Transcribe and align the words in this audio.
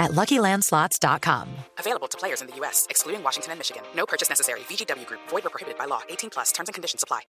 at 0.00 0.10
LuckyLandSlots.com. 0.12 1.46
Available 1.78 2.08
to 2.08 2.18
players 2.18 2.40
in 2.40 2.48
the 2.48 2.56
U.S., 2.56 2.86
excluding 2.90 3.22
Washington 3.22 3.52
and 3.52 3.60
Michigan. 3.60 3.82
No 3.94 4.06
purchase 4.06 4.28
necessary. 4.28 4.60
VGW 4.60 5.06
Group. 5.06 5.20
Void 5.28 5.46
or 5.46 5.50
prohibited 5.50 5.78
by 5.78 5.84
law. 5.84 6.00
18 6.08 6.30
plus. 6.30 6.50
Terms 6.50 6.68
and 6.68 6.74
conditions 6.74 7.04
apply. 7.04 7.20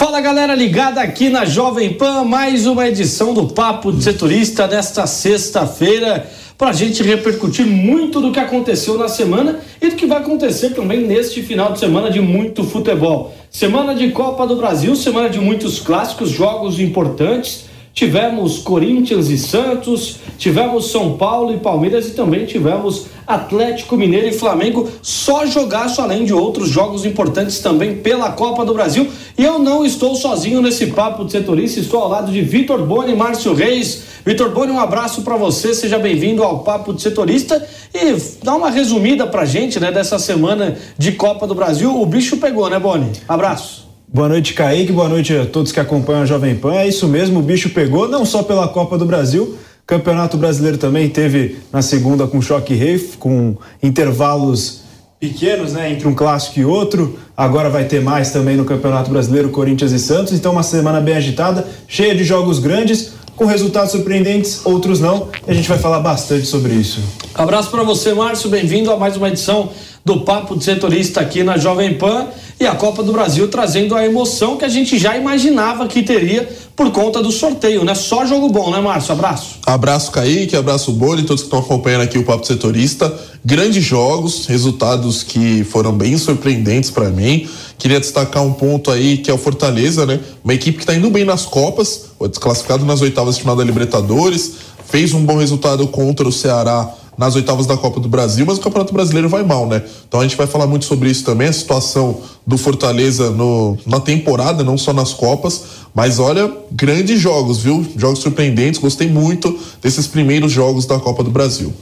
Fala 0.00 0.22
galera 0.22 0.54
ligada 0.54 1.02
aqui 1.02 1.28
na 1.28 1.44
Jovem 1.44 1.92
Pan, 1.92 2.24
mais 2.24 2.66
uma 2.66 2.88
edição 2.88 3.34
do 3.34 3.48
Papo 3.48 3.92
de 3.92 4.02
Setorista 4.02 4.66
nesta 4.66 5.06
sexta-feira, 5.06 6.26
para 6.60 6.68
a 6.68 6.74
gente 6.74 7.02
repercutir 7.02 7.66
muito 7.66 8.20
do 8.20 8.30
que 8.32 8.38
aconteceu 8.38 8.98
na 8.98 9.08
semana 9.08 9.60
e 9.80 9.88
do 9.88 9.96
que 9.96 10.04
vai 10.04 10.18
acontecer 10.18 10.74
também 10.74 11.00
neste 11.00 11.42
final 11.42 11.72
de 11.72 11.78
semana 11.78 12.10
de 12.10 12.20
muito 12.20 12.64
futebol. 12.64 13.34
Semana 13.50 13.94
de 13.94 14.10
Copa 14.10 14.46
do 14.46 14.56
Brasil, 14.56 14.94
semana 14.94 15.30
de 15.30 15.40
muitos 15.40 15.78
clássicos, 15.78 16.28
jogos 16.28 16.78
importantes. 16.78 17.69
Tivemos 17.92 18.58
Corinthians 18.58 19.28
e 19.28 19.36
Santos, 19.36 20.16
tivemos 20.38 20.90
São 20.90 21.16
Paulo 21.16 21.52
e 21.52 21.58
Palmeiras 21.58 22.08
e 22.08 22.12
também 22.12 22.46
tivemos 22.46 23.06
Atlético 23.26 23.96
Mineiro 23.96 24.28
e 24.28 24.32
Flamengo. 24.32 24.88
Só 25.02 25.44
jogaço 25.44 26.00
além 26.00 26.24
de 26.24 26.32
outros 26.32 26.68
jogos 26.68 27.04
importantes 27.04 27.58
também 27.58 27.96
pela 27.96 28.32
Copa 28.32 28.64
do 28.64 28.74
Brasil. 28.74 29.08
E 29.36 29.44
eu 29.44 29.58
não 29.58 29.84
estou 29.84 30.14
sozinho 30.14 30.62
nesse 30.62 30.88
papo 30.88 31.24
de 31.24 31.32
setorista, 31.32 31.80
estou 31.80 32.00
ao 32.00 32.08
lado 32.08 32.32
de 32.32 32.40
Vitor 32.42 32.84
Boni 32.86 33.12
e 33.12 33.16
Márcio 33.16 33.54
Reis. 33.54 34.04
Vitor 34.24 34.50
Boni, 34.50 34.70
um 34.70 34.80
abraço 34.80 35.22
para 35.22 35.36
você, 35.36 35.74
seja 35.74 35.98
bem-vindo 35.98 36.42
ao 36.42 36.60
Papo 36.60 36.92
de 36.92 37.00
Setorista 37.00 37.66
e 37.94 38.14
dá 38.42 38.54
uma 38.54 38.70
resumida 38.70 39.26
pra 39.26 39.46
gente, 39.46 39.80
né, 39.80 39.90
dessa 39.90 40.18
semana 40.18 40.76
de 40.98 41.12
Copa 41.12 41.46
do 41.46 41.54
Brasil. 41.54 42.00
O 42.00 42.04
bicho 42.04 42.36
pegou, 42.36 42.68
né, 42.68 42.78
Boni? 42.78 43.10
Abraço. 43.26 43.79
Boa 44.12 44.28
noite, 44.28 44.54
Kaique. 44.54 44.90
Boa 44.90 45.08
noite 45.08 45.32
a 45.36 45.46
todos 45.46 45.70
que 45.70 45.78
acompanham 45.78 46.22
a 46.22 46.26
Jovem 46.26 46.56
Pan. 46.56 46.74
É 46.74 46.88
isso 46.88 47.06
mesmo, 47.06 47.38
o 47.38 47.42
bicho 47.42 47.70
pegou, 47.70 48.08
não 48.08 48.26
só 48.26 48.42
pela 48.42 48.66
Copa 48.66 48.98
do 48.98 49.06
Brasil, 49.06 49.56
Campeonato 49.86 50.36
Brasileiro 50.36 50.78
também 50.78 51.08
teve 51.08 51.58
na 51.72 51.80
segunda 51.80 52.26
com 52.26 52.42
choque 52.42 52.74
rei, 52.74 52.98
com 53.20 53.56
intervalos 53.80 54.80
pequenos, 55.20 55.74
né, 55.74 55.92
entre 55.92 56.08
um 56.08 56.14
clássico 56.14 56.58
e 56.58 56.64
outro. 56.64 57.20
Agora 57.36 57.70
vai 57.70 57.84
ter 57.84 58.02
mais 58.02 58.32
também 58.32 58.56
no 58.56 58.64
Campeonato 58.64 59.12
Brasileiro, 59.12 59.50
Corinthians 59.50 59.92
e 59.92 59.98
Santos. 60.00 60.32
Então, 60.32 60.50
uma 60.50 60.64
semana 60.64 61.00
bem 61.00 61.14
agitada, 61.14 61.68
cheia 61.86 62.12
de 62.12 62.24
jogos 62.24 62.58
grandes, 62.58 63.12
com 63.36 63.44
resultados 63.44 63.92
surpreendentes, 63.92 64.66
outros 64.66 64.98
não. 64.98 65.28
E 65.46 65.50
a 65.52 65.54
gente 65.54 65.68
vai 65.68 65.78
falar 65.78 66.00
bastante 66.00 66.46
sobre 66.46 66.72
isso. 66.72 67.00
Abraço 67.32 67.70
para 67.70 67.84
você, 67.84 68.12
Márcio. 68.12 68.50
Bem-vindo 68.50 68.90
a 68.90 68.96
mais 68.96 69.16
uma 69.16 69.28
edição 69.28 69.70
do 70.04 70.20
Papo 70.20 70.56
de 70.56 70.64
Setorista 70.64 71.20
aqui 71.20 71.42
na 71.42 71.58
Jovem 71.58 71.94
Pan 71.94 72.26
e 72.58 72.66
a 72.66 72.74
Copa 72.74 73.02
do 73.02 73.12
Brasil 73.12 73.48
trazendo 73.48 73.94
a 73.94 74.04
emoção 74.04 74.56
que 74.56 74.64
a 74.64 74.68
gente 74.68 74.98
já 74.98 75.16
imaginava 75.16 75.86
que 75.86 76.02
teria 76.02 76.48
por 76.74 76.90
conta 76.90 77.22
do 77.22 77.30
sorteio, 77.30 77.84
né? 77.84 77.94
Só 77.94 78.24
jogo 78.24 78.48
bom, 78.48 78.70
né, 78.70 78.80
Márcio? 78.80 79.12
Abraço. 79.12 79.58
Abraço, 79.66 80.10
Kaique, 80.10 80.56
abraço, 80.56 80.92
Boli, 80.92 81.24
todos 81.24 81.42
que 81.42 81.46
estão 81.46 81.58
acompanhando 81.58 82.02
aqui 82.02 82.18
o 82.18 82.24
Papo 82.24 82.46
Setorista. 82.46 83.12
Grandes 83.44 83.84
jogos, 83.84 84.46
resultados 84.46 85.22
que 85.22 85.64
foram 85.64 85.92
bem 85.92 86.16
surpreendentes 86.16 86.90
para 86.90 87.10
mim. 87.10 87.48
Queria 87.78 88.00
destacar 88.00 88.42
um 88.42 88.52
ponto 88.52 88.90
aí 88.90 89.18
que 89.18 89.30
é 89.30 89.34
o 89.34 89.38
Fortaleza, 89.38 90.06
né? 90.06 90.20
Uma 90.42 90.54
equipe 90.54 90.78
que 90.78 90.84
está 90.84 90.94
indo 90.94 91.10
bem 91.10 91.24
nas 91.24 91.44
Copas, 91.44 92.06
foi 92.18 92.28
desclassificado 92.28 92.84
nas 92.84 93.00
oitavas 93.00 93.36
de 93.36 93.42
final 93.42 93.56
da 93.56 93.64
Libertadores, 93.64 94.54
fez 94.86 95.14
um 95.14 95.24
bom 95.24 95.36
resultado 95.36 95.86
contra 95.88 96.26
o 96.26 96.32
Ceará 96.32 96.94
nas 97.20 97.36
oitavas 97.36 97.66
da 97.66 97.76
Copa 97.76 98.00
do 98.00 98.08
Brasil, 98.08 98.46
mas 98.46 98.56
o 98.56 98.62
Campeonato 98.62 98.94
Brasileiro 98.94 99.28
vai 99.28 99.42
mal, 99.42 99.66
né? 99.66 99.82
Então 100.08 100.20
a 100.20 100.22
gente 100.22 100.38
vai 100.38 100.46
falar 100.46 100.66
muito 100.66 100.86
sobre 100.86 101.10
isso 101.10 101.22
também, 101.22 101.48
a 101.48 101.52
situação 101.52 102.18
do 102.46 102.56
Fortaleza 102.56 103.30
no, 103.30 103.76
na 103.84 104.00
temporada, 104.00 104.64
não 104.64 104.78
só 104.78 104.94
nas 104.94 105.12
Copas. 105.12 105.62
Mas 105.94 106.18
olha, 106.18 106.50
grandes 106.72 107.20
jogos, 107.20 107.58
viu? 107.58 107.86
Jogos 107.94 108.20
surpreendentes, 108.20 108.80
gostei 108.80 109.06
muito 109.06 109.54
desses 109.82 110.06
primeiros 110.06 110.50
jogos 110.50 110.86
da 110.86 110.98
Copa 110.98 111.22
do 111.22 111.30
Brasil. 111.30 111.74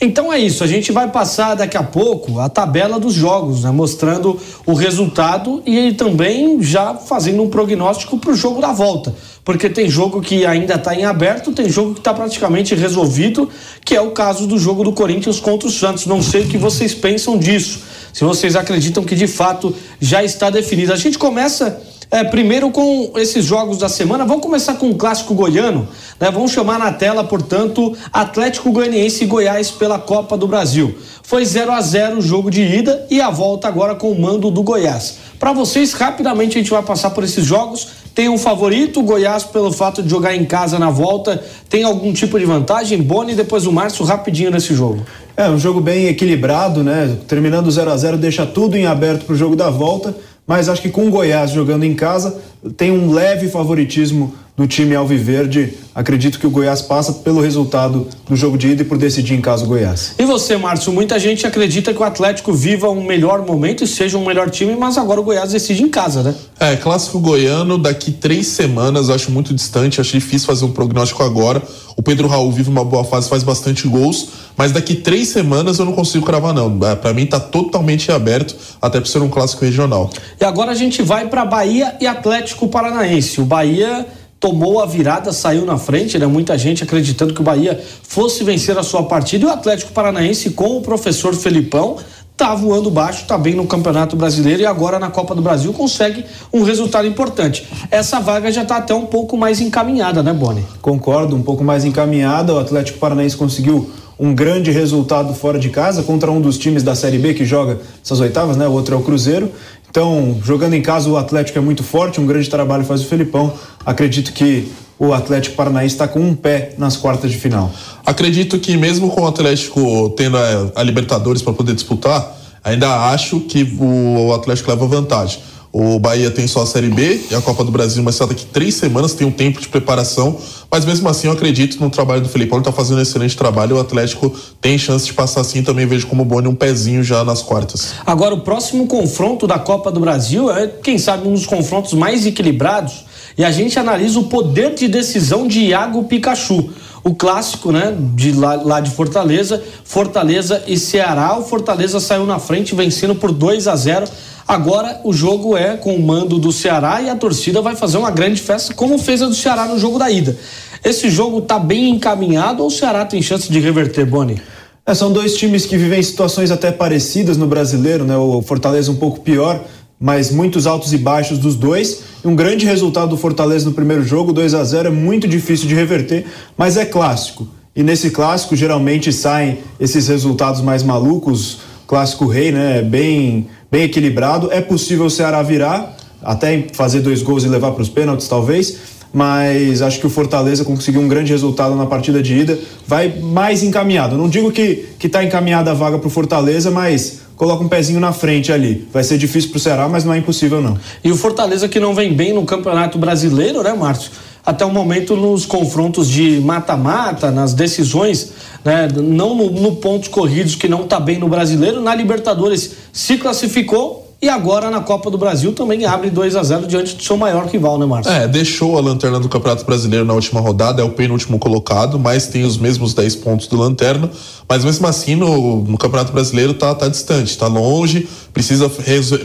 Então 0.00 0.32
é 0.32 0.38
isso, 0.38 0.64
a 0.64 0.66
gente 0.66 0.90
vai 0.90 1.08
passar 1.08 1.54
daqui 1.54 1.76
a 1.76 1.82
pouco 1.82 2.40
a 2.40 2.48
tabela 2.48 2.98
dos 2.98 3.14
jogos, 3.14 3.62
né? 3.62 3.70
mostrando 3.70 4.38
o 4.66 4.74
resultado 4.74 5.62
e 5.64 5.92
também 5.92 6.60
já 6.60 6.94
fazendo 6.94 7.42
um 7.42 7.48
prognóstico 7.48 8.18
para 8.18 8.32
o 8.32 8.34
jogo 8.34 8.60
da 8.60 8.72
volta 8.72 9.14
porque 9.44 9.68
tem 9.68 9.88
jogo 9.88 10.20
que 10.20 10.46
ainda 10.46 10.74
está 10.74 10.94
em 10.94 11.04
aberto, 11.04 11.52
tem 11.52 11.68
jogo 11.68 11.94
que 11.94 12.00
está 12.00 12.14
praticamente 12.14 12.74
resolvido, 12.74 13.48
que 13.84 13.94
é 13.94 14.00
o 14.00 14.12
caso 14.12 14.46
do 14.46 14.58
jogo 14.58 14.84
do 14.84 14.92
Corinthians 14.92 15.40
contra 15.40 15.68
o 15.68 15.70
Santos. 15.70 16.06
Não 16.06 16.22
sei 16.22 16.42
o 16.42 16.48
que 16.48 16.56
vocês 16.56 16.94
pensam 16.94 17.36
disso, 17.36 17.80
se 18.12 18.22
vocês 18.24 18.54
acreditam 18.54 19.02
que 19.02 19.16
de 19.16 19.26
fato 19.26 19.74
já 20.00 20.22
está 20.22 20.48
definido. 20.48 20.92
A 20.92 20.96
gente 20.96 21.18
começa 21.18 21.82
é, 22.12 22.22
primeiro 22.22 22.70
com 22.70 23.10
esses 23.16 23.42
jogos 23.42 23.78
da 23.78 23.88
semana. 23.88 24.26
Vamos 24.26 24.42
começar 24.42 24.74
com 24.74 24.90
o 24.90 24.94
clássico 24.94 25.32
goiano, 25.32 25.88
né? 26.20 26.30
Vamos 26.30 26.52
chamar 26.52 26.78
na 26.78 26.92
tela, 26.92 27.24
portanto, 27.24 27.96
Atlético 28.12 28.70
Goianiense 28.70 29.24
e 29.24 29.26
Goiás 29.26 29.70
pela 29.70 29.98
Copa 29.98 30.36
do 30.36 30.46
Brasil. 30.46 30.94
Foi 31.22 31.42
0 31.42 31.72
a 31.72 31.80
0 31.80 32.18
o 32.18 32.20
jogo 32.20 32.50
de 32.50 32.60
ida 32.60 33.06
e 33.10 33.18
a 33.18 33.30
volta 33.30 33.66
agora 33.66 33.94
com 33.94 34.12
o 34.12 34.20
mando 34.20 34.50
do 34.50 34.62
Goiás. 34.62 35.16
Para 35.38 35.54
vocês, 35.54 35.94
rapidamente 35.94 36.58
a 36.58 36.60
gente 36.60 36.70
vai 36.70 36.82
passar 36.82 37.10
por 37.10 37.24
esses 37.24 37.46
jogos. 37.46 37.88
Tem 38.14 38.28
um 38.28 38.36
favorito, 38.36 39.00
o 39.00 39.02
Goiás, 39.02 39.44
pelo 39.44 39.72
fato 39.72 40.02
de 40.02 40.10
jogar 40.10 40.36
em 40.36 40.44
casa 40.44 40.78
na 40.78 40.90
volta, 40.90 41.42
tem 41.70 41.82
algum 41.82 42.12
tipo 42.12 42.38
de 42.38 42.44
vantagem? 42.44 43.00
Boni 43.00 43.32
e 43.32 43.36
depois 43.36 43.64
o 43.64 43.72
Márcio, 43.72 44.04
rapidinho 44.04 44.50
nesse 44.50 44.74
jogo. 44.74 45.02
É, 45.34 45.48
um 45.48 45.58
jogo 45.58 45.80
bem 45.80 46.08
equilibrado, 46.08 46.84
né? 46.84 47.16
Terminando 47.26 47.70
0 47.70 47.90
a 47.90 47.96
0 47.96 48.18
deixa 48.18 48.44
tudo 48.44 48.76
em 48.76 48.84
aberto 48.84 49.24
para 49.24 49.32
o 49.32 49.36
jogo 49.36 49.56
da 49.56 49.70
volta 49.70 50.14
mas 50.46 50.68
acho 50.68 50.82
que 50.82 50.90
com 50.90 51.06
o 51.06 51.10
Goiás 51.10 51.50
jogando 51.50 51.84
em 51.84 51.94
casa 51.94 52.36
tem 52.76 52.90
um 52.90 53.12
leve 53.12 53.48
favoritismo 53.48 54.34
do 54.56 54.66
time 54.66 54.94
Alviverde. 54.94 55.74
Acredito 55.94 56.38
que 56.38 56.46
o 56.46 56.50
Goiás 56.50 56.82
passa 56.82 57.12
pelo 57.14 57.40
resultado 57.40 58.06
do 58.28 58.36
jogo 58.36 58.58
de 58.58 58.68
ida 58.68 58.82
e 58.82 58.84
por 58.84 58.98
decidir 58.98 59.34
em 59.34 59.40
casa 59.40 59.64
o 59.64 59.66
Goiás. 59.66 60.14
E 60.18 60.24
você, 60.24 60.56
Márcio? 60.56 60.92
Muita 60.92 61.18
gente 61.18 61.46
acredita 61.46 61.92
que 61.92 62.00
o 62.00 62.04
Atlético 62.04 62.52
viva 62.52 62.88
um 62.88 63.02
melhor 63.04 63.44
momento 63.46 63.82
e 63.82 63.86
seja 63.86 64.18
um 64.18 64.26
melhor 64.26 64.50
time, 64.50 64.76
mas 64.76 64.98
agora 64.98 65.20
o 65.20 65.24
Goiás 65.24 65.52
decide 65.52 65.82
em 65.82 65.88
casa, 65.88 66.22
né? 66.22 66.34
É, 66.60 66.76
clássico 66.76 67.18
goiano, 67.18 67.78
daqui 67.78 68.12
três 68.12 68.46
semanas, 68.48 69.10
acho 69.10 69.30
muito 69.30 69.54
distante, 69.54 70.00
acho 70.00 70.12
difícil 70.12 70.46
fazer 70.46 70.64
um 70.64 70.70
prognóstico 70.70 71.22
agora. 71.22 71.62
O 71.96 72.02
Pedro 72.02 72.28
Raul 72.28 72.52
vive 72.52 72.70
uma 72.70 72.84
boa 72.84 73.04
fase, 73.04 73.28
faz 73.28 73.42
bastante 73.42 73.88
gols, 73.88 74.28
mas 74.56 74.72
daqui 74.72 74.94
três 74.94 75.28
semanas 75.28 75.78
eu 75.78 75.84
não 75.84 75.92
consigo 75.92 76.24
cravar, 76.24 76.52
não. 76.54 76.78
É, 76.86 76.94
para 76.94 77.12
mim 77.12 77.26
tá 77.26 77.40
totalmente 77.40 78.10
aberto, 78.10 78.54
até 78.80 79.00
por 79.00 79.06
ser 79.06 79.20
um 79.20 79.28
clássico 79.28 79.64
regional. 79.64 80.10
E 80.40 80.44
agora 80.44 80.72
a 80.72 80.74
gente 80.74 81.02
vai 81.02 81.28
para 81.28 81.44
Bahia 81.44 81.96
e 82.00 82.06
Atlético 82.06 82.68
Paranaense. 82.68 83.40
O 83.40 83.44
Bahia 83.44 84.06
tomou 84.38 84.82
a 84.82 84.86
virada, 84.86 85.32
saiu 85.32 85.64
na 85.64 85.78
frente, 85.78 86.18
né? 86.18 86.26
Muita 86.26 86.58
gente 86.58 86.82
acreditando 86.82 87.32
que 87.32 87.40
o 87.40 87.44
Bahia 87.44 87.80
fosse 88.02 88.42
vencer 88.42 88.76
a 88.76 88.82
sua 88.82 89.04
partida 89.04 89.44
e 89.44 89.48
o 89.48 89.52
Atlético 89.52 89.92
Paranaense 89.92 90.50
com 90.50 90.76
o 90.76 90.82
professor 90.82 91.32
Felipão 91.32 91.98
tá 92.36 92.54
voando 92.56 92.90
baixo, 92.90 93.24
tá 93.24 93.38
bem 93.38 93.54
no 93.54 93.68
Campeonato 93.68 94.16
Brasileiro 94.16 94.62
e 94.62 94.66
agora 94.66 94.98
na 94.98 95.10
Copa 95.10 95.32
do 95.32 95.40
Brasil 95.40 95.72
consegue 95.72 96.24
um 96.52 96.64
resultado 96.64 97.06
importante. 97.06 97.68
Essa 97.88 98.18
vaga 98.18 98.50
já 98.50 98.64
tá 98.64 98.78
até 98.78 98.92
um 98.92 99.06
pouco 99.06 99.36
mais 99.36 99.60
encaminhada, 99.60 100.24
né, 100.24 100.32
Boni? 100.32 100.66
Concordo, 100.80 101.36
um 101.36 101.42
pouco 101.42 101.62
mais 101.62 101.84
encaminhada. 101.84 102.52
O 102.52 102.58
Atlético 102.58 102.98
Paranaense 102.98 103.36
conseguiu 103.36 103.88
um 104.22 104.32
grande 104.32 104.70
resultado 104.70 105.34
fora 105.34 105.58
de 105.58 105.68
casa 105.68 106.04
contra 106.04 106.30
um 106.30 106.40
dos 106.40 106.56
times 106.56 106.84
da 106.84 106.94
Série 106.94 107.18
B 107.18 107.34
que 107.34 107.44
joga 107.44 107.80
essas 108.04 108.20
oitavas, 108.20 108.56
né? 108.56 108.68
O 108.68 108.70
outro 108.70 108.94
é 108.94 108.98
o 108.98 109.02
Cruzeiro. 109.02 109.50
Então, 109.90 110.38
jogando 110.44 110.74
em 110.74 110.80
casa, 110.80 111.10
o 111.10 111.16
Atlético 111.16 111.58
é 111.58 111.60
muito 111.60 111.82
forte, 111.82 112.20
um 112.20 112.26
grande 112.26 112.48
trabalho 112.48 112.84
faz 112.84 113.00
o 113.02 113.06
Felipão. 113.06 113.52
Acredito 113.84 114.32
que 114.32 114.70
o 114.96 115.12
Atlético 115.12 115.56
Paranaense 115.56 115.96
está 115.96 116.06
com 116.06 116.20
um 116.20 116.36
pé 116.36 116.72
nas 116.78 116.96
quartas 116.96 117.32
de 117.32 117.36
final. 117.36 117.72
Acredito 118.06 118.60
que 118.60 118.76
mesmo 118.76 119.10
com 119.10 119.22
o 119.22 119.26
Atlético 119.26 120.10
tendo 120.16 120.36
a, 120.36 120.70
a 120.76 120.82
Libertadores 120.84 121.42
para 121.42 121.52
poder 121.52 121.74
disputar, 121.74 122.38
ainda 122.62 123.10
acho 123.10 123.40
que 123.40 123.76
o 123.80 124.32
Atlético 124.32 124.70
leva 124.70 124.86
vantagem. 124.86 125.40
O 125.72 125.98
Bahia 125.98 126.30
tem 126.30 126.46
só 126.46 126.62
a 126.62 126.66
Série 126.66 126.90
B 126.90 127.22
e 127.30 127.34
a 127.34 127.40
Copa 127.40 127.64
do 127.64 127.72
Brasil, 127.72 128.02
mas 128.02 128.16
só 128.16 128.26
daqui 128.26 128.44
três 128.44 128.74
semanas 128.74 129.14
tem 129.14 129.26
um 129.26 129.30
tempo 129.30 129.58
de 129.58 129.68
preparação. 129.68 130.36
Mas 130.70 130.84
mesmo 130.84 131.08
assim, 131.08 131.28
eu 131.28 131.32
acredito 131.32 131.80
no 131.80 131.88
trabalho 131.88 132.20
do 132.20 132.28
Felipão, 132.28 132.58
ele 132.58 132.60
está 132.60 132.72
fazendo 132.72 132.98
um 132.98 133.00
excelente 133.00 133.34
trabalho. 133.34 133.76
O 133.76 133.80
Atlético 133.80 134.30
tem 134.60 134.76
chance 134.76 135.06
de 135.06 135.14
passar 135.14 135.40
assim. 135.40 135.62
Também 135.62 135.86
vejo 135.86 136.06
como 136.08 136.26
Boni 136.26 136.46
um 136.46 136.54
pezinho 136.54 137.02
já 137.02 137.24
nas 137.24 137.40
quartas. 137.40 137.94
Agora, 138.04 138.34
o 138.34 138.40
próximo 138.42 138.86
confronto 138.86 139.46
da 139.46 139.58
Copa 139.58 139.90
do 139.90 139.98
Brasil 139.98 140.50
é, 140.50 140.66
quem 140.66 140.98
sabe, 140.98 141.26
um 141.26 141.32
dos 141.32 141.46
confrontos 141.46 141.94
mais 141.94 142.26
equilibrados. 142.26 143.06
E 143.38 143.42
a 143.42 143.50
gente 143.50 143.78
analisa 143.78 144.20
o 144.20 144.24
poder 144.24 144.74
de 144.74 144.86
decisão 144.88 145.48
de 145.48 145.60
Iago 145.60 146.04
Pikachu. 146.04 146.68
o 147.04 147.14
clássico, 147.14 147.72
né, 147.72 147.96
de 148.14 148.30
lá, 148.32 148.54
lá, 148.54 148.80
de 148.80 148.90
Fortaleza, 148.90 149.60
Fortaleza 149.84 150.62
e 150.66 150.76
Ceará. 150.78 151.36
O 151.38 151.42
Fortaleza 151.42 151.98
saiu 151.98 152.26
na 152.26 152.38
frente, 152.38 152.74
vencendo 152.74 153.14
por 153.14 153.32
2 153.32 153.66
a 153.66 153.74
0. 153.74 154.06
Agora 154.52 155.00
o 155.02 155.14
jogo 155.14 155.56
é 155.56 155.78
com 155.78 155.96
o 155.96 156.02
mando 156.02 156.38
do 156.38 156.52
Ceará 156.52 157.00
e 157.00 157.08
a 157.08 157.16
torcida 157.16 157.62
vai 157.62 157.74
fazer 157.74 157.96
uma 157.96 158.10
grande 158.10 158.38
festa, 158.38 158.74
como 158.74 158.98
fez 158.98 159.22
a 159.22 159.26
do 159.26 159.34
Ceará 159.34 159.64
no 159.64 159.78
jogo 159.78 159.98
da 159.98 160.10
ida. 160.10 160.36
Esse 160.84 161.08
jogo 161.08 161.38
está 161.38 161.58
bem 161.58 161.88
encaminhado 161.88 162.60
ou 162.60 162.68
o 162.68 162.70
Ceará 162.70 163.06
tem 163.06 163.22
chance 163.22 163.50
de 163.50 163.58
reverter, 163.58 164.04
Boni? 164.04 164.42
É, 164.84 164.92
são 164.94 165.10
dois 165.10 165.38
times 165.38 165.64
que 165.64 165.78
vivem 165.78 166.02
situações 166.02 166.50
até 166.50 166.70
parecidas 166.70 167.38
no 167.38 167.46
brasileiro, 167.46 168.04
né? 168.04 168.14
O 168.14 168.42
Fortaleza 168.42 168.92
um 168.92 168.96
pouco 168.96 169.20
pior, 169.20 169.58
mas 169.98 170.30
muitos 170.30 170.66
altos 170.66 170.92
e 170.92 170.98
baixos 170.98 171.38
dos 171.38 171.56
dois. 171.56 172.02
Um 172.22 172.36
grande 172.36 172.66
resultado 172.66 173.08
do 173.08 173.16
Fortaleza 173.16 173.64
no 173.64 173.72
primeiro 173.72 174.04
jogo, 174.04 174.34
2 174.34 174.52
a 174.52 174.62
0 174.62 174.88
é 174.88 174.92
muito 174.92 175.26
difícil 175.26 175.66
de 175.66 175.74
reverter, 175.74 176.26
mas 176.58 176.76
é 176.76 176.84
clássico. 176.84 177.48
E 177.74 177.82
nesse 177.82 178.10
clássico 178.10 178.54
geralmente 178.54 179.14
saem 179.14 179.60
esses 179.80 180.08
resultados 180.08 180.60
mais 180.60 180.82
malucos, 180.82 181.60
clássico 181.86 182.26
rei, 182.26 182.52
né? 182.52 182.82
Bem, 182.82 183.46
bem 183.72 183.84
equilibrado. 183.84 184.52
É 184.52 184.60
possível 184.60 185.06
o 185.06 185.10
Ceará 185.10 185.42
virar, 185.42 185.96
até 186.22 186.66
fazer 186.74 187.00
dois 187.00 187.22
gols 187.22 187.42
e 187.42 187.48
levar 187.48 187.72
para 187.72 187.82
os 187.82 187.88
pênaltis, 187.88 188.28
talvez 188.28 188.92
mas 189.12 189.82
acho 189.82 190.00
que 190.00 190.06
o 190.06 190.10
Fortaleza 190.10 190.64
conseguiu 190.64 191.00
um 191.00 191.08
grande 191.08 191.30
resultado 191.30 191.74
na 191.74 191.84
partida 191.84 192.22
de 192.22 192.34
ida, 192.34 192.58
vai 192.86 193.08
mais 193.20 193.62
encaminhado. 193.62 194.16
Não 194.16 194.28
digo 194.28 194.50
que 194.50 194.86
está 195.02 195.22
encaminhada 195.22 195.70
a 195.70 195.74
vaga 195.74 195.98
para 195.98 196.06
o 196.06 196.10
Fortaleza, 196.10 196.70
mas 196.70 197.20
coloca 197.36 197.62
um 197.62 197.68
pezinho 197.68 198.00
na 198.00 198.12
frente 198.12 198.50
ali. 198.50 198.88
Vai 198.90 199.04
ser 199.04 199.18
difícil 199.18 199.50
para 199.50 199.58
o 199.58 199.60
Ceará, 199.60 199.88
mas 199.88 200.04
não 200.04 200.14
é 200.14 200.18
impossível 200.18 200.62
não. 200.62 200.78
E 201.04 201.12
o 201.12 201.16
Fortaleza 201.16 201.68
que 201.68 201.78
não 201.78 201.94
vem 201.94 202.14
bem 202.14 202.32
no 202.32 202.44
Campeonato 202.44 202.98
Brasileiro, 202.98 203.62
né, 203.62 203.74
Márcio? 203.74 204.10
Até 204.44 204.64
o 204.64 204.70
momento 204.70 205.16
nos 205.16 205.46
confrontos 205.46 206.08
de 206.08 206.40
mata-mata, 206.40 207.30
nas 207.30 207.54
decisões, 207.54 208.32
né, 208.64 208.88
não 208.94 209.34
no, 209.36 209.50
no 209.50 209.76
pontos 209.76 210.08
corridos 210.08 210.54
que 210.56 210.68
não 210.68 210.82
está 210.82 210.98
bem 210.98 211.18
no 211.18 211.28
Brasileiro, 211.28 211.80
na 211.80 211.94
Libertadores 211.94 212.72
se 212.92 213.18
classificou 213.18 214.02
e 214.22 214.28
agora 214.28 214.70
na 214.70 214.80
Copa 214.80 215.10
do 215.10 215.18
Brasil 215.18 215.52
também 215.52 215.84
abre 215.84 216.08
2 216.08 216.36
a 216.36 216.44
0 216.44 216.68
diante 216.68 216.94
do 216.94 217.02
seu 217.02 217.16
maior 217.16 217.44
rival, 217.46 217.76
né, 217.76 217.84
Márcio? 217.84 218.12
É, 218.12 218.28
deixou 218.28 218.78
a 218.78 218.80
lanterna 218.80 219.18
do 219.18 219.28
Campeonato 219.28 219.64
Brasileiro 219.64 220.04
na 220.04 220.14
última 220.14 220.40
rodada, 220.40 220.80
é 220.80 220.84
o 220.84 220.90
penúltimo 220.90 221.40
colocado, 221.40 221.98
mas 221.98 222.28
tem 222.28 222.44
os 222.44 222.56
mesmos 222.56 222.94
10 222.94 223.16
pontos 223.16 223.48
do 223.48 223.56
lanterna. 223.56 224.08
Mas 224.48 224.64
mesmo 224.64 224.86
assim, 224.86 225.16
no, 225.16 225.64
no 225.64 225.76
Campeonato 225.76 226.12
Brasileiro 226.12 226.54
tá, 226.54 226.72
tá 226.72 226.86
distante, 226.86 227.36
tá 227.36 227.48
longe, 227.48 228.08
precisa 228.32 228.70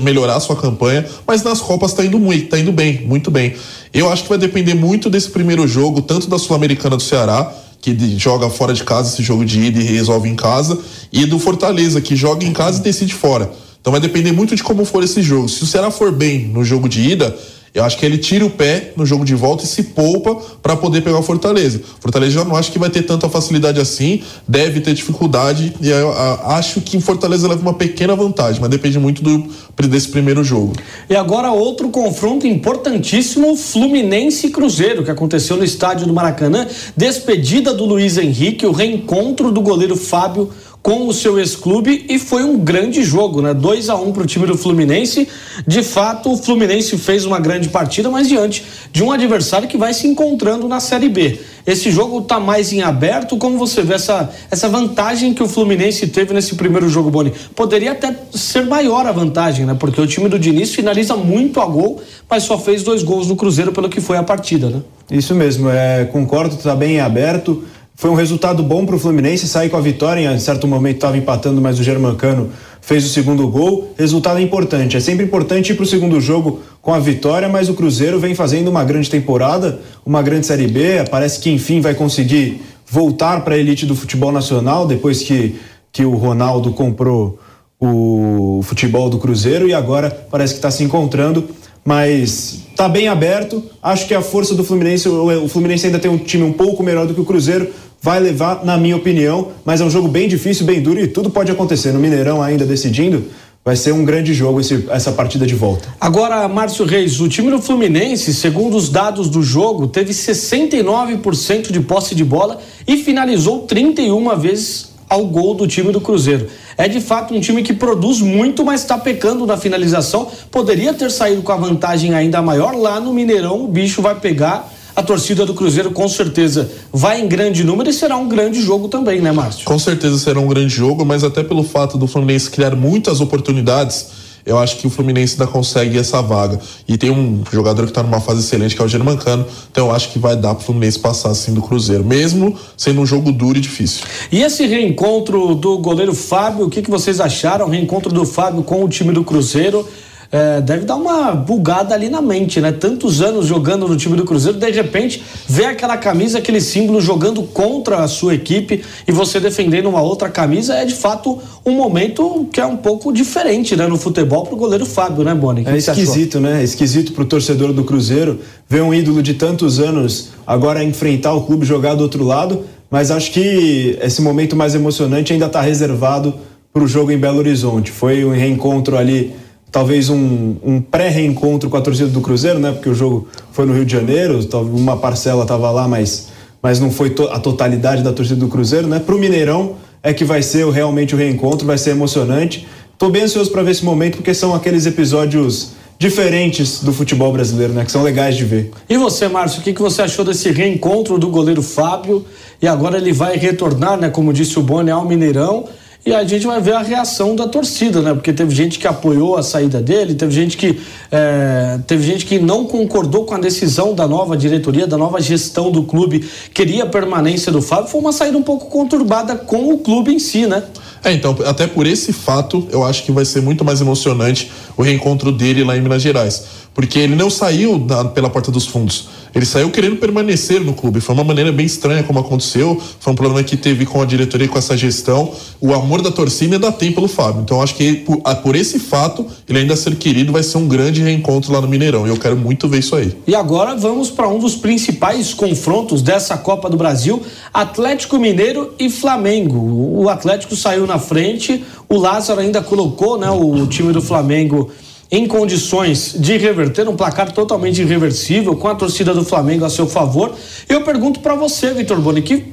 melhorar 0.01 0.39
sua 0.39 0.55
campanha, 0.55 1.05
mas 1.27 1.43
nas 1.43 1.61
Copas 1.61 1.93
tá 1.93 2.03
indo 2.03 2.17
muito, 2.17 2.49
tá 2.49 2.57
indo 2.57 2.71
bem, 2.71 3.05
muito 3.05 3.29
bem. 3.29 3.53
Eu 3.93 4.11
acho 4.11 4.23
que 4.23 4.29
vai 4.29 4.37
depender 4.37 4.73
muito 4.73 5.09
desse 5.09 5.29
primeiro 5.29 5.67
jogo, 5.67 6.01
tanto 6.01 6.27
da 6.27 6.37
Sul-Americana 6.37 6.97
do 6.97 7.03
Ceará, 7.03 7.51
que 7.81 8.17
joga 8.17 8.49
fora 8.49 8.73
de 8.73 8.83
casa 8.83 9.13
esse 9.13 9.23
jogo 9.23 9.45
de 9.45 9.59
ida 9.59 9.79
e 9.79 9.83
resolve 9.83 10.27
em 10.27 10.35
casa, 10.35 10.77
e 11.11 11.25
do 11.25 11.39
Fortaleza, 11.39 12.01
que 12.01 12.15
joga 12.15 12.45
em 12.45 12.51
casa 12.51 12.79
e 12.79 12.83
decide 12.83 13.13
fora. 13.13 13.49
Então 13.79 13.91
vai 13.91 14.01
depender 14.01 14.31
muito 14.31 14.55
de 14.55 14.63
como 14.63 14.83
for 14.83 15.03
esse 15.03 15.21
jogo. 15.21 15.47
Se 15.47 15.63
o 15.63 15.65
Ceará 15.65 15.89
for 15.89 16.11
bem 16.11 16.47
no 16.47 16.63
jogo 16.65 16.89
de 16.89 17.01
ida, 17.01 17.37
eu 17.77 17.83
acho 17.83 17.95
que 17.95 18.03
ele 18.03 18.17
tira 18.17 18.43
o 18.43 18.49
pé 18.49 18.91
no 18.97 19.05
jogo 19.05 19.23
de 19.23 19.35
volta 19.35 19.63
e 19.63 19.67
se 19.67 19.83
poupa 19.83 20.35
para 20.63 20.75
poder 20.75 21.01
pegar 21.01 21.19
o 21.19 21.21
Fortaleza. 21.21 21.79
Fortaleza 21.99 22.31
já 22.31 22.43
não 22.43 22.55
acho 22.55 22.71
que 22.71 22.79
vai 22.79 22.89
ter 22.89 23.03
tanta 23.03 23.29
facilidade 23.29 23.79
assim, 23.79 24.23
deve 24.47 24.81
ter 24.81 24.95
dificuldade 24.95 25.75
e 25.79 25.87
eu, 25.87 26.11
acho 26.45 26.81
que 26.81 26.97
o 26.97 27.01
Fortaleza 27.01 27.47
leva 27.47 27.61
uma 27.61 27.75
pequena 27.75 28.15
vantagem, 28.15 28.59
mas 28.59 28.71
depende 28.71 28.97
muito 28.97 29.21
do, 29.21 29.47
desse 29.87 30.07
primeiro 30.07 30.43
jogo. 30.43 30.73
E 31.07 31.15
agora 31.15 31.51
outro 31.51 31.89
confronto 31.89 32.47
importantíssimo, 32.47 33.55
Fluminense 33.55 34.47
e 34.47 34.49
Cruzeiro, 34.49 35.03
que 35.03 35.11
aconteceu 35.11 35.55
no 35.55 35.63
estádio 35.63 36.07
do 36.07 36.13
Maracanã, 36.13 36.67
despedida 36.95 37.75
do 37.75 37.85
Luiz 37.85 38.17
Henrique, 38.17 38.65
o 38.65 38.71
reencontro 38.71 39.51
do 39.51 39.61
goleiro 39.61 39.95
Fábio 39.95 40.49
com 40.81 41.07
o 41.07 41.13
seu 41.13 41.37
ex-clube 41.37 42.05
e 42.07 42.17
foi 42.17 42.43
um 42.43 42.57
grande 42.57 43.03
jogo, 43.03 43.41
né? 43.41 43.53
2 43.53 43.89
a 43.89 43.95
1 43.95 44.07
um 44.07 44.11
para 44.13 44.23
o 44.23 44.25
time 44.25 44.45
do 44.45 44.57
Fluminense. 44.57 45.27
De 45.67 45.83
fato, 45.83 46.31
o 46.31 46.37
Fluminense 46.37 46.97
fez 46.97 47.25
uma 47.25 47.39
grande 47.39 47.67
partida, 47.69 48.09
mas 48.09 48.29
diante 48.29 48.63
de 48.91 49.03
um 49.03 49.11
adversário 49.11 49.67
que 49.67 49.77
vai 49.77 49.93
se 49.93 50.07
encontrando 50.07 50.67
na 50.67 50.79
Série 50.79 51.09
B. 51.09 51.39
Esse 51.65 51.91
jogo 51.91 52.19
está 52.19 52.39
mais 52.39 52.71
em 52.71 52.81
aberto. 52.81 53.35
Como 53.35 53.57
você 53.57 53.81
vê 53.81 53.95
essa, 53.95 54.29
essa 54.49 54.69
vantagem 54.69 55.33
que 55.33 55.43
o 55.43 55.49
Fluminense 55.49 56.07
teve 56.07 56.33
nesse 56.33 56.55
primeiro 56.55 56.87
jogo, 56.87 57.11
Boni? 57.11 57.33
Poderia 57.53 57.91
até 57.91 58.15
ser 58.33 58.65
maior 58.65 59.05
a 59.05 59.11
vantagem, 59.11 59.65
né? 59.65 59.75
Porque 59.77 59.99
o 59.99 60.07
time 60.07 60.29
do 60.29 60.39
Diniz 60.39 60.73
finaliza 60.73 61.17
muito 61.17 61.59
a 61.59 61.65
gol, 61.65 62.01
mas 62.29 62.43
só 62.43 62.57
fez 62.57 62.83
dois 62.83 63.03
gols 63.03 63.27
no 63.27 63.35
Cruzeiro 63.35 63.73
pelo 63.73 63.89
que 63.89 63.99
foi 63.99 64.15
a 64.15 64.23
partida, 64.23 64.69
né? 64.69 64.81
Isso 65.11 65.35
mesmo, 65.35 65.69
é, 65.69 66.05
concordo, 66.05 66.55
está 66.55 66.73
bem 66.73 67.01
aberto. 67.01 67.63
Foi 67.99 68.11
um 68.11 68.13
resultado 68.13 68.61
bom 68.61 68.85
para 68.85 68.95
o 68.95 68.99
Fluminense 68.99 69.47
sair 69.47 69.69
com 69.69 69.75
a 69.75 69.81
vitória. 69.81 70.31
Em 70.31 70.37
certo 70.37 70.67
momento 70.67 70.97
estava 70.97 71.17
empatando, 71.17 71.59
mas 71.59 71.79
o 71.79 71.83
Germancano 71.83 72.51
fez 72.79 73.03
o 73.03 73.09
segundo 73.09 73.47
gol. 73.47 73.91
Resultado 73.97 74.39
importante. 74.39 74.95
É 74.95 74.99
sempre 74.99 75.25
importante 75.25 75.71
ir 75.71 75.75
para 75.75 75.81
o 75.81 75.87
segundo 75.87 76.21
jogo 76.21 76.59
com 76.79 76.93
a 76.93 76.99
vitória, 76.99 77.49
mas 77.49 77.69
o 77.69 77.73
Cruzeiro 77.73 78.19
vem 78.19 78.35
fazendo 78.35 78.67
uma 78.67 78.83
grande 78.83 79.09
temporada, 79.09 79.79
uma 80.05 80.21
grande 80.21 80.45
Série 80.45 80.67
B. 80.67 81.05
Parece 81.09 81.39
que 81.39 81.49
enfim 81.49 81.81
vai 81.81 81.95
conseguir 81.95 82.61
voltar 82.85 83.43
para 83.43 83.55
a 83.55 83.57
elite 83.57 83.83
do 83.87 83.95
futebol 83.95 84.31
nacional 84.31 84.85
depois 84.85 85.23
que, 85.23 85.55
que 85.91 86.05
o 86.05 86.15
Ronaldo 86.15 86.73
comprou 86.73 87.39
o 87.79 88.61
futebol 88.61 89.09
do 89.09 89.17
Cruzeiro 89.17 89.67
e 89.67 89.73
agora 89.73 90.11
parece 90.29 90.53
que 90.53 90.59
está 90.59 90.69
se 90.69 90.83
encontrando 90.83 91.49
mas 91.87 92.63
está 92.71 92.89
bem 92.89 93.07
aberto. 93.07 93.63
Acho 93.81 94.05
que 94.07 94.13
a 94.13 94.21
força 94.21 94.53
do 94.53 94.61
Fluminense, 94.61 95.07
o 95.07 95.47
Fluminense 95.47 95.85
ainda 95.85 95.97
tem 95.97 96.11
um 96.11 96.17
time 96.17 96.43
um 96.43 96.51
pouco 96.51 96.83
melhor 96.83 97.07
do 97.07 97.13
que 97.13 97.21
o 97.21 97.23
Cruzeiro, 97.23 97.69
vai 98.01 98.19
levar, 98.19 98.63
na 98.63 98.77
minha 98.77 98.95
opinião, 98.95 99.49
mas 99.65 99.81
é 99.81 99.85
um 99.85 99.89
jogo 99.89 100.07
bem 100.07 100.27
difícil, 100.27 100.65
bem 100.65 100.81
duro 100.81 100.99
e 100.99 101.07
tudo 101.07 101.29
pode 101.29 101.51
acontecer. 101.51 101.91
No 101.91 101.99
Mineirão 101.99 102.41
ainda 102.41 102.65
decidindo, 102.65 103.25
vai 103.65 103.75
ser 103.75 103.91
um 103.91 104.05
grande 104.05 104.33
jogo 104.33 104.61
esse, 104.61 104.85
essa 104.89 105.11
partida 105.11 105.45
de 105.45 105.53
volta. 105.53 105.89
Agora, 105.99 106.47
Márcio 106.47 106.85
Reis, 106.85 107.19
o 107.19 107.27
time 107.27 107.51
do 107.51 107.61
Fluminense, 107.61 108.33
segundo 108.33 108.77
os 108.77 108.89
dados 108.89 109.29
do 109.29 109.43
jogo, 109.43 109.87
teve 109.87 110.13
69% 110.13 111.71
de 111.71 111.79
posse 111.81 112.15
de 112.15 112.23
bola 112.23 112.59
e 112.87 112.97
finalizou 112.97 113.63
31 113.63 114.37
vezes 114.37 114.95
ao 115.09 115.25
gol 115.25 115.53
do 115.53 115.67
time 115.67 115.91
do 115.91 115.99
Cruzeiro. 115.99 116.47
É 116.77 116.87
de 116.87 117.01
fato 117.01 117.33
um 117.33 117.39
time 117.39 117.63
que 117.63 117.73
produz 117.73 118.21
muito, 118.21 118.63
mas 118.63 118.81
está 118.81 118.97
pecando 118.97 119.45
na 119.45 119.57
finalização. 119.57 120.27
Poderia 120.51 120.93
ter 120.93 121.09
saído 121.11 121.41
com 121.41 121.51
a 121.51 121.57
vantagem 121.57 122.13
ainda 122.13 122.41
maior. 122.41 122.75
Lá 122.75 122.99
no 122.99 123.13
Mineirão, 123.13 123.63
o 123.63 123.67
bicho 123.67 124.01
vai 124.01 124.15
pegar 124.15 124.71
a 124.97 125.03
torcida 125.03 125.45
do 125.45 125.53
Cruzeiro 125.53 125.91
com 125.91 126.07
certeza 126.07 126.71
vai 126.91 127.21
em 127.21 127.27
grande 127.27 127.63
número 127.63 127.87
e 127.87 127.93
será 127.93 128.17
um 128.17 128.27
grande 128.27 128.59
jogo 128.59 128.87
também, 128.87 129.21
né, 129.21 129.31
Márcio? 129.31 129.63
Com 129.63 129.77
certeza 129.77 130.17
será 130.17 130.39
um 130.39 130.47
grande 130.47 130.73
jogo, 130.73 131.05
mas 131.05 131.23
até 131.23 131.43
pelo 131.43 131.63
fato 131.63 131.99
do 131.99 132.07
Fluminense 132.07 132.49
criar 132.49 132.75
muitas 132.75 133.21
oportunidades, 133.21 134.07
eu 134.43 134.57
acho 134.57 134.77
que 134.77 134.87
o 134.87 134.89
Fluminense 134.89 135.33
ainda 135.33 135.45
consegue 135.45 135.99
essa 135.99 136.19
vaga. 136.19 136.59
E 136.87 136.97
tem 136.97 137.11
um 137.11 137.43
jogador 137.51 137.83
que 137.83 137.91
está 137.91 138.01
numa 138.01 138.19
fase 138.19 138.39
excelente, 138.39 138.75
que 138.75 138.81
é 138.81 138.85
o 138.85 138.87
Germancano, 138.87 139.45
então 139.71 139.85
eu 139.85 139.93
acho 139.93 140.11
que 140.11 140.17
vai 140.17 140.35
dar 140.35 140.55
para 140.55 140.63
o 140.63 140.65
Fluminense 140.65 140.97
passar 140.97 141.29
assim 141.29 141.53
do 141.53 141.61
Cruzeiro, 141.61 142.03
mesmo 142.03 142.57
sendo 142.75 142.99
um 142.99 143.05
jogo 143.05 143.31
duro 143.31 143.55
e 143.55 143.61
difícil. 143.61 144.03
E 144.31 144.41
esse 144.41 144.65
reencontro 144.65 145.53
do 145.53 145.77
goleiro 145.77 146.15
Fábio, 146.15 146.65
o 146.65 146.69
que, 146.71 146.81
que 146.81 146.89
vocês 146.89 147.19
acharam? 147.19 147.67
O 147.67 147.69
reencontro 147.69 148.11
do 148.11 148.25
Fábio 148.25 148.63
com 148.63 148.83
o 148.83 148.89
time 148.89 149.13
do 149.13 149.23
Cruzeiro 149.23 149.87
é, 150.31 150.61
deve 150.61 150.85
dar 150.85 150.95
uma 150.95 151.33
bugada 151.33 151.93
ali 151.93 152.09
na 152.09 152.21
mente, 152.21 152.59
né? 152.59 152.71
Tantos 152.71 153.21
anos 153.21 153.45
jogando 153.45 153.87
no 153.87 153.95
time 153.95 154.15
do 154.15 154.25
Cruzeiro, 154.25 154.57
de 154.57 154.69
repente 154.71 155.23
vê 155.47 155.65
aquela 155.65 155.97
camisa, 155.97 156.37
aquele 156.37 156.59
símbolo 156.59 156.99
jogando 156.99 157.43
contra 157.43 157.97
a 157.99 158.07
sua 158.07 158.35
equipe 158.35 158.83
e 159.07 159.11
você 159.11 159.39
defendendo 159.39 159.87
uma 159.87 160.01
outra 160.01 160.29
camisa, 160.29 160.73
é 160.73 160.85
de 160.85 160.95
fato 160.95 161.39
um 161.65 161.71
momento 161.71 162.47
que 162.51 162.59
é 162.59 162.65
um 162.65 162.77
pouco 162.77 163.11
diferente, 163.11 163.75
né? 163.75 163.87
No 163.87 163.97
futebol 163.97 164.45
pro 164.45 164.55
goleiro 164.55 164.85
Fábio, 164.85 165.23
né, 165.23 165.33
Boni? 165.33 165.63
É 165.65 165.77
esquisito, 165.77 166.39
né? 166.39 166.61
É 166.61 166.63
esquisito 166.63 167.13
pro 167.13 167.25
torcedor 167.25 167.73
do 167.73 167.83
Cruzeiro 167.83 168.39
ver 168.67 168.81
um 168.81 168.93
ídolo 168.93 169.23
de 169.23 169.33
tantos 169.33 169.79
anos 169.79 170.29
agora 170.45 170.83
enfrentar 170.83 171.33
o 171.33 171.41
clube 171.41 171.65
jogar 171.65 171.95
do 171.95 172.03
outro 172.03 172.23
lado, 172.23 172.65
mas 172.89 173.11
acho 173.11 173.31
que 173.31 173.97
esse 174.01 174.21
momento 174.21 174.55
mais 174.55 174.75
emocionante 174.75 175.31
ainda 175.33 175.45
está 175.45 175.61
reservado 175.61 176.33
para 176.73 176.83
o 176.83 176.87
jogo 176.87 177.11
em 177.11 177.17
Belo 177.17 177.39
Horizonte. 177.39 177.91
Foi 177.91 178.23
um 178.23 178.31
reencontro 178.31 178.97
ali 178.97 179.33
talvez 179.77 180.09
um, 180.09 180.55
um 180.63 180.81
pré-reencontro 180.81 181.69
com 181.69 181.77
a 181.77 181.81
torcida 181.81 182.09
do 182.09 182.19
Cruzeiro, 182.19 182.57
né? 182.57 182.71
Porque 182.71 182.89
o 182.89 182.95
jogo 182.95 183.27
foi 183.51 183.63
no 183.63 183.75
Rio 183.75 183.85
de 183.85 183.91
Janeiro, 183.91 184.39
uma 184.73 184.97
parcela 184.97 185.43
estava 185.43 185.69
lá, 185.69 185.87
mas, 185.87 186.29
mas 186.63 186.79
não 186.79 186.89
foi 186.89 187.11
to 187.11 187.27
a 187.27 187.39
totalidade 187.39 188.01
da 188.01 188.11
torcida 188.11 188.39
do 188.39 188.47
Cruzeiro, 188.47 188.87
né? 188.87 188.97
Para 188.97 189.13
o 189.13 189.19
Mineirão 189.19 189.75
é 190.01 190.15
que 190.15 190.25
vai 190.25 190.41
ser 190.41 190.67
realmente 190.71 191.13
o 191.13 191.17
reencontro, 191.19 191.67
vai 191.67 191.77
ser 191.77 191.91
emocionante. 191.91 192.67
Estou 192.91 193.11
bem 193.11 193.21
ansioso 193.21 193.51
para 193.51 193.61
ver 193.61 193.69
esse 193.69 193.85
momento, 193.85 194.15
porque 194.15 194.33
são 194.33 194.55
aqueles 194.55 194.87
episódios 194.87 195.73
diferentes 195.99 196.81
do 196.81 196.91
futebol 196.91 197.31
brasileiro, 197.31 197.73
né? 197.73 197.85
Que 197.85 197.91
são 197.91 198.01
legais 198.01 198.35
de 198.35 198.45
ver. 198.45 198.71
E 198.89 198.97
você, 198.97 199.27
Márcio, 199.27 199.61
o 199.61 199.63
que, 199.63 199.73
que 199.73 199.81
você 199.81 200.01
achou 200.01 200.25
desse 200.25 200.49
reencontro 200.49 201.19
do 201.19 201.29
goleiro 201.29 201.61
Fábio? 201.61 202.25
E 202.59 202.67
agora 202.67 202.97
ele 202.97 203.13
vai 203.13 203.37
retornar, 203.37 203.95
né? 203.95 204.09
Como 204.09 204.33
disse 204.33 204.57
o 204.57 204.63
Boni, 204.63 204.89
ao 204.89 205.05
Mineirão 205.05 205.65
e 206.07 206.15
a 206.15 206.23
gente 206.23 206.47
vai 206.47 206.61
ver 206.61 206.71
a 206.71 206.81
reação 206.81 207.35
da 207.35 207.49
torcida, 207.49 208.01
né? 208.01 208.13
Porque 208.13 208.31
teve 208.31 208.55
gente 208.55 208.79
que 208.79 208.87
apoiou 208.87 209.35
a 209.35 209.43
saída 209.43 209.81
dele, 209.81 210.15
teve 210.15 210.31
gente 210.31 210.55
que 210.55 210.79
é, 211.11 211.79
teve 211.85 212.01
gente 212.01 212.25
que 212.25 212.39
não 212.39 212.63
concordou 212.63 213.25
com 213.25 213.35
a 213.35 213.37
decisão 213.37 213.93
da 213.93 214.07
nova 214.07 214.37
diretoria, 214.37 214.87
da 214.87 214.97
nova 214.97 215.19
gestão 215.19 215.69
do 215.69 215.83
clube, 215.83 216.25
queria 216.53 216.83
a 216.83 216.87
permanência 216.87 217.51
do 217.51 217.61
Fábio. 217.61 217.89
Foi 217.89 217.99
uma 217.99 218.13
saída 218.13 218.37
um 218.37 218.41
pouco 218.41 218.67
conturbada 218.67 219.35
com 219.35 219.73
o 219.73 219.79
clube 219.79 220.13
em 220.13 220.19
si, 220.19 220.47
né? 220.47 220.63
É, 221.03 221.11
então, 221.11 221.35
até 221.45 221.67
por 221.67 221.85
esse 221.85 222.13
fato, 222.13 222.65
eu 222.71 222.85
acho 222.85 223.03
que 223.03 223.11
vai 223.11 223.25
ser 223.25 223.41
muito 223.41 223.65
mais 223.65 223.81
emocionante 223.81 224.49
o 224.77 224.81
reencontro 224.81 225.29
dele 225.29 225.61
lá 225.61 225.75
em 225.75 225.81
Minas 225.81 226.01
Gerais. 226.01 226.66
Porque 226.77 226.99
ele 226.99 227.15
não 227.15 227.27
saiu 227.27 227.79
da, 227.79 228.05
pela 228.05 228.29
porta 228.29 228.51
dos 228.51 228.67
fundos. 228.67 229.07
Ele 229.33 229.47
saiu 229.47 229.71
querendo 229.71 229.95
permanecer 229.95 230.61
no 230.61 230.73
clube. 230.73 231.01
Foi 231.01 231.15
uma 231.15 231.23
maneira 231.23 231.51
bem 231.51 231.65
estranha 231.65 232.03
como 232.03 232.19
aconteceu. 232.19 232.79
Foi 232.99 233.13
um 233.13 233.15
problema 233.15 233.43
que 233.43 233.57
teve 233.57 233.83
com 233.83 233.99
a 233.99 234.05
diretoria 234.05 234.45
e 234.45 234.47
com 234.47 234.59
essa 234.59 234.77
gestão. 234.77 235.31
O 235.59 235.73
amor 235.73 236.03
da 236.03 236.11
torcida 236.11 236.55
ainda 236.55 236.71
tem 236.71 236.91
pelo 236.91 237.07
Fábio. 237.07 237.41
Então 237.41 237.63
acho 237.63 237.73
que 237.73 237.95
por, 237.95 238.17
por, 238.43 238.55
esse 238.55 238.77
fato, 238.77 239.25
ele 239.49 239.57
ainda 239.57 239.75
ser 239.75 239.95
querido 239.95 240.31
vai 240.31 240.43
ser 240.43 240.59
um 240.59 240.67
grande 240.67 241.01
reencontro 241.01 241.51
lá 241.51 241.59
no 241.59 241.67
Mineirão. 241.67 242.05
E 242.05 242.11
eu 242.11 242.17
quero 242.17 242.37
muito 242.37 242.67
ver 242.67 242.77
isso 242.77 242.95
aí. 242.95 243.11
E 243.25 243.33
agora 243.33 243.75
vamos 243.75 244.11
para 244.11 244.27
um 244.27 244.37
dos 244.37 244.55
principais 244.55 245.33
confrontos 245.33 246.03
dessa 246.03 246.37
Copa 246.37 246.69
do 246.69 246.77
Brasil: 246.77 247.23
Atlético 247.51 248.19
Mineiro 248.19 248.75
e 248.77 248.87
Flamengo. 248.87 249.57
O 249.99 250.09
Atlético 250.09 250.55
saiu 250.55 250.85
na 250.85 250.99
frente, 250.99 251.63
o 251.89 251.97
Lázaro 251.97 252.39
ainda 252.39 252.61
colocou 252.61 253.17
né, 253.17 253.31
o 253.31 253.65
time 253.65 253.91
do 253.91 254.01
Flamengo 254.01 254.69
em 255.11 255.27
condições 255.27 256.15
de 256.17 256.37
reverter, 256.37 256.87
um 256.87 256.95
placar 256.95 257.31
totalmente 257.31 257.81
irreversível, 257.81 258.55
com 258.55 258.67
a 258.67 258.75
torcida 258.75 259.13
do 259.13 259.23
Flamengo 259.23 259.65
a 259.65 259.69
seu 259.69 259.87
favor. 259.87 260.33
Eu 260.67 260.83
pergunto 260.83 261.19
para 261.21 261.35
você, 261.35 261.73
Vitor 261.73 261.99
Boni, 261.99 262.21
que 262.21 262.45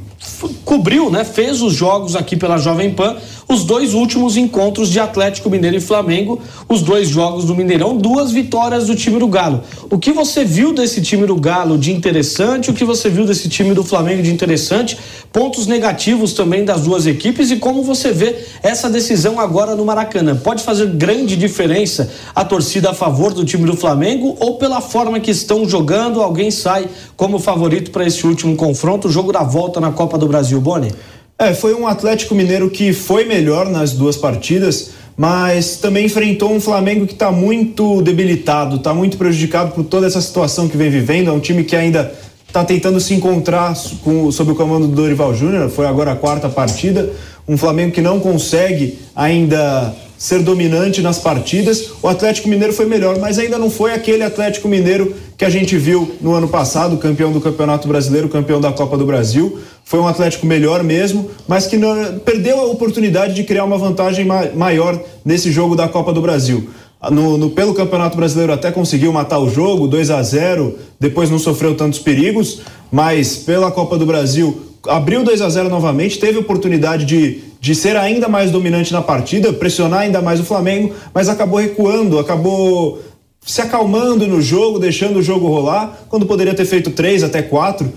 cobriu, 0.65 1.11
né, 1.11 1.25
fez 1.25 1.61
os 1.61 1.75
jogos 1.75 2.17
aqui 2.17 2.37
pela 2.37 2.57
Jovem 2.57 2.91
Pan, 2.91 3.17
os 3.49 3.65
dois 3.65 3.95
últimos 3.95 4.37
encontros 4.37 4.89
de 4.89 4.99
Atlético 4.99 5.51
Mineiro 5.51 5.77
e 5.77 5.81
Flamengo, 5.81 6.41
os 6.69 6.83
dois 6.83 7.09
jogos 7.09 7.45
do 7.45 7.55
Mineirão, 7.55 7.97
duas 7.97 8.31
vitórias 8.31 8.87
do 8.87 8.95
time 8.95 9.19
do 9.19 9.27
Galo. 9.27 9.63
O 9.91 9.99
que 9.99 10.13
você 10.13 10.45
viu 10.45 10.73
desse 10.73 11.01
time 11.03 11.27
do 11.27 11.37
Galo 11.37 11.77
de 11.79 11.93
interessante? 11.93 12.71
O 12.71 12.75
que 12.75 12.85
você 12.85 13.09
viu 13.09 13.25
desse 13.25 13.49
time 13.49 13.75
do 13.75 13.85
Flamengo 13.85 14.23
de 14.23 14.33
interessante? 14.33 14.99
Pontos 15.33 15.67
negativos 15.67 16.33
também 16.33 16.65
das 16.65 16.83
duas 16.83 17.07
equipes 17.07 17.51
e 17.51 17.57
como 17.57 17.83
você 17.83 18.13
vê 18.13 18.37
essa 18.63 18.89
decisão 18.89 19.39
agora 19.39 19.75
no 19.75 19.85
Maracanã? 19.85 20.37
Pode 20.37 20.63
fazer 20.63 20.87
grande 20.87 21.37
diferença 21.37 22.11
a 22.35 22.45
torcida 22.45 22.91
a 22.91 22.95
favor 22.95 23.35
do 23.35 23.45
time 23.45 23.67
do 23.67 23.77
Flamengo 23.77 24.37
ou 24.41 24.57
pela 24.57 24.81
forma 24.81 25.21
que 25.21 25.31
estão 25.31 25.69
jogando, 25.69 26.23
alguém 26.23 26.51
sai 26.51 26.89
como 27.17 27.39
favorito 27.39 27.91
para 27.91 28.07
esse 28.07 28.27
último 28.27 28.57
confronto, 28.57 29.09
o 29.09 29.11
jogo 29.11 29.33
da 29.33 29.43
volta 29.43 29.81
na 29.81 29.91
Copa 29.91 30.17
do 30.17 30.27
Brasil, 30.27 30.61
Boni? 30.61 30.93
É, 31.38 31.53
foi 31.53 31.75
um 31.75 31.87
Atlético 31.87 32.35
Mineiro 32.35 32.71
que 32.71 32.93
foi 32.93 33.25
melhor 33.25 33.69
nas 33.69 33.93
duas 33.93 34.17
partidas, 34.17 34.91
mas 35.17 35.76
também 35.76 36.07
enfrentou 36.07 36.53
um 36.53 36.61
Flamengo 36.61 37.07
que 37.07 37.12
está 37.12 37.33
muito 37.33 38.00
debilitado, 38.03 38.76
está 38.76 38.95
muito 38.95 39.17
prejudicado 39.17 39.73
por 39.73 39.85
toda 39.85 40.07
essa 40.07 40.21
situação 40.21 40.69
que 40.69 40.76
vem 40.76 40.91
vivendo. 40.91 41.31
É 41.31 41.33
um 41.33 41.41
time 41.41 41.64
que 41.64 41.75
ainda 41.75 42.12
está 42.47 42.64
tentando 42.64 43.00
se 43.00 43.14
encontrar 43.14 43.75
com, 44.05 44.31
sob 44.31 44.53
o 44.53 44.55
comando 44.55 44.87
do 44.87 44.95
Dorival 44.95 45.35
Júnior, 45.35 45.69
foi 45.71 45.87
agora 45.87 46.12
a 46.12 46.17
quarta 46.17 46.49
partida. 46.49 47.11
Um 47.49 47.57
Flamengo 47.57 47.93
que 47.93 48.00
não 48.00 48.21
consegue 48.21 48.99
ainda 49.14 49.93
ser 50.16 50.40
dominante 50.42 51.02
nas 51.02 51.18
partidas. 51.18 51.90
O 52.02 52.09
Atlético 52.09 52.49
Mineiro 52.49 52.73
foi 52.73 52.87
melhor, 52.87 53.18
mas 53.18 53.38
ainda 53.38 53.59
não 53.59 53.71
foi 53.71 53.92
aquele 53.92 54.23
Atlético 54.23 54.68
Mineiro 54.68 55.14
que 55.37 55.44
a 55.44 55.50
gente 55.50 55.76
viu 55.76 56.14
no 56.21 56.33
ano 56.35 56.49
passado, 56.49 56.97
campeão 56.97 57.33
do 57.33 57.40
Campeonato 57.40 57.88
Brasileiro, 57.88 58.28
campeão 58.28 58.61
da 58.61 58.73
Copa 58.73 58.97
do 58.97 59.04
Brasil. 59.04 59.59
Foi 59.85 60.00
um 60.00 60.06
Atlético 60.06 60.47
melhor 60.47 60.83
mesmo, 60.83 61.30
mas 61.47 61.66
que 61.66 61.76
não, 61.76 62.18
perdeu 62.21 62.59
a 62.61 62.64
oportunidade 62.66 63.35
de 63.35 63.44
criar 63.44 63.64
uma 63.64 63.76
vantagem 63.76 64.25
ma 64.25 64.47
maior 64.54 64.99
nesse 65.25 65.50
jogo 65.50 65.75
da 65.75 65.88
Copa 65.88 66.12
do 66.12 66.21
Brasil. 66.21 66.68
No, 67.11 67.37
no, 67.37 67.50
pelo 67.50 67.75
Campeonato 67.75 68.16
Brasileiro 68.16 68.52
até 68.52 68.71
conseguiu 68.71 69.12
matar 69.12 69.38
o 69.38 69.50
jogo, 69.50 69.87
2 69.87 70.11
a 70.11 70.23
0 70.23 70.78
depois 70.99 71.28
não 71.28 71.38
sofreu 71.38 71.75
tantos 71.75 71.99
perigos, 71.99 72.62
mas 72.90 73.37
pela 73.37 73.71
Copa 73.71 73.99
do 73.99 74.06
Brasil 74.06 74.62
abriu 74.88 75.23
2 75.23 75.40
a 75.40 75.49
0 75.49 75.68
novamente, 75.68 76.18
teve 76.18 76.38
oportunidade 76.38 77.04
de, 77.04 77.40
de 77.64 77.75
ser 77.75 77.97
ainda 77.97 78.28
mais 78.28 78.50
dominante 78.50 78.92
na 78.92 79.00
partida, 79.00 79.50
pressionar 79.50 80.00
ainda 80.00 80.21
mais 80.21 80.38
o 80.38 80.44
Flamengo, 80.44 80.92
mas 81.14 81.30
acabou 81.30 81.59
recuando, 81.59 82.18
acabou 82.18 83.00
se 83.40 83.62
acalmando 83.62 84.28
no 84.28 84.38
jogo, 84.42 84.78
deixando 84.78 85.18
o 85.18 85.23
jogo 85.23 85.47
rolar, 85.47 86.04
quando 86.11 86.26
poderia 86.26 86.52
ter 86.52 86.66
feito 86.66 86.90
três 86.90 87.23
até 87.23 87.40
quatro, 87.40 87.90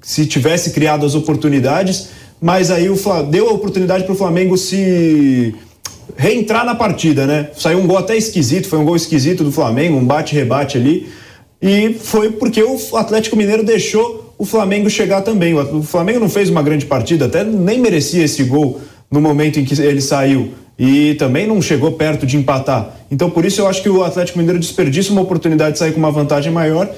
se 0.00 0.24
tivesse 0.24 0.70
criado 0.70 1.04
as 1.04 1.16
oportunidades, 1.16 2.10
mas 2.40 2.70
aí 2.70 2.88
o 2.88 2.96
deu 3.28 3.48
a 3.48 3.52
oportunidade 3.54 4.04
para 4.04 4.12
o 4.12 4.16
Flamengo 4.16 4.56
se 4.56 5.52
reentrar 6.16 6.64
na 6.64 6.76
partida, 6.76 7.26
né? 7.26 7.50
Saiu 7.58 7.80
um 7.80 7.88
gol 7.88 7.98
até 7.98 8.16
esquisito, 8.16 8.68
foi 8.68 8.78
um 8.78 8.84
gol 8.84 8.94
esquisito 8.94 9.42
do 9.42 9.50
Flamengo, 9.50 9.98
um 9.98 10.04
bate-rebate 10.04 10.78
ali, 10.78 11.08
e 11.60 11.92
foi 11.92 12.30
porque 12.30 12.62
o 12.62 12.78
Atlético 12.96 13.34
Mineiro 13.34 13.64
deixou 13.64 14.32
o 14.38 14.44
Flamengo 14.44 14.88
chegar 14.88 15.22
também. 15.22 15.54
O 15.54 15.82
Flamengo 15.82 16.20
não 16.20 16.28
fez 16.28 16.48
uma 16.48 16.62
grande 16.62 16.86
partida, 16.86 17.24
até 17.24 17.42
nem 17.42 17.80
merecia 17.80 18.22
esse 18.22 18.44
gol 18.44 18.80
no 19.10 19.20
momento 19.20 19.58
em 19.58 19.64
que 19.64 19.80
ele 19.80 20.00
saiu 20.00 20.52
e 20.78 21.14
também 21.14 21.46
não 21.46 21.60
chegou 21.60 21.92
perto 21.92 22.24
de 22.24 22.36
empatar. 22.36 22.94
Então, 23.10 23.28
por 23.28 23.44
isso, 23.44 23.60
eu 23.60 23.66
acho 23.66 23.82
que 23.82 23.88
o 23.88 24.04
Atlético 24.04 24.38
Mineiro 24.38 24.60
desperdiça 24.60 25.10
uma 25.10 25.22
oportunidade 25.22 25.72
de 25.72 25.78
sair 25.78 25.92
com 25.92 25.98
uma 25.98 26.10
vantagem 26.10 26.52
maior. 26.52 26.88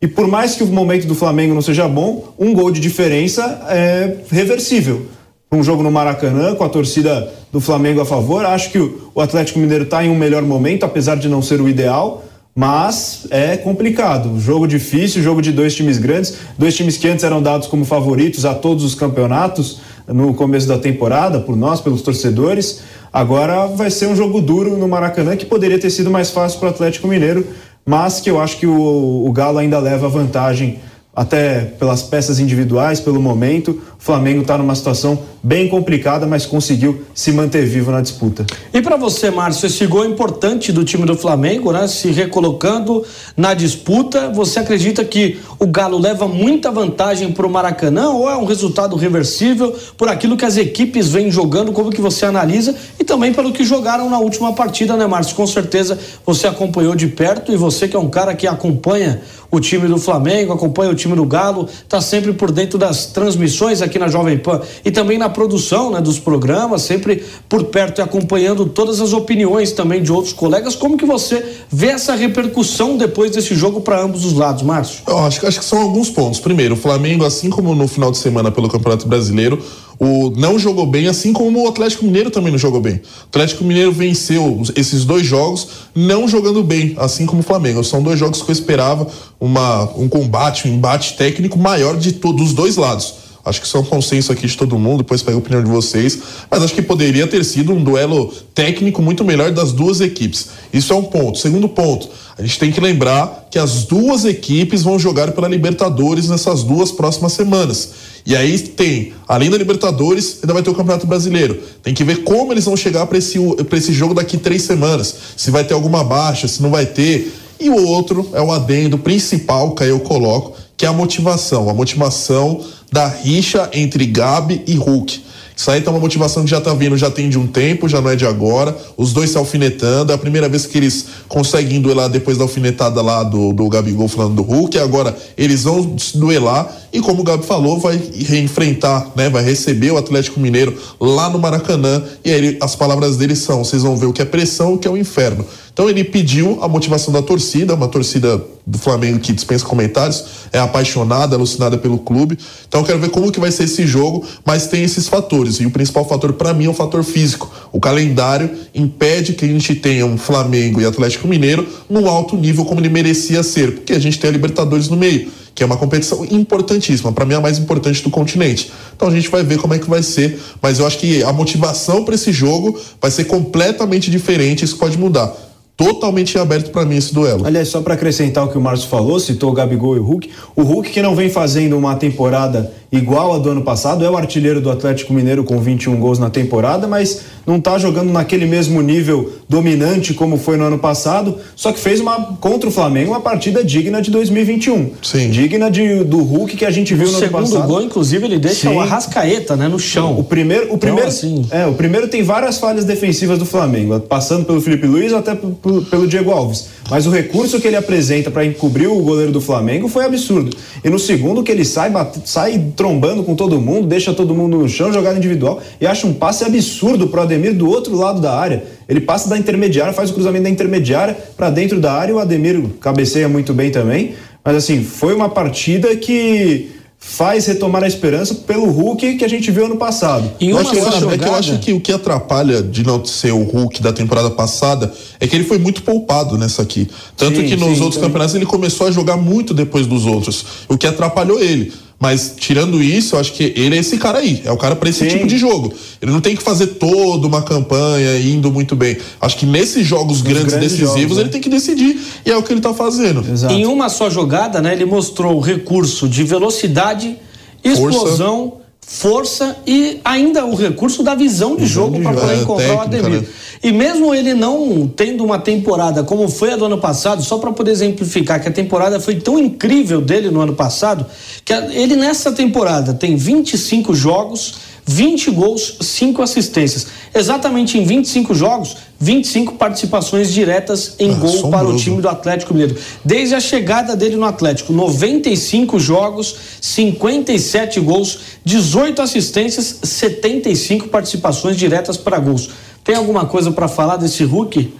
E 0.00 0.06
por 0.06 0.26
mais 0.26 0.54
que 0.54 0.62
o 0.62 0.66
momento 0.66 1.06
do 1.06 1.14
Flamengo 1.14 1.54
não 1.54 1.62
seja 1.62 1.86
bom, 1.88 2.32
um 2.38 2.52
gol 2.52 2.70
de 2.70 2.80
diferença 2.80 3.66
é 3.68 4.16
reversível. 4.30 5.06
Um 5.50 5.62
jogo 5.62 5.82
no 5.82 5.90
Maracanã, 5.90 6.54
com 6.54 6.64
a 6.64 6.68
torcida 6.68 7.32
do 7.52 7.60
Flamengo 7.60 8.00
a 8.00 8.04
favor, 8.04 8.44
acho 8.44 8.70
que 8.70 8.78
o 8.78 9.20
Atlético 9.20 9.58
Mineiro 9.58 9.84
está 9.84 10.04
em 10.04 10.10
um 10.10 10.16
melhor 10.16 10.42
momento, 10.42 10.84
apesar 10.84 11.16
de 11.16 11.28
não 11.28 11.40
ser 11.40 11.60
o 11.60 11.68
ideal, 11.68 12.24
mas 12.54 13.26
é 13.30 13.56
complicado. 13.56 14.38
Jogo 14.38 14.66
difícil, 14.66 15.22
jogo 15.22 15.40
de 15.40 15.52
dois 15.52 15.74
times 15.74 15.96
grandes, 15.96 16.34
dois 16.58 16.76
times 16.76 16.96
que 16.96 17.08
antes 17.08 17.24
eram 17.24 17.40
dados 17.40 17.66
como 17.66 17.84
favoritos 17.84 18.44
a 18.44 18.54
todos 18.54 18.84
os 18.84 18.94
campeonatos 18.94 19.80
no 20.08 20.34
começo 20.34 20.66
da 20.66 20.78
temporada, 20.78 21.40
por 21.40 21.56
nós, 21.56 21.80
pelos 21.80 22.02
torcedores. 22.02 22.82
Agora 23.12 23.66
vai 23.66 23.90
ser 23.90 24.06
um 24.06 24.16
jogo 24.16 24.40
duro 24.40 24.76
no 24.76 24.88
Maracanã 24.88 25.36
que 25.36 25.46
poderia 25.46 25.78
ter 25.78 25.90
sido 25.90 26.10
mais 26.10 26.30
fácil 26.30 26.58
para 26.58 26.68
o 26.68 26.70
Atlético 26.70 27.08
Mineiro, 27.08 27.46
mas 27.84 28.20
que 28.20 28.30
eu 28.30 28.40
acho 28.40 28.58
que 28.58 28.66
o, 28.66 29.26
o 29.26 29.32
Galo 29.32 29.58
ainda 29.58 29.78
leva 29.78 30.08
vantagem 30.08 30.78
até 31.18 31.62
pelas 31.80 32.00
peças 32.00 32.38
individuais, 32.38 33.00
pelo 33.00 33.20
momento. 33.20 33.70
O 33.72 33.80
Flamengo 33.98 34.42
está 34.42 34.56
numa 34.56 34.76
situação 34.76 35.18
bem 35.42 35.68
complicada, 35.68 36.28
mas 36.28 36.46
conseguiu 36.46 37.02
se 37.12 37.32
manter 37.32 37.66
vivo 37.66 37.90
na 37.90 38.00
disputa. 38.00 38.46
E 38.72 38.80
para 38.80 38.96
você, 38.96 39.28
Márcio, 39.28 39.66
esse 39.66 39.84
gol 39.86 40.04
importante 40.04 40.70
do 40.70 40.84
time 40.84 41.04
do 41.04 41.16
Flamengo, 41.16 41.72
né, 41.72 41.88
se 41.88 42.12
recolocando 42.12 43.04
na 43.36 43.52
disputa, 43.52 44.28
você 44.28 44.60
acredita 44.60 45.04
que 45.04 45.40
o 45.58 45.66
Galo 45.66 45.98
leva 45.98 46.28
muita 46.28 46.70
vantagem 46.70 47.32
para 47.32 47.44
o 47.44 47.50
Maracanã 47.50 48.10
ou 48.10 48.30
é 48.30 48.36
um 48.36 48.44
resultado 48.44 48.94
reversível 48.94 49.74
por 49.96 50.08
aquilo 50.08 50.36
que 50.36 50.44
as 50.44 50.56
equipes 50.56 51.08
vêm 51.08 51.32
jogando, 51.32 51.72
como 51.72 51.90
que 51.90 52.00
você 52.00 52.26
analisa 52.26 52.76
e 52.98 53.02
também 53.02 53.32
pelo 53.32 53.52
que 53.52 53.64
jogaram 53.64 54.08
na 54.08 54.20
última 54.20 54.52
partida, 54.52 54.96
né, 54.96 55.04
Márcio? 55.04 55.34
Com 55.34 55.48
certeza 55.48 55.98
você 56.24 56.46
acompanhou 56.46 56.94
de 56.94 57.08
perto 57.08 57.52
e 57.52 57.56
você 57.56 57.88
que 57.88 57.96
é 57.96 57.98
um 57.98 58.08
cara 58.08 58.36
que 58.36 58.46
acompanha 58.46 59.20
o 59.50 59.60
time 59.60 59.88
do 59.88 59.98
Flamengo, 59.98 60.52
acompanha 60.52 60.90
o 60.90 60.94
time 60.94 61.14
do 61.14 61.24
Galo, 61.24 61.66
está 61.66 62.00
sempre 62.00 62.32
por 62.32 62.50
dentro 62.50 62.78
das 62.78 63.06
transmissões 63.06 63.80
aqui 63.80 63.98
na 63.98 64.08
Jovem 64.08 64.38
Pan 64.38 64.60
e 64.84 64.90
também 64.90 65.16
na 65.16 65.28
produção 65.28 65.90
né, 65.90 66.00
dos 66.00 66.18
programas, 66.18 66.82
sempre 66.82 67.24
por 67.48 67.64
perto 67.64 68.00
e 68.00 68.02
acompanhando 68.02 68.66
todas 68.66 69.00
as 69.00 69.12
opiniões 69.12 69.72
também 69.72 70.02
de 70.02 70.12
outros 70.12 70.32
colegas. 70.32 70.76
Como 70.76 70.96
que 70.96 71.06
você 71.06 71.44
vê 71.70 71.88
essa 71.88 72.14
repercussão 72.14 72.96
depois 72.96 73.30
desse 73.30 73.54
jogo 73.54 73.80
para 73.80 74.00
ambos 74.00 74.24
os 74.24 74.34
lados, 74.34 74.62
Márcio? 74.62 75.02
Eu 75.06 75.18
acho, 75.18 75.46
acho 75.46 75.58
que 75.58 75.64
são 75.64 75.80
alguns 75.80 76.10
pontos. 76.10 76.40
Primeiro, 76.40 76.74
o 76.74 76.76
Flamengo, 76.76 77.24
assim 77.24 77.48
como 77.48 77.74
no 77.74 77.88
final 77.88 78.10
de 78.10 78.18
semana 78.18 78.50
pelo 78.50 78.68
Campeonato 78.68 79.08
Brasileiro, 79.08 79.62
o 79.98 80.30
não 80.30 80.58
jogou 80.58 80.86
bem, 80.86 81.08
assim 81.08 81.32
como 81.32 81.64
o 81.64 81.68
Atlético 81.68 82.04
Mineiro 82.04 82.30
também 82.30 82.52
não 82.52 82.58
jogou 82.58 82.80
bem. 82.80 82.94
O 82.94 83.28
Atlético 83.28 83.64
Mineiro 83.64 83.92
venceu 83.92 84.62
esses 84.76 85.04
dois 85.04 85.26
jogos 85.26 85.68
não 85.94 86.28
jogando 86.28 86.62
bem, 86.62 86.94
assim 86.98 87.26
como 87.26 87.40
o 87.40 87.44
Flamengo. 87.44 87.82
São 87.82 88.02
dois 88.02 88.18
jogos 88.18 88.40
que 88.42 88.50
eu 88.50 88.52
esperava 88.52 89.06
uma, 89.40 89.84
um 89.96 90.08
combate, 90.08 90.68
um 90.68 90.74
embate 90.74 91.16
técnico 91.16 91.58
maior 91.58 91.96
de 91.96 92.12
todos 92.12 92.48
os 92.48 92.52
dois 92.52 92.76
lados. 92.76 93.27
Acho 93.48 93.60
que 93.60 93.66
isso 93.66 93.76
é 93.76 93.80
um 93.80 93.84
consenso 93.84 94.30
aqui 94.30 94.46
de 94.46 94.56
todo 94.56 94.78
mundo, 94.78 94.98
depois 94.98 95.22
pego 95.22 95.38
a 95.38 95.40
opinião 95.40 95.62
de 95.62 95.70
vocês. 95.70 96.18
Mas 96.50 96.62
acho 96.62 96.74
que 96.74 96.82
poderia 96.82 97.26
ter 97.26 97.44
sido 97.44 97.72
um 97.72 97.82
duelo 97.82 98.32
técnico 98.54 99.00
muito 99.00 99.24
melhor 99.24 99.50
das 99.50 99.72
duas 99.72 100.00
equipes. 100.00 100.48
Isso 100.72 100.92
é 100.92 100.96
um 100.96 101.04
ponto. 101.04 101.38
Segundo 101.38 101.68
ponto, 101.68 102.08
a 102.38 102.42
gente 102.42 102.58
tem 102.58 102.70
que 102.70 102.80
lembrar 102.80 103.48
que 103.50 103.58
as 103.58 103.84
duas 103.84 104.24
equipes 104.24 104.82
vão 104.82 104.98
jogar 104.98 105.32
pela 105.32 105.48
Libertadores 105.48 106.28
nessas 106.28 106.62
duas 106.62 106.92
próximas 106.92 107.32
semanas. 107.32 107.90
E 108.24 108.36
aí 108.36 108.58
tem, 108.58 109.12
além 109.26 109.48
da 109.50 109.56
Libertadores, 109.56 110.38
ainda 110.42 110.52
vai 110.52 110.62
ter 110.62 110.70
o 110.70 110.74
Campeonato 110.74 111.06
Brasileiro. 111.06 111.58
Tem 111.82 111.94
que 111.94 112.04
ver 112.04 112.24
como 112.24 112.52
eles 112.52 112.66
vão 112.66 112.76
chegar 112.76 113.06
para 113.06 113.16
esse, 113.16 113.38
esse 113.72 113.92
jogo 113.92 114.12
daqui 114.12 114.36
três 114.36 114.62
semanas. 114.62 115.14
Se 115.36 115.50
vai 115.50 115.64
ter 115.64 115.74
alguma 115.74 116.04
baixa, 116.04 116.46
se 116.46 116.62
não 116.62 116.70
vai 116.70 116.84
ter. 116.84 117.32
E 117.58 117.70
o 117.70 117.86
outro 117.86 118.28
é 118.34 118.40
o 118.40 118.52
adendo 118.52 118.98
principal 118.98 119.74
que 119.74 119.82
aí 119.82 119.90
eu 119.90 119.98
coloco, 120.00 120.54
que 120.78 120.86
é 120.86 120.88
a 120.88 120.92
motivação. 120.92 121.68
A 121.68 121.74
motivação 121.74 122.64
da 122.90 123.06
rixa 123.06 123.68
entre 123.74 124.06
Gabi 124.06 124.62
e 124.66 124.76
Hulk. 124.76 125.28
Isso 125.58 125.72
aí 125.72 125.80
tá 125.80 125.90
uma 125.90 125.98
motivação 125.98 126.44
que 126.44 126.50
já 126.50 126.60
tá 126.60 126.72
vindo, 126.72 126.96
já 126.96 127.10
tem 127.10 127.28
de 127.28 127.36
um 127.36 127.44
tempo, 127.44 127.88
já 127.88 128.00
não 128.00 128.10
é 128.10 128.14
de 128.14 128.24
agora. 128.24 128.76
Os 128.96 129.12
dois 129.12 129.30
se 129.30 129.36
alfinetando. 129.36 130.12
É 130.12 130.14
a 130.14 130.18
primeira 130.18 130.48
vez 130.48 130.66
que 130.66 130.78
eles 130.78 131.06
conseguem 131.26 131.80
duelar 131.80 132.08
depois 132.08 132.38
da 132.38 132.44
alfinetada 132.44 133.02
lá 133.02 133.24
do, 133.24 133.52
do 133.52 133.68
Gabigol 133.68 134.06
falando 134.06 134.36
do 134.36 134.42
Hulk. 134.42 134.78
Agora 134.78 135.16
eles 135.36 135.64
vão 135.64 135.96
duelar 136.14 136.72
e, 136.92 137.00
como 137.00 137.22
o 137.22 137.24
Gabi 137.24 137.44
falou, 137.44 137.76
vai 137.80 137.96
reenfrentar, 137.96 139.10
né? 139.16 139.28
Vai 139.28 139.42
receber 139.42 139.90
o 139.90 139.98
Atlético 139.98 140.38
Mineiro 140.38 140.78
lá 141.00 141.28
no 141.28 141.40
Maracanã. 141.40 142.04
E 142.24 142.30
aí 142.30 142.56
as 142.60 142.76
palavras 142.76 143.16
dele 143.16 143.34
são: 143.34 143.64
vocês 143.64 143.82
vão 143.82 143.96
ver 143.96 144.06
o 144.06 144.12
que 144.12 144.22
é 144.22 144.24
pressão 144.24 144.74
o 144.74 144.78
que 144.78 144.86
é 144.86 144.90
o 144.90 144.96
inferno. 144.96 145.44
Então 145.78 145.88
ele 145.88 146.02
pediu 146.02 146.58
a 146.60 146.66
motivação 146.66 147.12
da 147.12 147.22
torcida, 147.22 147.72
uma 147.72 147.86
torcida 147.86 148.44
do 148.66 148.76
Flamengo 148.76 149.20
que 149.20 149.32
dispensa 149.32 149.64
comentários, 149.64 150.24
é 150.52 150.58
apaixonada, 150.58 151.36
alucinada 151.36 151.78
pelo 151.78 151.98
clube. 151.98 152.36
Então 152.66 152.80
eu 152.80 152.84
quero 152.84 152.98
ver 152.98 153.10
como 153.10 153.30
que 153.30 153.38
vai 153.38 153.52
ser 153.52 153.62
esse 153.62 153.86
jogo, 153.86 154.26
mas 154.44 154.66
tem 154.66 154.82
esses 154.82 155.06
fatores. 155.06 155.60
E 155.60 155.66
o 155.66 155.70
principal 155.70 156.04
fator 156.04 156.32
para 156.32 156.52
mim 156.52 156.64
é 156.64 156.68
o 156.68 156.74
fator 156.74 157.04
físico. 157.04 157.48
O 157.70 157.78
calendário 157.78 158.50
impede 158.74 159.34
que 159.34 159.44
a 159.44 159.48
gente 159.48 159.72
tenha 159.76 160.04
um 160.04 160.18
Flamengo 160.18 160.80
e 160.80 160.84
Atlético 160.84 161.28
Mineiro 161.28 161.64
no 161.88 162.08
alto 162.08 162.36
nível 162.36 162.64
como 162.64 162.80
ele 162.80 162.88
merecia 162.88 163.44
ser, 163.44 163.76
porque 163.76 163.92
a 163.92 164.00
gente 164.00 164.18
tem 164.18 164.30
a 164.30 164.32
Libertadores 164.32 164.88
no 164.88 164.96
meio 164.96 165.30
que 165.54 165.62
é 165.64 165.66
uma 165.66 165.76
competição 165.76 166.24
importantíssima, 166.30 167.10
para 167.10 167.24
mim 167.24 167.34
é 167.34 167.36
a 167.36 167.40
mais 167.40 167.58
importante 167.58 168.00
do 168.00 168.10
continente. 168.10 168.70
Então 168.94 169.08
a 169.08 169.10
gente 169.10 169.28
vai 169.28 169.42
ver 169.42 169.58
como 169.58 169.74
é 169.74 169.78
que 169.80 169.90
vai 169.90 170.04
ser, 170.04 170.38
mas 170.62 170.78
eu 170.78 170.86
acho 170.86 170.98
que 170.98 171.20
a 171.24 171.32
motivação 171.32 172.04
para 172.04 172.14
esse 172.14 172.30
jogo 172.30 172.78
vai 173.00 173.10
ser 173.10 173.24
completamente 173.24 174.08
diferente, 174.08 174.64
isso 174.64 174.76
pode 174.76 174.96
mudar 174.96 175.47
totalmente 175.78 176.36
aberto 176.36 176.72
para 176.72 176.84
mim 176.84 176.96
esse 176.96 177.14
duelo. 177.14 177.46
Aliás, 177.46 177.68
só 177.68 177.80
para 177.80 177.94
acrescentar 177.94 178.44
o 178.44 178.48
que 178.48 178.58
o 178.58 178.60
Márcio 178.60 178.88
falou, 178.88 179.20
citou 179.20 179.50
o 179.50 179.52
Gabigol 179.52 179.96
e 179.96 180.00
o 180.00 180.02
Hulk. 180.02 180.28
O 180.56 180.62
Hulk 180.62 180.90
que 180.90 181.00
não 181.00 181.14
vem 181.14 181.30
fazendo 181.30 181.78
uma 181.78 181.94
temporada 181.94 182.72
igual 182.90 183.34
a 183.34 183.38
do 183.38 183.50
ano 183.50 183.62
passado, 183.62 184.04
é 184.04 184.10
o 184.10 184.16
artilheiro 184.16 184.60
do 184.60 184.70
Atlético 184.70 185.12
Mineiro 185.12 185.44
com 185.44 185.58
21 185.60 185.96
gols 186.00 186.18
na 186.18 186.30
temporada, 186.30 186.86
mas 186.86 187.22
não 187.46 187.56
está 187.56 187.78
jogando 187.78 188.12
naquele 188.12 188.46
mesmo 188.46 188.80
nível 188.82 189.32
dominante 189.48 190.12
como 190.14 190.36
foi 190.36 190.56
no 190.56 190.64
ano 190.64 190.78
passado, 190.78 191.36
só 191.56 191.72
que 191.72 191.78
fez 191.80 192.00
uma 192.00 192.36
contra 192.40 192.68
o 192.68 192.72
Flamengo 192.72 193.10
uma 193.10 193.20
partida 193.20 193.64
digna 193.64 194.02
de 194.02 194.10
2021. 194.10 194.90
Sim. 195.02 195.30
Digna 195.30 195.70
de, 195.70 196.04
do 196.04 196.18
Hulk 196.18 196.56
que 196.56 196.64
a 196.64 196.70
gente 196.70 196.94
viu 196.94 197.06
no, 197.06 197.12
no 197.12 197.18
ano 197.18 197.28
passado. 197.28 197.44
O 197.44 197.48
segundo 197.48 197.66
gol, 197.66 197.82
inclusive, 197.82 198.24
ele 198.24 198.38
deixa 198.38 198.68
Sim. 198.68 198.76
o 198.76 198.80
Arrascaeta, 198.80 199.56
né, 199.56 199.68
no 199.68 199.78
chão. 199.78 200.18
O 200.18 200.24
primeiro, 200.24 200.64
o 200.64 200.66
então, 200.66 200.78
primeiro, 200.78 201.10
então, 201.10 201.40
assim... 201.40 201.46
é, 201.50 201.66
o 201.66 201.74
primeiro 201.74 202.08
tem 202.08 202.22
várias 202.22 202.58
falhas 202.58 202.84
defensivas 202.84 203.38
do 203.38 203.46
Flamengo, 203.46 203.98
passando 204.00 204.44
pelo 204.44 204.60
Felipe 204.60 204.86
Luiz 204.86 205.12
até 205.12 205.34
pelo, 205.34 205.82
pelo 205.84 206.06
Diego 206.06 206.30
Alves. 206.30 206.68
Mas 206.90 207.06
o 207.06 207.10
recurso 207.10 207.60
que 207.60 207.66
ele 207.66 207.76
apresenta 207.76 208.30
para 208.30 208.44
encobrir 208.44 208.88
o 208.88 209.00
goleiro 209.02 209.30
do 209.30 209.40
Flamengo 209.40 209.88
foi 209.88 210.04
absurdo. 210.04 210.56
E 210.82 210.88
no 210.88 210.98
segundo 210.98 211.42
que 211.42 211.52
ele 211.52 211.64
sai, 211.64 211.90
bate, 211.90 212.20
sai 212.24 212.58
trombando 212.78 213.24
com 213.24 213.34
todo 213.34 213.60
mundo, 213.60 213.88
deixa 213.88 214.14
todo 214.14 214.32
mundo 214.32 214.56
no 214.56 214.68
chão, 214.68 214.92
jogada 214.92 215.18
individual 215.18 215.60
e 215.80 215.86
acha 215.86 216.06
um 216.06 216.14
passe 216.14 216.44
absurdo 216.44 217.08
pro 217.08 217.20
Ademir 217.20 217.52
do 217.52 217.68
outro 217.68 217.96
lado 217.96 218.20
da 218.20 218.32
área. 218.32 218.62
Ele 218.88 219.00
passa 219.00 219.28
da 219.28 219.36
intermediária, 219.36 219.92
faz 219.92 220.10
o 220.10 220.14
cruzamento 220.14 220.44
da 220.44 220.50
intermediária 220.50 221.18
para 221.36 221.50
dentro 221.50 221.80
da 221.80 221.92
área 221.92 222.12
e 222.12 222.14
o 222.14 222.20
Ademir 222.20 222.62
cabeceia 222.80 223.28
muito 223.28 223.52
bem 223.52 223.72
também. 223.72 224.14
Mas 224.44 224.54
assim, 224.54 224.84
foi 224.84 225.12
uma 225.12 225.28
partida 225.28 225.96
que 225.96 226.70
faz 227.00 227.46
retomar 227.46 227.82
a 227.82 227.88
esperança 227.88 228.32
pelo 228.34 228.70
Hulk 228.70 229.16
que 229.16 229.24
a 229.24 229.28
gente 229.28 229.50
viu 229.50 229.66
ano 229.66 229.76
passado. 229.76 230.30
E 230.38 230.52
uma 230.52 230.60
eu 230.60 230.88
acho, 230.88 231.10
é 231.10 231.18
que 231.18 231.24
eu 231.24 231.34
acho 231.34 231.58
que 231.58 231.72
o 231.72 231.80
que 231.80 231.92
atrapalha 231.92 232.62
de 232.62 232.84
não 232.84 233.04
ser 233.04 233.32
o 233.32 233.42
Hulk 233.42 233.82
da 233.82 233.92
temporada 233.92 234.30
passada 234.30 234.92
é 235.18 235.26
que 235.26 235.34
ele 235.34 235.44
foi 235.44 235.58
muito 235.58 235.82
poupado 235.82 236.38
nessa 236.38 236.62
aqui. 236.62 236.88
Tanto 237.16 237.40
sim, 237.40 237.46
que 237.46 237.56
nos 237.56 237.76
sim, 237.76 237.82
outros 237.82 238.00
campeonatos 238.00 238.36
ele 238.36 238.46
começou 238.46 238.86
a 238.86 238.90
jogar 238.92 239.16
muito 239.16 239.52
depois 239.52 239.84
dos 239.86 240.06
outros, 240.06 240.44
o 240.68 240.78
que 240.78 240.86
atrapalhou 240.86 241.40
ele. 241.40 241.72
Mas 242.00 242.34
tirando 242.38 242.80
isso, 242.80 243.16
eu 243.16 243.20
acho 243.20 243.32
que 243.32 243.52
ele 243.56 243.74
é 243.74 243.80
esse 243.80 243.98
cara 243.98 244.18
aí. 244.18 244.40
É 244.44 244.52
o 244.52 244.56
cara 244.56 244.76
para 244.76 244.88
esse 244.88 245.00
Sim. 245.00 245.08
tipo 245.08 245.26
de 245.26 245.36
jogo. 245.36 245.72
Ele 246.00 246.12
não 246.12 246.20
tem 246.20 246.36
que 246.36 246.42
fazer 246.42 246.68
toda 246.68 247.26
uma 247.26 247.42
campanha 247.42 248.18
indo 248.20 248.52
muito 248.52 248.76
bem. 248.76 248.96
Acho 249.20 249.36
que 249.36 249.44
nesses 249.44 249.84
jogos 249.84 250.22
grandes, 250.22 250.52
grandes, 250.52 250.72
decisivos 250.72 251.00
jogos, 251.00 251.16
ele 251.16 251.24
né? 251.24 251.32
tem 251.32 251.40
que 251.40 251.48
decidir 251.48 252.00
e 252.24 252.30
é 252.30 252.36
o 252.36 252.42
que 252.42 252.52
ele 252.52 252.60
tá 252.60 252.72
fazendo. 252.72 253.24
Exato. 253.28 253.52
Em 253.52 253.66
uma 253.66 253.88
só 253.88 254.08
jogada, 254.08 254.62
né, 254.62 254.74
ele 254.74 254.84
mostrou 254.84 255.36
o 255.36 255.40
recurso 255.40 256.08
de 256.08 256.22
velocidade, 256.22 257.16
explosão, 257.64 258.50
Força 258.50 258.68
força 258.88 259.54
e 259.66 260.00
ainda 260.02 260.46
o 260.46 260.54
recurso 260.54 261.02
da 261.02 261.14
visão 261.14 261.56
de 261.56 261.66
jogo 261.66 262.00
para 262.00 262.14
poder 262.14 262.32
é, 262.32 262.40
encontrar 262.40 262.66
técnica, 262.66 262.78
o 262.78 262.80
Ademir. 262.80 263.20
Né? 263.20 263.28
E 263.62 263.72
mesmo 263.72 264.14
ele 264.14 264.34
não 264.34 264.86
tendo 264.86 265.24
uma 265.24 265.38
temporada 265.38 266.04
como 266.04 266.28
foi 266.28 266.52
a 266.52 266.56
do 266.56 266.66
ano 266.66 266.78
passado, 266.78 267.22
só 267.22 267.38
para 267.38 267.52
poder 267.52 267.72
exemplificar 267.72 268.40
que 268.40 268.48
a 268.48 268.52
temporada 268.52 269.00
foi 269.00 269.16
tão 269.16 269.38
incrível 269.38 270.00
dele 270.00 270.30
no 270.30 270.40
ano 270.40 270.54
passado, 270.54 271.04
que 271.44 271.52
ele 271.52 271.96
nessa 271.96 272.32
temporada 272.32 272.94
tem 272.94 273.16
25 273.16 273.94
jogos, 273.94 274.54
20 274.86 275.30
gols, 275.32 275.76
5 275.82 276.22
assistências. 276.22 276.86
Exatamente 277.14 277.76
em 277.76 277.84
25 277.84 278.34
jogos, 278.34 278.76
25 278.98 279.54
participações 279.56 280.32
diretas 280.32 280.94
em 280.98 281.10
ah, 281.10 281.14
gol 281.14 281.50
para 281.50 281.68
o 281.68 281.76
time 281.76 282.00
do 282.00 282.08
Atlético 282.08 282.54
Mineiro. 282.54 282.74
Desde 283.04 283.34
a 283.34 283.40
chegada 283.40 283.94
dele 283.94 284.16
no 284.16 284.24
Atlético, 284.24 284.72
95 284.72 285.78
jogos, 285.78 286.34
57 286.60 287.80
gols, 287.80 288.18
18 288.44 289.02
assistências, 289.02 289.78
75 289.82 290.88
participações 290.88 291.56
diretas 291.58 291.98
para 291.98 292.18
gols. 292.18 292.48
Tem 292.88 292.96
alguma 292.96 293.26
coisa 293.26 293.52
para 293.52 293.68
falar 293.68 293.98
desse 293.98 294.24
Hulk? 294.24 294.72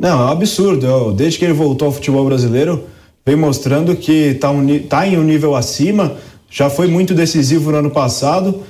Não, 0.00 0.22
é 0.22 0.24
um 0.26 0.28
absurdo. 0.28 1.12
Desde 1.12 1.36
que 1.36 1.44
ele 1.44 1.52
voltou 1.52 1.86
ao 1.86 1.92
futebol 1.92 2.24
brasileiro, 2.24 2.84
vem 3.26 3.34
mostrando 3.34 3.96
que 3.96 4.12
está 4.12 4.52
um, 4.52 4.78
tá 4.78 5.04
em 5.04 5.18
um 5.18 5.24
nível 5.24 5.56
acima. 5.56 6.14
Já 6.48 6.70
foi 6.70 6.86
muito 6.86 7.12
decisivo 7.12 7.72
no 7.72 7.78
ano 7.78 7.90
passado 7.90 8.62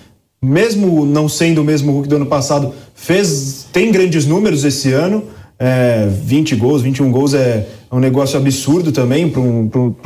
mesmo 0.42 1.04
não 1.04 1.28
sendo 1.28 1.60
o 1.60 1.64
mesmo 1.64 1.92
Hulk 1.92 2.08
do 2.08 2.16
ano 2.16 2.26
passado, 2.26 2.72
fez 2.94 3.66
tem 3.70 3.92
grandes 3.92 4.24
números 4.24 4.64
esse 4.64 4.90
ano. 4.90 5.24
É, 5.58 6.08
20 6.10 6.56
gols, 6.56 6.80
21 6.80 7.12
gols 7.12 7.34
é 7.34 7.66
um 7.92 7.98
negócio 7.98 8.38
absurdo 8.38 8.92
também 8.92 9.28
para 9.28 9.40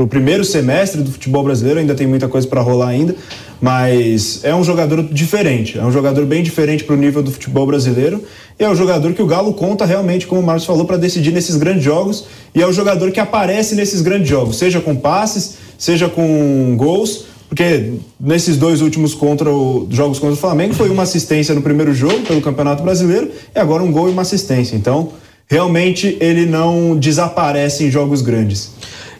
o 0.05 0.09
primeiro 0.09 0.43
semestre 0.45 1.03
do 1.03 1.13
futebol 1.13 1.45
brasileiro. 1.45 1.81
Ainda 1.81 1.95
tem 1.95 2.07
muita 2.07 2.29
coisa 2.29 2.47
para 2.49 2.63
rolar 2.63 2.89
ainda, 2.89 3.15
mas 3.61 4.41
é 4.43 4.55
um 4.55 4.65
jogador 4.65 5.03
diferente. 5.03 5.79
É 5.79 5.85
um 5.85 5.93
jogador 5.93 6.25
bem 6.25 6.43
diferente 6.43 6.83
para 6.83 6.95
o 6.95 6.99
nível 6.99 7.23
do 7.23 7.31
futebol 7.31 7.67
brasileiro. 7.67 8.25
E 8.59 8.65
é 8.65 8.71
um 8.71 8.75
jogador 8.75 9.13
que 9.13 9.21
o 9.21 9.27
Galo 9.27 9.53
conta 9.53 9.85
realmente, 9.85 10.27
como 10.27 10.41
o 10.41 10.45
Marcos 10.45 10.65
falou, 10.65 10.87
para 10.87 10.97
decidir 10.97 11.33
nesses 11.33 11.57
grandes 11.57 11.85
jogos. 11.85 12.27
E 12.55 12.63
é 12.63 12.67
o 12.67 12.73
jogador 12.73 13.11
que 13.11 13.21
aparece 13.21 13.75
nesses 13.75 14.01
grandes 14.01 14.29
jogos, 14.29 14.57
seja 14.57 14.81
com 14.81 14.97
passes, 14.97 15.57
seja 15.77 16.09
com 16.09 16.75
gols 16.77 17.35
porque 17.55 17.93
nesses 18.19 18.57
dois 18.57 18.81
últimos 18.81 19.15
contra 19.15 19.49
o, 19.49 19.87
jogos 19.89 20.19
contra 20.19 20.35
o 20.35 20.37
Flamengo 20.37 20.75
foi 20.75 20.89
uma 20.89 21.05
assistência 21.05 21.55
no 21.55 21.63
primeiro 21.63 21.95
jogo 21.95 22.23
pelo 22.23 22.41
Campeonato 22.41 22.83
Brasileiro 22.83 23.31
e 23.55 23.59
agora 23.61 23.81
um 23.83 23.93
gol 23.93 24.09
e 24.09 24.11
uma 24.11 24.23
assistência. 24.23 24.75
Então, 24.75 25.13
realmente 25.47 26.17
ele 26.21 26.47
não 26.47 26.97
desaparece 26.97 27.85
em 27.85 27.91
jogos 27.91 28.23
grandes. 28.23 28.73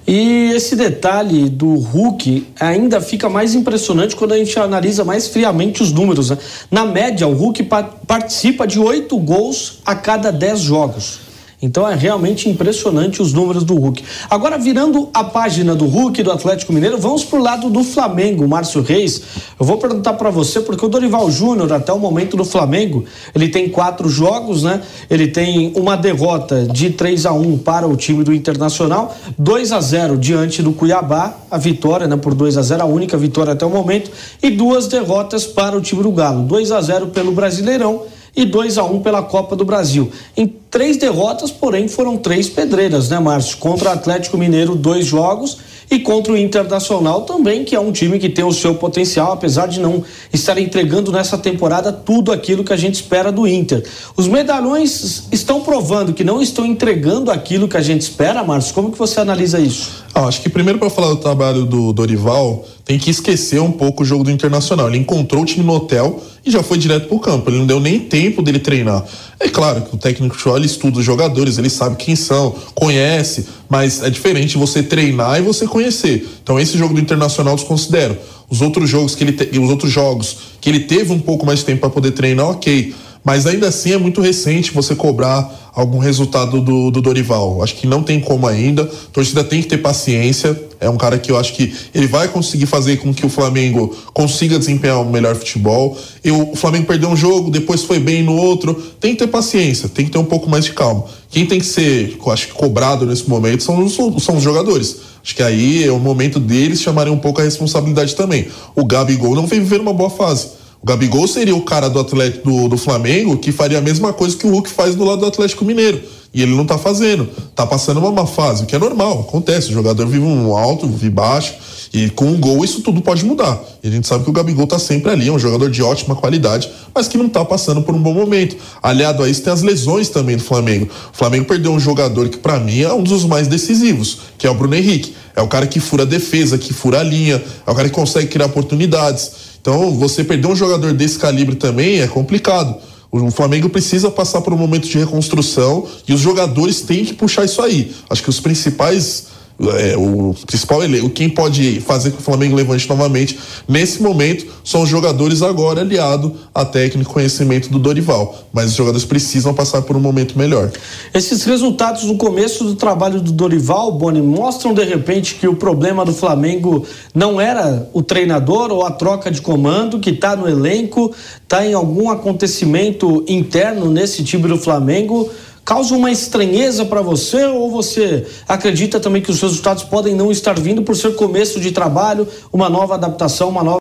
E 0.07 0.51
esse 0.55 0.77
detalhe 0.77 1.49
do 1.49 1.77
Hulk 1.77 2.47
ainda 2.61 3.01
fica 3.01 3.29
mais 3.31 3.55
impressionante 3.55 4.15
quando 4.15 4.33
a 4.33 4.39
gente 4.39 4.59
analisa 4.59 5.03
mais 5.03 5.29
friamente 5.29 5.83
os 5.83 5.93
números. 5.93 6.29
Né? 6.29 6.39
Na 6.71 6.85
média, 6.85 7.27
o 7.27 7.33
Hulk 7.33 7.63
pa 7.63 7.83
participa 7.83 8.67
de 8.67 8.79
oito 8.79 9.17
gols 9.17 9.79
a 9.85 9.95
cada 9.95 10.31
dez 10.31 10.61
jogos. 10.61 11.21
Então 11.65 11.89
é 11.89 11.95
realmente 11.95 12.47
impressionante 12.47 13.23
os 13.23 13.33
números 13.33 13.65
do 13.65 13.75
Hulk. 13.75 14.05
Agora, 14.29 14.59
virando 14.59 15.09
a 15.15 15.25
página 15.25 15.75
do 15.75 15.87
Hulk 15.87 16.23
do 16.23 16.31
Atlético 16.31 16.75
Mineiro, 16.75 16.99
vamos 16.99 17.25
pro 17.25 17.41
lado 17.41 17.71
do 17.71 17.83
Flamengo, 17.83 18.47
Márcio 18.47 18.83
Reis. 18.83 19.23
Eu 19.59 19.65
vou 19.65 19.79
perguntar 19.79 20.13
para 20.13 20.29
você, 20.29 20.61
porque 20.61 20.85
o 20.85 20.89
Dorival 20.91 21.31
Júnior, 21.31 21.73
até 21.73 21.91
o 21.91 21.99
momento 21.99 22.37
do 22.37 22.45
Flamengo, 22.45 23.07
ele 23.35 23.49
tem 23.49 23.71
quatro 23.71 24.11
jogos, 24.11 24.63
né? 24.63 24.83
Ele 25.09 25.27
tem 25.27 25.73
uma 25.75 25.97
derrota 25.97 26.67
de 26.67 26.91
3 26.91 27.25
a 27.25 27.33
1 27.33 27.57
para 27.59 27.89
o 27.89 27.97
time 27.97 28.23
do 28.23 28.35
Internacional, 28.35 29.17
2 29.39 29.73
a 29.73 29.81
0 29.81 30.19
diante 30.19 30.63
do 30.63 30.73
Cuiabá, 30.73 31.35
a 31.51 31.57
vitória, 31.57 32.07
né? 32.07 32.17
Por 32.19 32.35
2 32.35 32.59
a 32.59 32.63
0 32.63 32.83
a 32.83 32.87
única 32.87 33.17
vitória 33.17 33.55
até 33.55 33.65
o 33.65 33.71
momento, 33.71 34.11
e 34.43 34.51
duas 34.51 34.87
derrotas 34.87 35.47
para 35.47 35.75
o 35.75 35.81
time 35.81 36.03
do 36.03 36.13
Galo, 36.13 36.43
2 36.43 36.71
a 36.73 36.81
0 36.83 37.07
pelo 37.07 37.33
Brasileirão 37.33 38.03
e 38.37 38.45
2 38.45 38.79
a 38.79 38.85
1 38.85 39.01
pela 39.01 39.23
Copa 39.23 39.55
do 39.55 39.65
Brasil. 39.65 40.11
Em 40.37 40.47
três 40.47 40.97
derrotas, 40.97 41.51
porém, 41.51 41.89
foram 41.89 42.17
três 42.17 42.49
pedreiras, 42.49 43.09
né, 43.09 43.19
Márcio? 43.19 43.59
Contra 43.59 43.91
o 43.91 43.93
Atlético 43.93 44.37
Mineiro, 44.37 44.75
dois 44.75 45.07
jogos 45.07 45.59
e 45.91 45.99
contra 45.99 46.33
o 46.33 46.37
Internacional 46.37 47.23
também, 47.23 47.65
que 47.65 47.75
é 47.75 47.81
um 47.81 47.93
time 47.93 48.19
que 48.19 48.29
tem 48.29 48.45
o 48.45 48.53
seu 48.53 48.75
potencial, 48.75 49.33
apesar 49.33 49.67
de 49.67 49.81
não 49.81 50.03
estar 50.33 50.59
entregando 50.59 51.13
nessa 51.13 51.37
temporada 51.39 51.93
tudo 51.93 52.33
aquilo 52.33 52.65
que 52.65 52.73
a 52.73 52.77
gente 52.77 52.95
espera 52.95 53.31
do 53.31 53.47
Inter. 53.47 53.85
Os 54.17 54.27
medalhões 54.27 55.29
estão 55.31 55.61
provando 55.61 56.13
que 56.13 56.25
não 56.25 56.43
estão 56.43 56.65
entregando 56.65 57.31
aquilo 57.31 57.69
que 57.69 57.77
a 57.77 57.83
gente 57.83 58.03
espera, 58.03 58.43
Márcio. 58.43 58.75
Como 58.75 58.91
que 58.91 58.99
você 58.99 59.21
analisa 59.21 59.61
isso? 59.61 60.05
Ah, 60.15 60.27
acho 60.27 60.41
que 60.43 60.49
primeiro 60.49 60.79
para 60.79 60.91
falar 60.91 61.09
do 61.09 61.17
trabalho 61.17 61.65
do 61.65 61.93
Dorival, 61.93 62.65
tem 62.85 62.99
que 62.99 63.11
esquecer 63.11 63.61
um 63.61 63.73
pouco 63.73 64.03
o 64.03 64.07
jogo 64.07 64.25
do 64.25 64.31
Internacional. 64.31 64.89
Ele 64.89 64.99
encontrou 64.99 65.43
o 65.43 65.47
time 65.47 65.65
no 65.65 65.73
hotel 65.73 66.23
e 66.45 66.51
já 66.51 66.63
foi 66.63 66.77
direto 66.77 67.09
pro 67.09 67.19
campo. 67.19 67.49
Ele 67.49 67.59
não 67.59 67.67
deu 67.67 67.81
nem 67.81 67.99
tempo 67.99 68.43
dele 68.43 68.59
treinar. 68.59 69.03
É 69.41 69.49
claro 69.49 69.83
que 69.83 69.95
o 69.95 69.99
técnico 69.99 70.37
de 70.37 70.49
ele 70.57 70.67
estuda 70.67 70.99
os 70.99 71.05
jogadores, 71.05 71.57
ele 71.57 71.71
sabe 71.71 71.97
quem 71.97 72.15
são, 72.15 72.55
conhece, 72.75 73.47
mas 73.69 74.03
é 74.03 74.11
diferente 74.11 74.59
você 74.59 74.83
treinar 74.83 75.39
e 75.39 75.43
você 75.43 75.67
conhecer. 75.67 76.29
Então 76.43 76.61
esse 76.61 76.77
jogo 76.77 76.93
do 76.93 77.01
Internacional 77.01 77.57
desconsidero. 77.57 78.19
Os 78.51 78.61
outros 78.61 78.91
jogos 78.91 79.15
que 79.15 79.25
ele 79.25 79.33
te... 79.33 79.59
os 79.59 79.71
outros 79.71 79.91
jogos 79.91 80.37
que 80.61 80.69
ele 80.69 80.81
teve 80.81 81.11
um 81.11 81.21
pouco 81.21 81.47
mais 81.47 81.61
de 81.61 81.65
tempo 81.65 81.81
para 81.81 81.91
poder 81.91 82.11
treinar, 82.11 82.51
ok. 82.51 82.95
Mas 83.25 83.47
ainda 83.47 83.69
assim 83.69 83.93
é 83.93 83.99
muito 83.99 84.21
recente 84.21 84.71
você 84.71 84.95
cobrar 84.95 85.73
algum 85.75 85.99
resultado 85.99 86.61
do, 86.61 86.91
do 86.91 87.01
Dorival. 87.01 87.63
Acho 87.63 87.75
que 87.75 87.87
não 87.87 88.03
tem 88.03 88.21
como 88.21 88.47
ainda. 88.47 88.83
A 88.83 89.11
torcida 89.13 89.43
tem 89.43 89.63
que 89.63 89.67
ter 89.67 89.79
paciência. 89.79 90.61
É 90.79 90.91
um 90.91 90.99
cara 90.99 91.19
que 91.19 91.33
eu 91.33 91.39
acho 91.39 91.55
que 91.55 91.75
ele 91.95 92.07
vai 92.07 92.29
conseguir 92.29 92.67
fazer 92.67 92.99
com 92.99 93.15
que 93.15 93.25
o 93.25 93.31
Flamengo 93.31 93.97
consiga 94.13 94.59
desempenhar 94.59 95.01
um 95.01 95.11
melhor 95.11 95.35
futebol. 95.35 95.97
E 96.23 96.31
o 96.31 96.55
Flamengo 96.55 96.87
perdeu 96.87 97.09
um 97.09 97.17
jogo, 97.17 97.51
depois 97.51 97.83
foi 97.83 97.99
bem 97.99 98.23
no 98.23 98.37
outro. 98.37 98.75
Tem 99.01 99.13
que 99.15 99.21
ter 99.21 99.27
paciência, 99.27 99.89
tem 99.89 100.05
que 100.05 100.11
ter 100.11 100.19
um 100.19 100.25
pouco 100.25 100.49
mais 100.49 100.67
de 100.67 100.73
calma. 100.73 101.07
Quem 101.31 101.47
tem 101.47 101.59
que 101.59 101.67
ser, 101.67 102.19
acho 102.29 102.49
que 102.49 102.53
cobrado 102.53 103.07
nesse 103.07 103.29
momento 103.29 103.63
são 103.63 103.83
os, 103.83 103.95
são 104.23 104.37
os 104.37 104.43
jogadores. 104.43 104.99
Acho 105.25 105.35
que 105.35 105.43
aí 105.43 105.83
é 105.83 105.91
o 105.91 105.99
momento 105.99 106.39
deles 106.39 106.83
chamarem 106.83 107.13
um 107.13 107.19
pouco 107.19 107.41
a 107.41 107.45
responsabilidade 107.45 108.15
também. 108.15 108.49
O 108.77 108.85
Gabigol 108.85 109.35
não 109.35 109.47
vem 109.47 109.61
vivendo 109.61 109.81
uma 109.81 109.95
boa 109.95 110.11
fase. 110.11 110.64
O 110.85 110.87
Gabigol 110.87 111.27
seria 111.27 111.57
o 111.57 111.63
cara 111.63 111.89
do 111.89 111.99
Atlético 111.99 112.51
do, 112.51 112.69
do, 112.69 112.77
Flamengo 112.77 113.39
que 113.39 113.51
faria 113.51 113.79
a 113.79 113.81
mesma 113.81 114.13
coisa 114.13 114.37
que 114.37 114.47
o 114.47 114.51
Hulk 114.51 114.69
faz 114.69 114.95
do 114.95 115.03
lado 115.03 115.21
do 115.21 115.27
Atlético 115.27 115.65
Mineiro. 115.65 115.99
E 116.35 116.43
ele 116.43 116.55
não 116.55 116.67
tá 116.67 116.77
fazendo. 116.77 117.27
Tá 117.55 117.67
passando 117.67 118.01
uma 118.01 118.13
má 118.13 118.27
fase, 118.27 118.65
o 118.65 118.67
que 118.67 118.77
é 118.77 118.79
normal, 118.79 119.21
acontece. 119.21 119.71
O 119.71 119.73
jogador 119.73 120.07
vive 120.07 120.27
um 120.27 120.55
alto, 120.55 120.87
vive 120.87 121.09
baixo. 121.09 121.55
E 121.91 122.11
com 122.11 122.27
um 122.27 122.39
gol 122.39 122.63
isso 122.63 122.83
tudo 122.83 123.01
pode 123.01 123.25
mudar. 123.25 123.59
E 123.83 123.89
a 123.89 123.91
gente 123.91 124.07
sabe 124.07 124.25
que 124.25 124.31
o 124.31 124.33
Gabigol 124.35 124.67
tá 124.67 124.79
sempre 124.79 125.11
ali, 125.11 125.27
é 125.27 125.33
um 125.33 125.39
jogador 125.39 125.71
de 125.71 125.83
ótima 125.83 126.15
qualidade, 126.15 126.71
mas 126.95 127.09
que 127.09 127.17
não 127.17 127.31
tá 127.31 127.43
passando 127.47 127.81
por 127.81 127.95
um 127.95 128.03
bom 128.03 128.13
momento. 128.13 128.55
Aliado 128.83 129.23
a 129.23 129.29
isso, 129.29 129.41
tem 129.41 129.55
as 129.55 129.63
lesões 129.63 130.11
também 130.11 130.37
do 130.37 130.43
Flamengo. 130.43 130.87
O 131.15 131.17
Flamengo 131.17 131.47
perdeu 131.47 131.73
um 131.73 131.81
jogador 131.81 132.29
que, 132.29 132.37
para 132.37 132.61
mim, 132.61 132.83
é 132.83 132.93
um 132.93 133.03
dos 133.03 133.25
mais 133.25 133.49
decisivos, 133.49 134.19
que 134.37 134.47
é 134.47 134.51
o 134.51 134.55
Bruno 134.55 134.75
Henrique. 134.75 135.15
É 135.35 135.41
o 135.41 135.49
cara 135.49 135.67
que 135.67 135.81
fura 135.81 136.03
a 136.03 136.07
defesa, 136.07 136.59
que 136.59 136.75
fura 136.75 137.01
a 137.01 137.03
linha, 137.03 137.43
é 137.67 137.71
o 137.71 137.75
cara 137.75 137.89
que 137.89 137.95
consegue 137.95 138.27
criar 138.27 138.47
oportunidades. 138.47 139.54
Então, 139.65 139.95
você 139.95 140.23
perder 140.23 140.47
um 140.47 140.55
jogador 140.55 140.93
desse 140.93 141.19
calibre 141.19 141.57
também 141.57 142.03
é 142.03 142.07
complicado. 142.07 142.77
O 143.11 143.31
Flamengo 143.31 143.71
precisa 143.71 144.11
passar 144.11 144.43
por 144.43 144.53
um 144.53 144.59
momento 144.59 144.87
de 144.87 144.99
reconstrução 144.99 145.87
e 146.07 146.13
os 146.13 146.21
jogadores 146.21 146.83
têm 146.83 147.03
que 147.03 147.15
puxar 147.15 147.47
isso 147.47 147.63
aí. 147.63 147.91
Acho 148.11 148.23
que 148.23 148.29
os 148.29 148.41
principais 148.41 149.29
é, 149.61 149.97
o 149.97 150.35
principal 150.47 150.81
o 151.05 151.11
quem 151.11 151.29
pode 151.29 151.81
fazer 151.81 152.11
que 152.11 152.19
o 152.19 152.23
Flamengo 152.23 152.57
levante 152.57 152.89
novamente. 152.89 153.39
Nesse 153.69 154.03
momento 154.03 154.47
são 154.65 154.83
os 154.83 154.89
jogadores 154.89 155.43
agora 155.43 155.81
aliado 155.81 156.35
a 156.53 156.65
técnico 156.65 157.13
conhecimento 157.13 157.69
do 157.71 157.79
Dorival, 157.79 158.37
mas 158.53 158.71
os 158.71 158.75
jogadores 158.75 159.05
precisam 159.05 159.55
passar 159.55 159.83
por 159.83 159.97
um 159.97 160.01
momento 160.01 160.37
melhor. 160.37 160.73
Esses 161.13 161.45
resultados 161.45 162.05
no 162.05 162.17
começo 162.17 162.65
do 162.65 162.75
trabalho 162.75 163.21
do 163.21 163.31
Dorival, 163.31 163.93
Boni, 163.93 164.21
mostram 164.21 164.75
de 164.75 164.83
repente 164.83 165.37
que 165.37 165.47
o 165.47 165.55
problema 165.55 166.05
do 166.05 166.13
Flamengo 166.13 166.85
não 167.15 167.41
era 167.41 167.89
o 167.93 168.03
treinador 168.03 168.73
ou 168.73 168.85
a 168.85 168.91
troca 168.91 169.31
de 169.31 169.41
comando 169.41 170.01
que 170.01 170.11
está 170.11 170.35
no 170.35 170.49
elenco, 170.49 171.15
está 171.43 171.65
em 171.65 171.75
algum 171.75 172.11
acontecimento 172.11 173.25
interno 173.29 173.89
nesse 173.89 174.25
time 174.25 174.49
do 174.49 174.59
Flamengo 174.59 175.31
causa 175.65 175.95
uma 175.95 176.11
estranheza 176.11 176.85
para 176.85 177.01
você 177.01 177.45
ou 177.47 177.71
você 177.71 178.27
acredita 178.47 179.01
também 179.01 179.23
que 179.23 179.31
os 179.31 179.41
resultados 179.41 179.85
podem 179.85 180.15
não 180.15 180.31
estar 180.31 180.59
vindo 180.59 180.83
por 180.83 180.97
ser 180.97 181.15
começo 181.17 181.61
de 181.61 181.73
trabalho, 181.73 182.29
uma 182.53 182.69
nova 182.69 182.95
adaptação, 182.95 183.49
uma 183.49 183.65
nova 183.65 183.79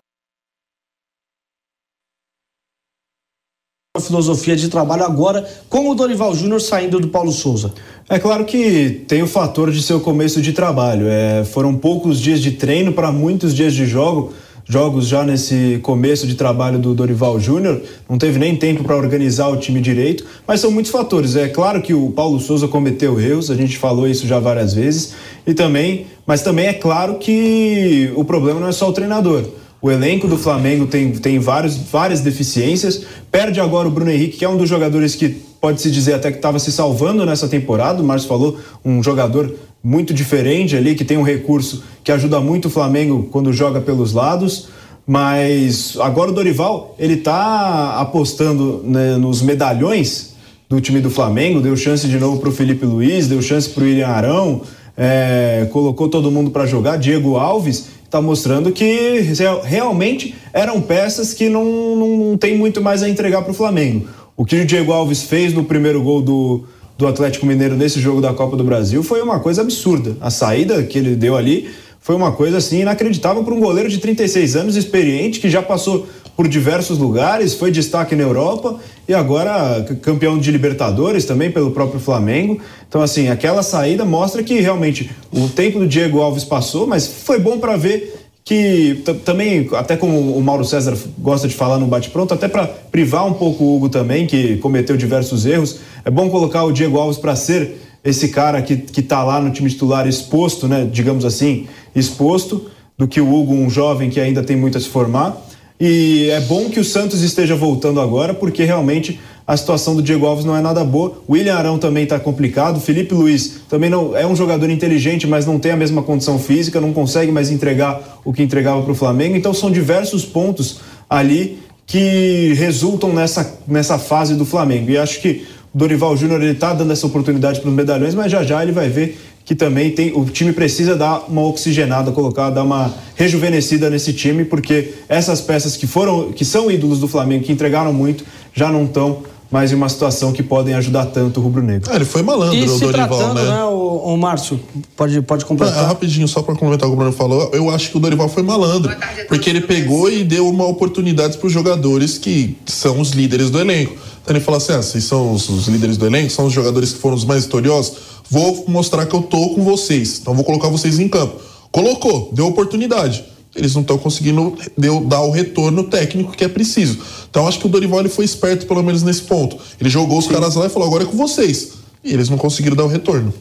filosofia 4.00 4.56
de 4.56 4.68
trabalho 4.68 5.04
agora 5.04 5.48
com 5.68 5.88
o 5.88 5.94
Dorival 5.94 6.34
Júnior 6.34 6.60
saindo 6.60 6.98
do 6.98 7.08
Paulo 7.08 7.32
Souza? 7.32 7.72
É 8.08 8.18
claro 8.18 8.44
que 8.44 9.04
tem 9.06 9.22
o 9.22 9.26
fator 9.26 9.70
de 9.70 9.82
ser 9.82 9.94
o 9.94 10.00
começo 10.00 10.42
de 10.42 10.52
trabalho. 10.52 11.06
É, 11.08 11.44
foram 11.44 11.74
poucos 11.74 12.20
dias 12.20 12.40
de 12.40 12.52
treino 12.52 12.92
para 12.92 13.12
muitos 13.12 13.54
dias 13.54 13.72
de 13.72 13.86
jogo 13.86 14.34
jogos 14.64 15.06
já 15.06 15.24
nesse 15.24 15.78
começo 15.82 16.26
de 16.26 16.34
trabalho 16.34 16.78
do 16.78 16.94
Dorival 16.94 17.38
Júnior, 17.38 17.80
não 18.08 18.16
teve 18.16 18.38
nem 18.38 18.56
tempo 18.56 18.82
para 18.82 18.96
organizar 18.96 19.48
o 19.48 19.56
time 19.56 19.80
direito, 19.80 20.24
mas 20.46 20.60
são 20.60 20.70
muitos 20.70 20.90
fatores. 20.90 21.36
É 21.36 21.48
claro 21.48 21.82
que 21.82 21.92
o 21.92 22.10
Paulo 22.10 22.40
Souza 22.40 22.66
cometeu 22.66 23.20
erros, 23.20 23.50
a 23.50 23.54
gente 23.54 23.76
falou 23.78 24.08
isso 24.08 24.26
já 24.26 24.38
várias 24.38 24.74
vezes, 24.74 25.14
e 25.46 25.52
também, 25.52 26.06
mas 26.26 26.42
também 26.42 26.66
é 26.66 26.72
claro 26.72 27.16
que 27.16 28.12
o 28.16 28.24
problema 28.24 28.60
não 28.60 28.68
é 28.68 28.72
só 28.72 28.88
o 28.88 28.92
treinador. 28.92 29.44
O 29.84 29.90
elenco 29.90 30.26
do 30.26 30.38
Flamengo 30.38 30.86
tem, 30.86 31.12
tem 31.12 31.38
vários, 31.38 31.76
várias 31.76 32.22
deficiências. 32.22 33.02
Perde 33.30 33.60
agora 33.60 33.86
o 33.86 33.90
Bruno 33.90 34.10
Henrique, 34.10 34.38
que 34.38 34.44
é 34.46 34.48
um 34.48 34.56
dos 34.56 34.66
jogadores 34.66 35.14
que 35.14 35.28
pode-se 35.60 35.90
dizer 35.90 36.14
até 36.14 36.30
que 36.30 36.38
estava 36.38 36.58
se 36.58 36.72
salvando 36.72 37.26
nessa 37.26 37.46
temporada. 37.48 38.00
O 38.00 38.04
Márcio 38.04 38.26
falou, 38.26 38.58
um 38.82 39.02
jogador 39.02 39.54
muito 39.84 40.14
diferente 40.14 40.74
ali, 40.74 40.94
que 40.94 41.04
tem 41.04 41.18
um 41.18 41.22
recurso 41.22 41.84
que 42.02 42.10
ajuda 42.10 42.40
muito 42.40 42.68
o 42.68 42.70
Flamengo 42.70 43.28
quando 43.30 43.52
joga 43.52 43.82
pelos 43.82 44.14
lados. 44.14 44.68
Mas 45.06 45.98
agora 46.00 46.30
o 46.30 46.34
Dorival, 46.34 46.94
ele 46.98 47.18
tá 47.18 48.00
apostando 48.00 48.80
né, 48.82 49.18
nos 49.18 49.42
medalhões 49.42 50.34
do 50.66 50.80
time 50.80 51.00
do 51.00 51.10
Flamengo, 51.10 51.60
deu 51.60 51.76
chance 51.76 52.08
de 52.08 52.18
novo 52.18 52.40
para 52.40 52.48
o 52.48 52.52
Felipe 52.52 52.86
Luiz, 52.86 53.28
deu 53.28 53.42
chance 53.42 53.68
para 53.68 53.82
o 53.82 53.86
William 53.86 54.08
Arão, 54.08 54.62
é, 54.96 55.68
colocou 55.70 56.08
todo 56.08 56.30
mundo 56.30 56.50
para 56.50 56.64
jogar, 56.64 56.96
Diego 56.96 57.36
Alves, 57.36 57.88
está 58.02 58.22
mostrando 58.22 58.72
que 58.72 59.22
realmente 59.64 60.34
eram 60.54 60.80
peças 60.80 61.34
que 61.34 61.50
não, 61.50 61.64
não, 61.96 62.16
não 62.16 62.36
tem 62.38 62.56
muito 62.56 62.80
mais 62.80 63.02
a 63.02 63.08
entregar 63.08 63.42
para 63.42 63.50
o 63.50 63.54
Flamengo. 63.54 64.08
O 64.34 64.44
que 64.44 64.56
o 64.56 64.64
Diego 64.64 64.90
Alves 64.90 65.24
fez 65.24 65.52
no 65.52 65.64
primeiro 65.64 66.02
gol 66.02 66.22
do, 66.22 66.64
do 66.96 67.06
Atlético 67.06 67.46
Mineiro 67.46 67.76
nesse 67.76 68.00
jogo 68.00 68.20
da 68.20 68.32
Copa 68.32 68.56
do 68.56 68.64
Brasil 68.64 69.02
foi 69.02 69.20
uma 69.20 69.40
coisa 69.40 69.62
absurda. 69.62 70.16
A 70.20 70.30
saída 70.30 70.82
que 70.82 70.98
ele 70.98 71.16
deu 71.16 71.36
ali 71.36 71.70
foi 72.00 72.14
uma 72.14 72.32
coisa 72.32 72.58
assim 72.58 72.82
inacreditável 72.82 73.42
para 73.42 73.54
um 73.54 73.60
goleiro 73.60 73.88
de 73.88 73.98
36 73.98 74.56
anos, 74.56 74.76
experiente, 74.76 75.40
que 75.40 75.48
já 75.48 75.62
passou 75.62 76.06
por 76.36 76.48
diversos 76.48 76.98
lugares, 76.98 77.54
foi 77.54 77.70
destaque 77.70 78.16
na 78.16 78.24
Europa 78.24 78.78
e 79.08 79.14
agora 79.14 79.84
campeão 80.02 80.38
de 80.38 80.50
Libertadores 80.50 81.24
também 81.24 81.50
pelo 81.50 81.70
próprio 81.70 82.00
Flamengo. 82.00 82.60
Então, 82.88 83.00
assim, 83.00 83.28
aquela 83.28 83.62
saída 83.62 84.04
mostra 84.04 84.42
que 84.42 84.60
realmente 84.60 85.10
o 85.32 85.48
tempo 85.48 85.78
do 85.78 85.86
Diego 85.86 86.20
Alves 86.20 86.44
passou, 86.44 86.86
mas 86.86 87.06
foi 87.06 87.38
bom 87.38 87.58
para 87.58 87.76
ver 87.76 88.23
que 88.44 89.02
também, 89.24 89.68
até 89.72 89.96
como 89.96 90.36
o 90.36 90.42
Mauro 90.42 90.64
César 90.64 90.94
gosta 91.18 91.48
de 91.48 91.54
falar 91.54 91.78
no 91.78 91.86
bate-pronto, 91.86 92.34
até 92.34 92.46
para 92.46 92.66
privar 92.66 93.26
um 93.26 93.32
pouco 93.32 93.64
o 93.64 93.76
Hugo 93.76 93.88
também, 93.88 94.26
que 94.26 94.58
cometeu 94.58 94.98
diversos 94.98 95.46
erros, 95.46 95.80
é 96.04 96.10
bom 96.10 96.28
colocar 96.28 96.62
o 96.64 96.72
Diego 96.72 96.98
Alves 96.98 97.16
para 97.16 97.34
ser 97.34 97.80
esse 98.04 98.28
cara 98.28 98.60
que, 98.60 98.76
que 98.76 99.00
tá 99.00 99.24
lá 99.24 99.40
no 99.40 99.50
time 99.50 99.70
titular 99.70 100.06
exposto, 100.06 100.68
né, 100.68 100.86
digamos 100.92 101.24
assim, 101.24 101.66
exposto, 101.96 102.70
do 102.98 103.08
que 103.08 103.18
o 103.18 103.34
Hugo, 103.34 103.54
um 103.54 103.70
jovem 103.70 104.10
que 104.10 104.20
ainda 104.20 104.42
tem 104.42 104.56
muito 104.56 104.76
a 104.76 104.80
se 104.80 104.88
formar. 104.88 105.36
E 105.80 106.28
é 106.30 106.40
bom 106.40 106.68
que 106.68 106.78
o 106.78 106.84
Santos 106.84 107.22
esteja 107.22 107.56
voltando 107.56 108.00
agora, 108.00 108.34
porque 108.34 108.62
realmente 108.62 109.18
a 109.46 109.56
situação 109.56 109.94
do 109.94 110.02
Diego 110.02 110.24
Alves 110.24 110.44
não 110.44 110.56
é 110.56 110.62
nada 110.62 110.82
boa. 110.82 111.18
O 111.28 111.34
William 111.34 111.54
Arão 111.54 111.78
também 111.78 112.04
está 112.04 112.18
complicado. 112.18 112.80
Felipe 112.80 113.14
Luiz 113.14 113.60
também 113.68 113.90
não 113.90 114.16
é 114.16 114.26
um 114.26 114.34
jogador 114.34 114.70
inteligente, 114.70 115.26
mas 115.26 115.44
não 115.44 115.58
tem 115.58 115.72
a 115.72 115.76
mesma 115.76 116.02
condição 116.02 116.38
física, 116.38 116.80
não 116.80 116.94
consegue 116.94 117.30
mais 117.30 117.50
entregar 117.50 118.20
o 118.24 118.32
que 118.32 118.42
entregava 118.42 118.80
para 118.82 118.92
o 118.92 118.94
Flamengo. 118.94 119.36
Então 119.36 119.52
são 119.52 119.70
diversos 119.70 120.24
pontos 120.24 120.80
ali 121.10 121.58
que 121.86 122.54
resultam 122.56 123.12
nessa, 123.12 123.58
nessa 123.68 123.98
fase 123.98 124.34
do 124.34 124.46
Flamengo. 124.46 124.90
E 124.90 124.96
acho 124.96 125.20
que 125.20 125.46
o 125.74 125.78
Dorival 125.78 126.16
Júnior 126.16 126.42
está 126.42 126.72
dando 126.72 126.92
essa 126.92 127.06
oportunidade 127.06 127.60
para 127.60 127.68
os 127.68 127.74
medalhões, 127.74 128.14
mas 128.14 128.32
já 128.32 128.42
já 128.42 128.62
ele 128.62 128.72
vai 128.72 128.88
ver 128.88 129.18
que 129.44 129.54
também 129.54 129.90
tem 129.90 130.10
o 130.16 130.24
time 130.24 130.52
precisa 130.52 130.96
dar 130.96 131.26
uma 131.28 131.42
oxigenada, 131.42 132.10
colocar, 132.12 132.48
dar 132.48 132.62
uma 132.62 132.94
rejuvenescida 133.14 133.90
nesse 133.90 134.12
time, 134.14 134.42
porque 134.42 134.94
essas 135.06 135.42
peças 135.42 135.76
que 135.76 135.86
foram, 135.86 136.32
que 136.32 136.46
são 136.46 136.70
ídolos 136.70 136.98
do 136.98 137.06
Flamengo, 137.06 137.44
que 137.44 137.52
entregaram 137.52 137.92
muito, 137.92 138.24
já 138.54 138.72
não 138.72 138.84
estão 138.84 139.22
mas 139.54 139.70
em 139.70 139.76
uma 139.76 139.88
situação 139.88 140.32
que 140.32 140.42
podem 140.42 140.74
ajudar 140.74 141.06
tanto 141.06 141.38
o 141.38 141.42
rubro-negro. 141.44 141.88
É, 141.92 141.94
ele 141.94 142.04
foi 142.04 142.24
malandro, 142.24 142.56
e 142.56 142.68
o 142.68 142.76
Dorival, 142.76 143.34
né? 143.34 143.44
né 143.44 143.64
o, 143.66 144.12
o 144.12 144.16
Márcio, 144.16 144.58
pode, 144.96 145.22
pode 145.22 145.44
completar. 145.44 145.84
É, 145.84 145.86
rapidinho, 145.86 146.26
só 146.26 146.42
para 146.42 146.54
complementar 146.54 146.88
o 146.88 146.90
que 146.90 146.96
o 146.96 146.98
Bruno 146.98 147.12
falou, 147.12 147.50
eu 147.52 147.70
acho 147.70 147.92
que 147.92 147.96
o 147.96 148.00
Dorival 148.00 148.28
foi 148.28 148.42
malandro, 148.42 148.92
porque 149.28 149.48
ele 149.48 149.60
pegou 149.60 150.10
e 150.10 150.24
deu 150.24 150.48
uma 150.48 150.66
oportunidade 150.66 151.38
para 151.38 151.46
os 151.46 151.52
jogadores 151.52 152.18
que 152.18 152.56
são 152.66 152.98
os 152.98 153.10
líderes 153.10 153.48
do 153.48 153.60
elenco. 153.60 153.92
Então 154.24 154.34
ele 154.34 154.44
falou 154.44 154.58
assim: 154.58 154.72
ah, 154.72 154.82
vocês 154.82 155.04
são 155.04 155.32
os, 155.32 155.48
os, 155.48 155.68
líderes 155.68 155.96
do 155.96 156.04
elenco, 156.04 156.30
são 156.30 156.46
os 156.46 156.52
jogadores 156.52 156.92
que 156.92 156.98
foram 156.98 157.14
os 157.14 157.24
mais 157.24 157.44
vitoriosos, 157.44 157.92
vou 158.28 158.64
mostrar 158.66 159.06
que 159.06 159.14
eu 159.14 159.22
tô 159.22 159.50
com 159.50 159.62
vocês, 159.62 160.18
então 160.20 160.34
vou 160.34 160.42
colocar 160.42 160.68
vocês 160.68 160.98
em 160.98 161.08
campo. 161.08 161.36
Colocou, 161.70 162.28
deu 162.32 162.48
oportunidade 162.48 163.22
eles 163.54 163.74
não 163.74 163.82
estão 163.82 163.96
conseguindo 163.98 164.56
deu, 164.76 165.00
dar 165.04 165.20
o 165.22 165.30
retorno 165.30 165.84
técnico 165.84 166.32
que 166.32 166.44
é 166.44 166.48
preciso. 166.48 166.98
Então 167.30 167.46
acho 167.46 167.58
que 167.58 167.66
o 167.66 167.68
Dorival 167.68 168.08
foi 168.08 168.24
esperto 168.24 168.66
pelo 168.66 168.82
menos 168.82 169.02
nesse 169.02 169.22
ponto. 169.22 169.56
Ele 169.80 169.88
jogou 169.88 170.18
os 170.18 170.24
Sim. 170.24 170.32
caras 170.32 170.54
lá 170.54 170.66
e 170.66 170.68
falou: 170.68 170.88
agora 170.88 171.04
é 171.04 171.06
com 171.06 171.16
vocês. 171.16 171.72
E 172.02 172.12
eles 172.12 172.28
não 172.28 172.36
conseguiram 172.36 172.76
dar 172.76 172.84
o 172.84 172.88
retorno. 172.88 173.32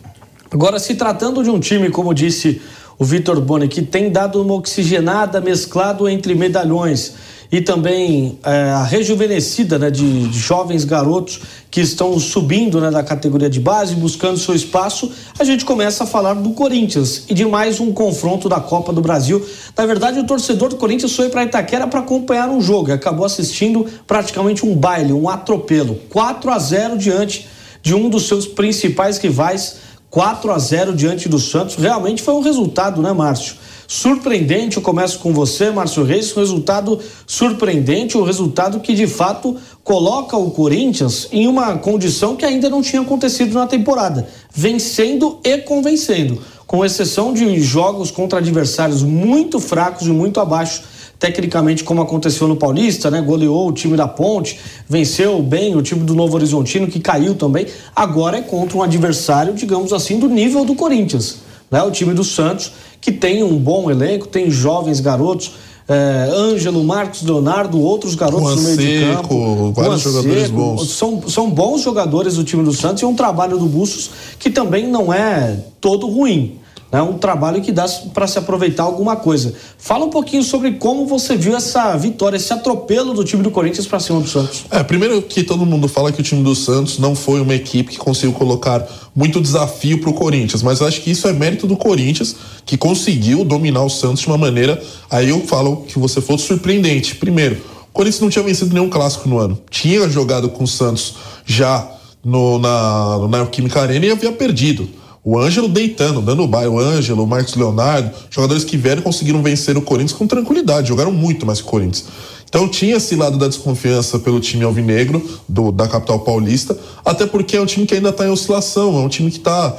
Agora, 0.50 0.78
se 0.80 0.94
tratando 0.96 1.44
de 1.44 1.50
um 1.50 1.60
time, 1.60 1.90
como 1.90 2.14
disse 2.14 2.62
o 2.98 3.06
Vitor 3.06 3.40
Boni, 3.42 3.68
que 3.68 3.82
tem 3.82 4.10
dado 4.10 4.42
uma 4.42 4.54
oxigenada 4.54 5.42
mesclado 5.42 6.08
entre 6.08 6.36
medalhões 6.36 7.14
e 7.54 7.62
também 7.62 8.40
é, 8.44 8.72
a 8.72 8.84
rejuvenescida 8.84 9.78
né, 9.78 9.92
de, 9.92 10.28
de, 10.28 10.40
jovens 10.40 10.84
garotos 10.84 11.40
que 11.70 11.82
estão 11.82 12.20
subindo 12.20 12.82
né, 12.82 12.90
da 12.90 13.04
categoria 13.04 13.48
de 13.48 13.60
base, 13.60 13.94
buscando 13.94 14.40
seu 14.40 14.56
espaço, 14.56 15.12
a 15.38 15.44
gente 15.44 15.64
começa 15.64 16.04
a 16.04 16.08
falar 16.08 16.34
do 16.34 16.50
Corinthians 16.54 17.26
e 17.30 17.34
de 17.36 17.46
mais 17.46 17.80
um 17.80 17.94
confronto 17.94 18.50
da 18.50 18.60
Copa 18.60 18.92
do 18.92 19.02
Brasil. 19.02 19.46
Na 19.78 19.86
verdade, 19.86 20.20
o 20.20 20.26
torcedor 20.26 20.70
do 20.70 20.78
Corinthians 20.78 21.16
foi 21.16 21.30
para 21.30 21.44
Itaquera 21.44 21.86
para 21.86 22.00
acompanhar 22.00 22.50
um 22.50 22.60
jogo 22.60 22.90
e 22.90 22.92
acabou 22.92 23.24
assistindo 23.24 23.86
praticamente 24.08 24.66
um 24.66 24.76
baile, 24.76 25.14
um 25.14 25.30
atropelo. 25.30 26.00
4 26.10 26.50
a 26.50 26.58
0 26.58 26.98
diante 26.98 27.48
de 27.84 27.94
um 27.94 28.10
dos 28.10 28.28
seus 28.28 28.48
principais 28.48 29.20
rivais, 29.20 29.76
4 30.14 30.52
a 30.52 30.60
0 30.60 30.96
diante 30.96 31.28
do 31.28 31.40
Santos. 31.40 31.74
Realmente 31.74 32.22
foi 32.22 32.36
um 32.36 32.40
resultado, 32.40 33.02
né, 33.02 33.12
Márcio? 33.12 33.56
surpreendente. 33.88 34.78
Eu 34.78 34.84
começo 34.84 35.20
com 35.20 35.34
você, 35.34 35.72
Márcio 35.72 36.04
Reis. 36.04 36.36
Um 36.36 36.40
resultado 36.40 37.00
surpreendente, 37.26 38.18
um 38.18 38.24
resultado 38.24 38.80
que 38.80 38.94
de 38.94 39.08
fato 39.08 39.58
coloca 39.84 40.38
o 40.38 40.52
Corinthians 40.52 41.28
em 41.32 41.48
uma 41.48 41.78
condição 41.78 42.36
que 42.36 42.46
ainda 42.46 42.70
não 42.70 42.82
tinha 42.82 43.02
acontecido 43.02 43.54
na 43.54 43.68
temporada, 43.68 44.28
vencendo 44.54 45.40
e 45.44 45.58
convencendo, 45.60 46.40
com 46.66 46.86
exceção 46.86 47.34
de 47.34 47.60
jogos 47.60 48.10
contra 48.10 48.40
adversários 48.40 49.04
muito 49.04 49.60
fracos 49.60 50.08
e 50.08 50.12
muito 50.12 50.40
abaixo 50.40 50.84
tecnicamente 51.24 51.86
como 51.86 52.02
aconteceu 52.02 52.50
no 52.50 52.58
Paulista, 52.58 53.10
né? 53.10 53.22
Goleou 53.22 53.70
o 53.70 53.72
time 53.72 53.96
da 53.96 54.06
Ponte, 54.06 54.60
venceu 54.90 55.42
bem 55.42 55.74
o 55.74 55.82
time 55.82 56.04
do 56.04 56.14
Novo 56.14 56.36
Horizontino 56.36 56.86
que 56.86 57.00
caiu 57.00 57.34
também. 57.34 57.66
Agora 57.96 58.40
é 58.40 58.42
contra 58.42 58.78
um 58.78 58.84
adversário, 58.84 59.54
digamos 59.54 59.94
assim, 59.94 60.20
do 60.20 60.28
nível 60.28 60.66
do 60.66 60.76
Corinthians, 60.76 61.38
né? 61.72 61.82
O 61.82 61.92
time 61.92 62.14
do 62.14 62.26
Santos 62.26 62.74
que 63.00 63.10
tem 63.10 63.42
um 63.42 63.58
bom 63.58 63.90
elenco, 63.90 64.28
tem 64.28 64.52
jovens 64.52 65.00
garotos. 65.00 65.54
É, 65.88 66.30
Ângelo, 66.34 66.84
Marcos 66.84 67.22
Leonardo, 67.22 67.80
outros 67.80 68.16
garotos 68.16 68.56
no 68.58 68.62
meio 68.62 68.78
de 68.78 69.16
campo. 69.16 69.72
Vários 69.72 70.02
jogadores 70.02 70.50
bons. 70.50 70.90
São, 70.90 71.22
são 71.30 71.50
bons 71.50 71.82
jogadores 71.82 72.36
do 72.36 72.44
time 72.44 72.64
do 72.64 72.74
Santos 72.74 73.02
e 73.02 73.06
um 73.06 73.16
trabalho 73.16 73.58
do 73.58 73.66
Bustos 73.66 74.10
que 74.38 74.50
também 74.50 74.88
não 74.88 75.14
é 75.14 75.58
todo 75.80 76.06
ruim. 76.08 76.60
É 76.94 77.02
um 77.02 77.18
trabalho 77.18 77.60
que 77.60 77.72
dá 77.72 77.88
para 78.14 78.28
se 78.28 78.38
aproveitar 78.38 78.84
alguma 78.84 79.16
coisa. 79.16 79.56
Fala 79.80 80.06
um 80.06 80.12
pouquinho 80.12 80.44
sobre 80.44 80.74
como 80.74 81.08
você 81.08 81.36
viu 81.36 81.58
essa 81.58 81.98
vitória, 81.98 82.38
esse 82.38 82.54
atropelo 82.54 83.16
do 83.16 83.24
time 83.24 83.42
do 83.42 83.50
Corinthians 83.50 83.88
para 83.88 84.00
cima 84.00 84.20
do 84.20 84.28
Santos. 84.28 84.66
É, 84.70 84.84
primeiro 84.84 85.20
que 85.24 85.44
todo 85.44 85.66
mundo 85.66 85.88
fala 85.88 86.12
que 86.12 86.22
o 86.22 86.24
time 86.24 86.44
do 86.44 86.54
Santos 86.54 87.00
não 87.00 87.16
foi 87.16 87.42
uma 87.42 87.56
equipe 87.56 87.94
que 87.94 87.98
conseguiu 87.98 88.34
colocar 88.34 88.88
muito 89.16 89.42
desafio 89.42 90.02
para 90.02 90.12
o 90.12 90.14
Corinthians, 90.14 90.62
mas 90.62 90.82
eu 90.82 90.88
acho 90.88 91.02
que 91.02 91.10
isso 91.10 91.28
é 91.28 91.34
mérito 91.34 91.66
do 91.66 91.76
Corinthians, 91.76 92.36
que 92.64 92.78
conseguiu 92.78 93.44
dominar 93.44 93.84
o 93.84 93.90
Santos 93.90 94.22
de 94.22 94.28
uma 94.28 94.38
maneira. 94.38 94.80
Aí 95.10 95.30
eu 95.30 95.42
falo 95.42 95.78
que 95.88 95.98
você 95.98 96.22
foi 96.22 96.38
surpreendente. 96.38 97.16
Primeiro, 97.16 97.56
o 97.90 97.92
Corinthians 97.92 98.22
não 98.22 98.30
tinha 98.30 98.46
vencido 98.46 98.72
nenhum 98.72 98.90
clássico 98.90 99.28
no 99.28 99.40
ano. 99.40 99.58
Tinha 99.68 100.08
jogado 100.08 100.48
com 100.48 100.64
o 100.64 100.68
Santos 100.68 101.16
já 101.44 101.90
no, 102.24 102.60
na, 102.60 103.28
na 103.28 103.46
Química 103.48 103.82
Arena 103.82 104.06
e 104.06 104.12
havia 104.12 104.32
perdido. 104.32 105.02
O 105.24 105.40
Ângelo 105.40 105.70
deitando, 105.70 106.22
dando 106.22 106.46
bairro. 106.46 106.76
O 106.76 106.80
Ângelo, 106.80 107.24
o 107.24 107.28
Marcos 107.28 107.56
Leonardo, 107.56 108.12
jogadores 108.30 108.66
que 108.66 108.76
vieram 108.76 109.02
e 109.02 109.04
conseguiram 109.04 109.42
vencer 109.42 109.78
o 109.78 109.82
Corinthians 109.82 110.18
com 110.18 110.28
tranquilidade. 110.28 110.90
Jogaram 110.90 111.12
muito 111.12 111.46
mais 111.46 111.62
que 111.62 111.68
o 111.68 111.70
Corinthians. 111.70 112.06
Então 112.54 112.68
tinha 112.68 112.98
esse 112.98 113.16
lado 113.16 113.36
da 113.36 113.48
desconfiança 113.48 114.20
pelo 114.20 114.40
time 114.40 114.64
alvinegro 114.64 115.28
do, 115.50 115.72
da 115.72 115.88
capital 115.88 116.20
paulista, 116.20 116.78
até 117.04 117.26
porque 117.26 117.58
é 117.58 117.62
um 117.62 117.66
time 117.66 117.84
que 117.88 117.96
ainda 117.96 118.10
está 118.10 118.28
em 118.28 118.30
oscilação, 118.30 118.96
é 118.96 119.00
um 119.00 119.10
time 119.10 119.32
que 119.32 119.40
está 119.40 119.76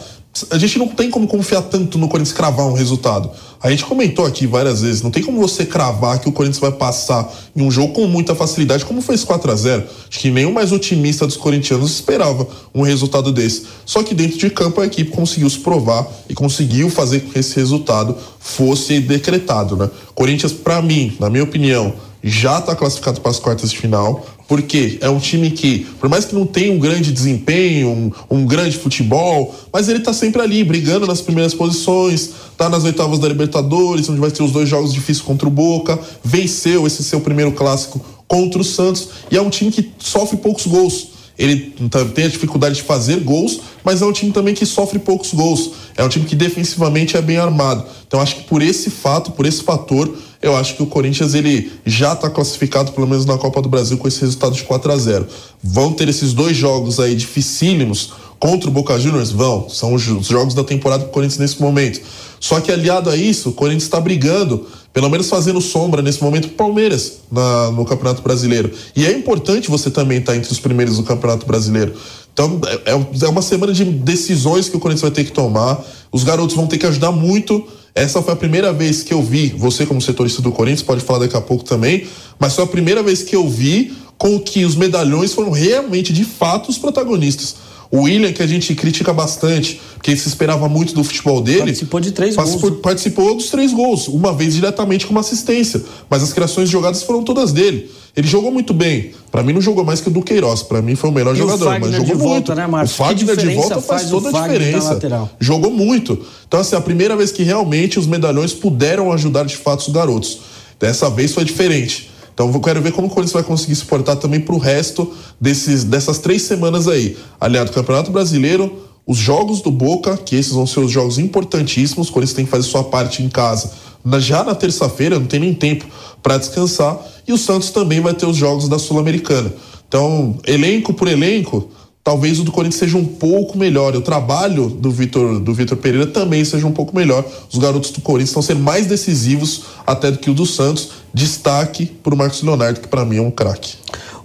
a 0.50 0.58
gente 0.58 0.78
não 0.78 0.88
tem 0.88 1.10
como 1.10 1.28
confiar 1.28 1.62
tanto 1.62 1.96
no 1.96 2.08
Corinthians 2.08 2.36
cravar 2.36 2.66
um 2.66 2.72
resultado. 2.72 3.30
A 3.62 3.70
gente 3.70 3.84
comentou 3.84 4.26
aqui 4.26 4.46
várias 4.46 4.82
vezes, 4.82 5.00
não 5.00 5.10
tem 5.10 5.22
como 5.22 5.40
você 5.40 5.64
cravar 5.64 6.18
que 6.18 6.28
o 6.28 6.32
Corinthians 6.32 6.58
vai 6.58 6.72
passar 6.72 7.32
em 7.54 7.62
um 7.62 7.70
jogo 7.70 7.92
com 7.92 8.06
muita 8.06 8.34
facilidade, 8.34 8.84
como 8.84 9.00
foi 9.00 9.14
esse 9.14 9.24
4 9.24 9.50
a 9.50 9.54
0 9.54 9.84
Acho 10.10 10.18
que 10.18 10.30
nenhum 10.30 10.52
mais 10.52 10.72
otimista 10.72 11.26
dos 11.26 11.36
corintianos 11.36 11.92
esperava 11.92 12.46
um 12.74 12.82
resultado 12.82 13.30
desse. 13.30 13.64
Só 13.86 14.02
que 14.02 14.14
dentro 14.14 14.36
de 14.36 14.50
campo 14.50 14.80
a 14.80 14.86
equipe 14.86 15.10
conseguiu 15.12 15.48
se 15.48 15.60
provar 15.60 16.06
e 16.28 16.34
conseguiu 16.34 16.90
fazer 16.90 17.20
com 17.20 17.30
que 17.30 17.38
esse 17.38 17.54
resultado 17.56 18.16
fosse 18.40 19.00
decretado, 19.00 19.76
né? 19.76 19.88
Corinthians, 20.14 20.52
para 20.52 20.82
mim, 20.82 21.16
na 21.20 21.30
minha 21.30 21.44
opinião, 21.44 21.94
já 22.26 22.58
está 22.58 22.74
classificado 22.74 23.20
para 23.20 23.30
as 23.30 23.38
quartas 23.38 23.70
de 23.70 23.76
final, 23.76 24.24
porque 24.48 24.96
é 25.02 25.10
um 25.10 25.18
time 25.18 25.50
que, 25.50 25.86
por 26.00 26.08
mais 26.08 26.24
que 26.24 26.34
não 26.34 26.46
tenha 26.46 26.72
um 26.72 26.78
grande 26.78 27.12
desempenho, 27.12 27.88
um, 27.90 28.12
um 28.30 28.46
grande 28.46 28.78
futebol, 28.78 29.54
mas 29.70 29.90
ele 29.90 29.98
está 29.98 30.14
sempre 30.14 30.40
ali, 30.40 30.64
brigando 30.64 31.06
nas 31.06 31.20
primeiras 31.20 31.52
posições, 31.52 32.30
está 32.50 32.70
nas 32.70 32.82
oitavas 32.84 33.18
da 33.18 33.28
Libertadores, 33.28 34.08
onde 34.08 34.20
vai 34.20 34.30
ter 34.30 34.42
os 34.42 34.52
dois 34.52 34.68
jogos 34.68 34.94
difíceis 34.94 35.20
contra 35.20 35.46
o 35.46 35.50
Boca, 35.50 35.98
venceu 36.24 36.86
esse 36.86 37.04
seu 37.04 37.20
primeiro 37.20 37.52
clássico 37.52 38.00
contra 38.26 38.58
o 38.58 38.64
Santos, 38.64 39.08
e 39.30 39.36
é 39.36 39.42
um 39.42 39.50
time 39.50 39.70
que 39.70 39.92
sofre 39.98 40.38
poucos 40.38 40.66
gols. 40.66 41.08
Ele 41.36 41.74
tem 42.14 42.24
a 42.24 42.28
dificuldade 42.28 42.76
de 42.76 42.82
fazer 42.82 43.18
gols, 43.20 43.60
mas 43.82 44.00
é 44.00 44.06
um 44.06 44.12
time 44.12 44.30
também 44.30 44.54
que 44.54 44.64
sofre 44.64 45.00
poucos 45.00 45.34
gols. 45.34 45.72
É 45.96 46.04
um 46.04 46.08
time 46.08 46.24
que 46.24 46.36
defensivamente 46.36 47.16
é 47.16 47.22
bem 47.22 47.38
armado. 47.38 47.84
Então 48.06 48.20
acho 48.20 48.36
que 48.36 48.42
por 48.44 48.62
esse 48.62 48.88
fato, 48.88 49.32
por 49.32 49.44
esse 49.44 49.62
fator, 49.62 50.16
eu 50.44 50.54
acho 50.54 50.76
que 50.76 50.82
o 50.82 50.86
Corinthians 50.86 51.32
ele 51.32 51.72
já 51.86 52.12
está 52.12 52.28
classificado, 52.28 52.92
pelo 52.92 53.06
menos 53.06 53.24
na 53.24 53.38
Copa 53.38 53.62
do 53.62 53.68
Brasil, 53.68 53.96
com 53.96 54.06
esse 54.06 54.20
resultado 54.20 54.54
de 54.54 54.62
4 54.62 54.92
a 54.92 54.96
0 54.96 55.26
Vão 55.62 55.90
ter 55.94 56.06
esses 56.06 56.34
dois 56.34 56.54
jogos 56.54 57.00
aí 57.00 57.14
dificílimos 57.14 58.12
contra 58.38 58.68
o 58.68 58.72
Boca 58.72 59.00
Juniors? 59.00 59.30
Vão. 59.30 59.70
São 59.70 59.94
os 59.94 60.02
jogos 60.02 60.52
da 60.52 60.62
temporada 60.62 61.04
do 61.04 61.10
Corinthians 61.10 61.38
nesse 61.38 61.62
momento. 61.62 61.98
Só 62.38 62.60
que 62.60 62.70
aliado 62.70 63.08
a 63.08 63.16
isso, 63.16 63.48
o 63.48 63.52
Corinthians 63.54 63.84
está 63.84 63.98
brigando, 63.98 64.66
pelo 64.92 65.08
menos 65.08 65.30
fazendo 65.30 65.62
sombra 65.62 66.02
nesse 66.02 66.22
momento, 66.22 66.50
Palmeiras 66.50 67.20
na, 67.32 67.70
no 67.70 67.86
Campeonato 67.86 68.20
Brasileiro. 68.20 68.70
E 68.94 69.06
é 69.06 69.12
importante 69.12 69.70
você 69.70 69.90
também 69.90 70.18
estar 70.18 70.32
tá 70.32 70.36
entre 70.36 70.52
os 70.52 70.60
primeiros 70.60 70.98
do 70.98 71.04
Campeonato 71.04 71.46
Brasileiro. 71.46 71.94
Então 72.34 72.60
é, 72.84 72.90
é 72.90 73.28
uma 73.28 73.40
semana 73.40 73.72
de 73.72 73.84
decisões 73.84 74.68
que 74.68 74.76
o 74.76 74.80
Corinthians 74.80 75.00
vai 75.00 75.10
ter 75.10 75.24
que 75.24 75.32
tomar. 75.32 75.82
Os 76.12 76.22
garotos 76.22 76.54
vão 76.54 76.66
ter 76.66 76.76
que 76.76 76.86
ajudar 76.86 77.10
muito 77.10 77.66
essa 77.94 78.20
foi 78.20 78.32
a 78.32 78.36
primeira 78.36 78.72
vez 78.72 79.04
que 79.04 79.14
eu 79.14 79.22
vi, 79.22 79.54
você 79.56 79.86
como 79.86 80.02
setorista 80.02 80.42
do 80.42 80.50
Corinthians 80.50 80.82
pode 80.82 81.00
falar 81.00 81.20
daqui 81.20 81.36
a 81.36 81.40
pouco 81.40 81.62
também, 81.62 82.08
mas 82.40 82.52
foi 82.54 82.64
a 82.64 82.66
primeira 82.66 83.04
vez 83.04 83.22
que 83.22 83.36
eu 83.36 83.48
vi 83.48 83.96
com 84.18 84.40
que 84.40 84.64
os 84.64 84.74
medalhões 84.74 85.32
foram 85.32 85.52
realmente, 85.52 86.12
de 86.12 86.24
fato, 86.24 86.70
os 86.70 86.78
protagonistas. 86.78 87.54
O 87.94 88.02
William, 88.02 88.32
que 88.32 88.42
a 88.42 88.46
gente 88.46 88.74
critica 88.74 89.12
bastante, 89.12 89.80
porque 89.94 90.16
se 90.16 90.26
esperava 90.26 90.68
muito 90.68 90.92
do 90.96 91.04
futebol 91.04 91.40
dele. 91.40 91.60
Participou 91.60 92.00
de 92.00 92.10
três 92.10 92.34
participou, 92.34 92.70
gols. 92.70 92.82
Participou 92.82 93.34
dos 93.36 93.50
três 93.50 93.72
gols, 93.72 94.08
uma 94.08 94.32
vez 94.32 94.54
diretamente 94.54 95.06
com 95.06 95.12
uma 95.12 95.20
assistência. 95.20 95.80
Mas 96.10 96.20
as 96.20 96.32
criações 96.32 96.68
de 96.68 96.72
jogadas 96.72 97.04
foram 97.04 97.22
todas 97.22 97.52
dele. 97.52 97.88
Ele 98.16 98.26
jogou 98.26 98.50
muito 98.50 98.74
bem. 98.74 99.12
Para 99.30 99.44
mim 99.44 99.52
não 99.52 99.60
jogou 99.60 99.84
mais 99.84 100.00
que 100.00 100.08
o 100.08 100.10
Duqueiroz. 100.10 100.64
Para 100.64 100.82
mim 100.82 100.96
foi 100.96 101.08
o 101.08 101.12
melhor 101.12 101.36
e 101.36 101.38
jogador, 101.38 101.68
o 101.68 101.80
mas 101.80 101.94
jogou 101.94 102.16
volta, 102.16 102.52
muito. 102.52 102.54
Né, 102.56 102.82
o 102.82 102.88
Fagner 102.88 103.36
de 103.36 103.48
volta 103.54 103.74
faz, 103.80 103.86
faz 103.86 104.10
toda 104.10 104.28
a 104.28 104.42
diferença. 104.42 104.98
Jogou 105.38 105.70
muito. 105.70 106.18
Então 106.48 106.58
assim, 106.58 106.74
a 106.74 106.80
primeira 106.80 107.16
vez 107.16 107.30
que 107.30 107.44
realmente 107.44 107.96
os 107.96 108.08
medalhões 108.08 108.52
puderam 108.52 109.12
ajudar 109.12 109.44
de 109.44 109.56
fato 109.56 109.86
os 109.86 109.92
garotos. 109.92 110.40
Dessa 110.80 111.08
vez 111.08 111.32
foi 111.32 111.44
diferente. 111.44 112.10
Então 112.34 112.52
eu 112.52 112.60
quero 112.60 112.82
ver 112.82 112.92
como 112.92 113.06
o 113.06 113.10
Corinthians 113.10 113.32
vai 113.32 113.44
conseguir 113.44 113.76
se 113.76 113.84
portar 113.84 114.16
também 114.16 114.40
para 114.40 114.54
o 114.54 114.58
resto 114.58 115.10
desses, 115.40 115.84
dessas 115.84 116.18
três 116.18 116.42
semanas 116.42 116.88
aí. 116.88 117.16
Aliado 117.40 117.72
Campeonato 117.72 118.10
Brasileiro, 118.10 118.82
os 119.06 119.16
jogos 119.16 119.62
do 119.62 119.70
Boca, 119.70 120.16
que 120.16 120.34
esses 120.34 120.52
vão 120.52 120.66
ser 120.66 120.80
os 120.80 120.90
jogos 120.90 121.18
importantíssimos, 121.18 122.08
o 122.08 122.12
Corinthians 122.12 122.34
tem 122.34 122.44
que 122.44 122.50
fazer 122.50 122.64
sua 122.64 122.84
parte 122.84 123.22
em 123.22 123.28
casa. 123.28 123.70
Já 124.18 124.42
na 124.42 124.54
terça-feira, 124.54 125.18
não 125.18 125.26
tem 125.26 125.40
nem 125.40 125.54
tempo 125.54 125.86
para 126.22 126.36
descansar. 126.36 126.98
E 127.26 127.32
o 127.32 127.38
Santos 127.38 127.70
também 127.70 128.00
vai 128.00 128.12
ter 128.12 128.26
os 128.26 128.36
jogos 128.36 128.68
da 128.68 128.78
Sul-Americana. 128.78 129.52
Então, 129.88 130.36
elenco 130.44 130.92
por 130.92 131.08
elenco, 131.08 131.68
talvez 132.04 132.38
o 132.38 132.44
do 132.44 132.52
Corinthians 132.52 132.78
seja 132.78 132.98
um 132.98 133.06
pouco 133.06 133.56
melhor. 133.56 133.96
O 133.96 134.02
trabalho 134.02 134.68
do 134.68 134.90
Vitor 134.90 135.40
do 135.40 135.54
Vitor 135.54 135.78
Pereira 135.78 136.06
também 136.06 136.44
seja 136.44 136.66
um 136.66 136.72
pouco 136.72 136.94
melhor. 136.94 137.24
Os 137.50 137.58
garotos 137.58 137.90
do 137.90 138.02
Corinthians 138.02 138.28
estão 138.28 138.42
sendo 138.42 138.60
mais 138.60 138.86
decisivos 138.86 139.62
até 139.86 140.10
do 140.10 140.18
que 140.18 140.28
o 140.28 140.34
do 140.34 140.44
Santos. 140.44 140.90
Destaque 141.14 141.86
para 141.86 142.14
o 142.14 142.16
Marcos 142.16 142.42
Leonardo, 142.42 142.80
que 142.80 142.88
para 142.88 143.04
mim 143.06 143.16
é 143.16 143.22
um 143.22 143.30
craque. 143.30 143.76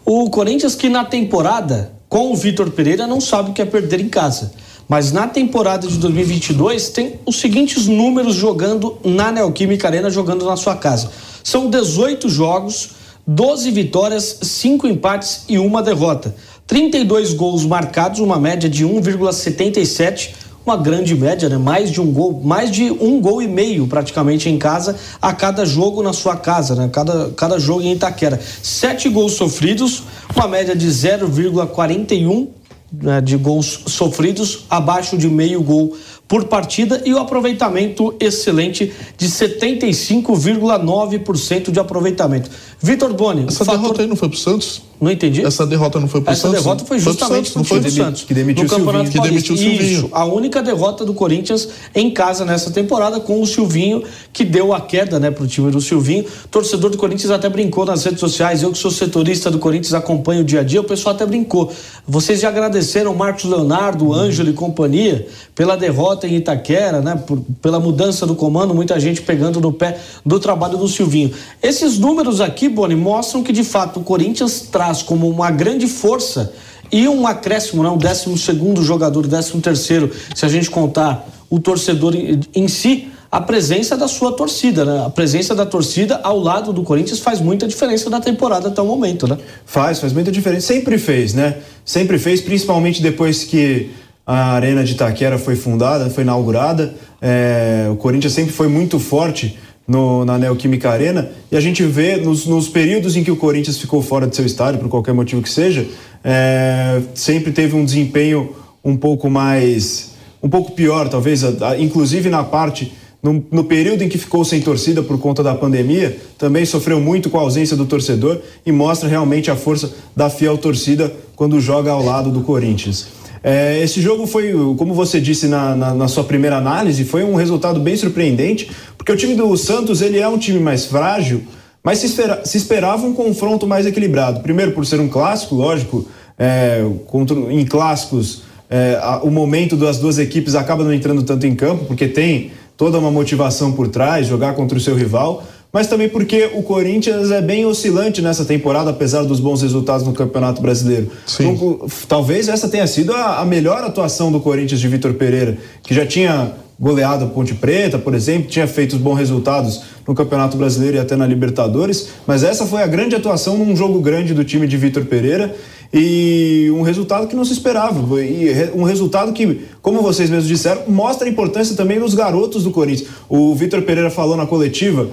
O 0.04 0.30
Corinthians 0.30 0.76
que 0.76 0.90
na 0.90 1.06
temporada, 1.06 1.94
com 2.10 2.34
o 2.34 2.36
Vitor 2.36 2.70
Pereira, 2.72 3.08
não 3.08 3.22
sabe 3.22 3.52
o 3.52 3.54
que 3.54 3.62
é 3.62 3.66
perder 3.66 4.02
em 4.02 4.10
casa. 4.10 4.52
Mas 4.88 5.12
na 5.12 5.28
temporada 5.28 5.88
de 5.88 5.98
2022 6.00 6.90
tem 6.90 7.20
os 7.26 7.40
seguintes 7.40 7.86
números 7.86 8.36
jogando 8.36 8.98
na 9.06 9.32
Neoquímica 9.32 9.88
Arena, 9.88 10.10
jogando 10.10 10.44
na 10.46 10.58
sua 10.58 10.76
casa. 10.76 11.12
São 11.44 11.70
18 11.70 12.28
jogos, 12.28 12.90
12 13.28 13.70
vitórias, 13.70 14.40
5 14.42 14.88
empates 14.88 15.44
e 15.48 15.60
uma 15.60 15.84
derrota. 15.84 16.36
32 16.70 17.34
gols 17.34 17.66
marcados, 17.66 18.20
uma 18.20 18.40
média 18.40 18.70
de 18.70 18.86
1,77, 18.86 20.36
uma 20.64 20.78
grande 20.78 21.16
média, 21.16 21.50
né? 21.50 21.58
Mais 21.58 21.90
de 21.90 22.00
um 22.00 22.12
gol, 22.12 22.42
mais 22.44 22.70
de 22.70 22.92
um 22.92 23.20
gol 23.20 23.42
e 23.42 23.48
meio 23.48 23.88
praticamente 23.88 24.48
em 24.48 24.60
casa 24.60 24.96
a 25.20 25.34
cada 25.34 25.66
jogo 25.66 26.04
na 26.04 26.14
sua 26.14 26.38
casa, 26.38 26.76
né? 26.76 26.88
Cada, 26.94 27.32
cada 27.32 27.58
jogo 27.58 27.82
em 27.82 27.94
Itaquera. 27.94 28.40
Sete 28.62 29.10
gols 29.10 29.34
sofridos, 29.34 30.04
uma 30.36 30.48
média 30.48 30.76
de 30.76 30.88
0,41 30.88 32.50
né, 32.92 33.20
de 33.20 33.36
gols 33.36 33.82
sofridos, 33.88 34.66
abaixo 34.70 35.18
de 35.18 35.28
meio 35.28 35.62
gol 35.64 35.98
por 36.30 36.46
partida 36.46 37.02
e 37.06 37.14
o 37.14 37.18
aproveitamento 37.18 38.16
excelente 38.20 38.94
de 39.18 39.28
75,9% 39.28 41.72
de 41.72 41.80
aproveitamento. 41.80 42.52
Vitor 42.80 43.12
Boni. 43.14 43.46
Essa 43.48 43.66
fator... 43.66 43.82
derrota 43.82 44.04
aí 44.04 44.08
não 44.08 44.16
foi 44.16 44.30
pro 44.30 44.38
Santos? 44.38 44.84
Não 45.02 45.10
entendi. 45.10 45.44
Essa 45.46 45.66
derrota 45.66 45.98
não 46.00 46.08
foi 46.08 46.22
pro 46.22 46.32
Essa 46.32 46.44
Santos? 46.44 46.58
Essa 46.58 46.64
derrota 46.64 46.86
foi 46.86 47.00
justamente 47.00 47.50
foi 47.52 47.64
pro 47.64 47.70
Santos, 47.70 47.70
time 47.70 47.82
do 47.82 47.92
Santos. 48.06 48.24
Que 48.26 48.34
demitiu 48.34 48.66
no 48.66 48.70
Campeonato 48.70 49.06
Silvinho. 49.06 49.24
Que 49.24 49.30
demitiu 49.30 49.56
o 49.56 49.58
Silvinho. 49.58 49.82
Isso, 49.82 50.10
a 50.12 50.26
única 50.26 50.62
derrota 50.62 51.04
do 51.04 51.14
Corinthians 51.14 51.68
em 51.96 52.12
casa 52.12 52.46
nessa 52.46 52.70
temporada 52.70 53.20
com 53.20 53.42
o 53.42 53.48
Silvinho, 53.48 54.04
que 54.32 54.46
deu 54.46 54.72
a 54.74 54.82
queda 54.82 55.20
né, 55.20 55.32
pro 55.32 55.48
time 55.48 55.72
do 55.72 55.82
Silvinho. 55.82 56.26
torcedor 56.52 56.92
do 56.92 56.98
Corinthians 56.98 57.32
até 57.32 57.50
brincou 57.50 57.86
nas 57.86 58.04
redes 58.04 58.20
sociais. 58.20 58.62
Eu 58.62 58.72
que 58.72 58.78
sou 58.78 58.92
setorista 58.92 59.50
do 59.50 59.58
Corinthians, 59.58 59.94
acompanho 59.94 60.42
o 60.42 60.44
dia 60.44 60.60
a 60.60 60.64
dia, 60.64 60.82
o 60.82 60.84
pessoal 60.84 61.16
até 61.16 61.26
brincou. 61.26 61.72
Vocês 62.08 62.42
já 62.42 62.50
agradeceram 62.50 63.16
Marcos 63.16 63.46
Leonardo, 63.46 64.14
Ângelo 64.14 64.50
e 64.50 64.54
companhia 64.54 65.28
pela 65.56 65.76
derrota 65.76 66.19
em 66.28 66.36
Itaquera, 66.36 67.02
né? 67.02 67.16
Por, 67.16 67.42
pela 67.62 67.80
mudança 67.80 68.26
do 68.26 68.36
comando, 68.36 68.74
muita 68.74 69.00
gente 69.00 69.22
pegando 69.22 69.60
no 69.60 69.72
pé 69.72 69.98
do 70.26 70.40
trabalho 70.40 70.78
do 70.78 70.88
Silvinho. 70.88 71.32
Esses 71.62 71.98
números 71.98 72.42
aqui, 72.42 72.70
Boni, 72.70 72.96
mostram 72.96 73.44
que 73.44 73.52
de 73.52 73.64
fato 73.64 74.00
o 74.00 74.04
Corinthians 74.04 74.62
traz 74.72 75.02
como 75.02 75.30
uma 75.30 75.52
grande 75.52 75.88
força 75.88 76.54
e 76.92 77.08
um 77.08 77.28
acréscimo, 77.28 77.84
né? 77.84 77.90
um 77.90 77.98
décimo 77.98 78.38
segundo 78.38 78.84
jogador, 78.84 79.28
décimo 79.28 79.62
terceiro, 79.62 80.12
se 80.34 80.46
a 80.46 80.50
gente 80.50 80.70
contar 80.70 81.28
o 81.50 81.60
torcedor 81.60 82.16
em, 82.16 82.40
em 82.54 82.68
si, 82.68 83.10
a 83.32 83.40
presença 83.40 83.96
da 83.96 84.08
sua 84.08 84.32
torcida, 84.32 84.84
né? 84.84 85.06
A 85.06 85.10
presença 85.10 85.54
da 85.54 85.66
torcida 85.66 86.20
ao 86.24 86.40
lado 86.40 86.74
do 86.74 86.82
Corinthians 86.82 87.20
faz 87.20 87.40
muita 87.40 87.68
diferença 87.68 88.10
na 88.10 88.20
temporada 88.20 88.70
até 88.70 88.82
o 88.82 88.86
momento, 88.86 89.28
né? 89.28 89.38
Faz, 89.66 90.00
faz 90.00 90.12
muita 90.12 90.32
diferença. 90.32 90.66
Sempre 90.66 90.98
fez, 90.98 91.36
né? 91.36 91.58
Sempre 91.86 92.18
fez, 92.18 92.42
principalmente 92.42 93.04
depois 93.04 93.44
que 93.44 93.92
a 94.32 94.52
Arena 94.52 94.84
de 94.84 94.92
Itaquera 94.92 95.40
foi 95.40 95.56
fundada, 95.56 96.08
foi 96.08 96.22
inaugurada. 96.22 96.94
É, 97.20 97.88
o 97.92 97.96
Corinthians 97.96 98.32
sempre 98.32 98.54
foi 98.54 98.68
muito 98.68 99.00
forte 99.00 99.58
no, 99.88 100.24
na 100.24 100.38
Neoquímica 100.38 100.92
Arena 100.92 101.32
e 101.52 101.58
a 101.58 101.60
gente 101.60 101.82
vê 101.82 102.18
nos, 102.18 102.46
nos, 102.46 102.70
períodos 102.70 103.16
em 103.16 103.24
que 103.24 103.32
o 103.32 103.36
Corinthians 103.36 103.80
ficou 103.80 104.04
fora 104.04 104.28
de 104.28 104.36
seu 104.36 104.46
estádio, 104.46 104.80
por 104.82 104.88
qualquer 104.88 105.16
motivo 105.16 105.42
que 105.42 105.50
seja, 105.50 105.88
é, 106.24 107.02
sempre 107.16 107.52
teve 107.52 107.76
um 107.76 107.84
desempenho 107.84 108.56
um 108.86 108.96
pouco 108.96 109.32
mais. 109.32 110.12
um 110.44 110.48
pouco 110.48 110.74
pior, 110.74 111.10
talvez, 111.10 111.42
inclusive 111.80 112.30
na 112.30 112.44
parte 112.44 112.94
no, 113.24 113.44
no, 113.52 113.64
período 113.64 114.04
em 114.04 114.10
que 114.10 114.20
ficou 114.20 114.46
sem 114.46 114.62
torcida 114.62 115.02
por 115.02 115.18
conta 115.18 115.42
da 115.42 115.56
pandemia, 115.56 116.16
também 116.38 116.66
sofreu 116.66 117.02
muito 117.02 117.32
com 117.32 117.40
a 117.40 117.42
ausência 117.42 117.76
do 117.76 117.88
torcedor 117.88 118.38
e 118.64 118.72
mostra 118.72 119.10
realmente 119.10 119.50
a 119.50 119.56
força 119.56 119.92
da 120.16 120.30
fiel 120.30 120.56
torcida 120.56 121.12
quando 121.36 121.60
joga 121.60 121.90
ao 121.90 122.06
lado 122.06 122.30
do 122.30 122.42
Corinthians. 122.42 123.18
É, 123.44 123.82
esse 123.82 124.02
jogo 124.02 124.28
foi, 124.28 124.52
como 124.78 124.94
você 124.94 125.20
disse 125.20 125.48
na, 125.48 125.76
na, 125.76 125.94
na, 125.94 126.08
sua 126.08 126.24
primeira 126.24 126.58
análise, 126.58 127.04
foi 127.06 127.24
um 127.24 127.36
resultado 127.36 127.80
bem 127.80 127.96
surpreendente, 127.96 128.70
porque 128.98 129.12
o 129.12 129.16
time 129.18 129.36
do 129.36 129.56
Santos 129.56 130.02
ele 130.02 130.20
é 130.20 130.28
um 130.28 130.38
time 130.38 130.60
mais 130.60 130.86
frágil, 130.86 131.44
mas 131.84 132.00
se, 132.00 132.08
espera, 132.08 132.42
se 132.44 132.58
esperava 132.58 133.06
um 133.06 133.14
confronto 133.14 133.66
mais 133.66 133.86
equilibrado. 133.86 134.42
Primeiro, 134.42 134.74
por 134.74 134.86
ser 134.86 135.00
um 135.00 135.08
clássico, 135.08 135.56
lógico, 135.56 136.06
é, 136.38 136.86
contra, 137.08 137.38
em 137.38 137.66
clássicos 137.66 138.44
é, 138.70 139.00
a, 139.02 139.18
o 139.24 139.32
momento 139.32 139.76
das 139.76 139.98
duas 139.98 140.20
equipes 140.20 140.54
acaba 140.54 140.84
não 140.84 140.94
entrando 140.94 141.24
tanto 141.24 141.48
em 141.48 141.56
campo, 141.56 141.86
porque 141.86 142.08
tem 142.08 142.52
toda 142.78 143.00
uma 143.00 143.10
motivação 143.10 143.72
por 143.72 143.88
trás, 143.88 144.28
jogar 144.28 144.54
contra 144.54 144.78
o 144.78 144.82
seu 144.82 144.96
rival, 144.96 145.44
mas 145.72 145.88
também 145.88 146.10
porque 146.10 146.50
o 146.54 146.64
Corinthians 146.64 147.32
é 147.32 147.42
bem 147.42 147.66
oscilante 147.66 148.22
nessa 148.22 148.44
temporada, 148.44 148.90
apesar 148.90 149.24
dos 149.24 149.40
bons 149.40 149.62
resultados 149.62 150.06
no 150.06 150.14
Campeonato 150.14 150.62
Brasileiro. 150.62 151.12
Então, 151.40 151.88
talvez 152.08 152.48
essa 152.48 152.68
tenha 152.68 152.88
sido 152.88 153.14
a, 153.14 153.40
a 153.40 153.46
melhor 153.46 153.84
atuação 153.84 154.32
do 154.32 154.40
Corinthians 154.40 154.80
de 154.80 154.88
Vitor 154.88 155.14
Pereira, 155.14 155.58
que 155.84 155.94
já 155.94 156.06
tinha 156.06 156.54
goleado 156.80 157.26
a 157.26 157.28
Ponte 157.28 157.54
Preta, 157.54 158.00
por 158.00 158.16
exemplo, 158.16 158.48
tinha 158.48 158.66
feito 158.66 158.98
bons 158.98 159.16
resultados 159.16 159.82
no 160.08 160.16
Campeonato 160.16 160.56
Brasileiro 160.56 160.96
e 160.96 161.00
até 161.00 161.16
na 161.16 161.28
Libertadores, 161.28 162.08
mas 162.26 162.42
essa 162.42 162.66
foi 162.66 162.82
a 162.82 162.88
grande 162.88 163.16
atuação 163.16 163.58
num 163.58 163.76
jogo 163.76 164.00
grande 164.00 164.34
do 164.34 164.46
time 164.46 164.66
de 164.66 164.78
Vitor 164.78 165.04
Pereira 165.06 165.54
e 165.94 166.72
um 166.74 166.82
resultado 166.82 167.28
que 167.28 167.36
não 167.36 167.44
se 167.44 167.52
esperava. 167.52 168.24
E 168.24 168.72
um 168.74 168.84
resultado 168.84 169.34
que, 169.34 169.62
como 169.82 170.02
vocês 170.02 170.30
mesmos 170.30 170.48
disseram, 170.48 170.84
mostra 170.88 171.28
a 171.28 171.30
importância 171.30 171.76
também 171.76 172.00
dos 172.00 172.14
garotos 172.14 172.64
do 172.64 172.72
Corinthians. 172.72 173.10
O 173.28 173.54
Vitor 173.56 173.82
Pereira 173.82 174.10
falou 174.10 174.38
na 174.38 174.46
coletiva 174.46 175.10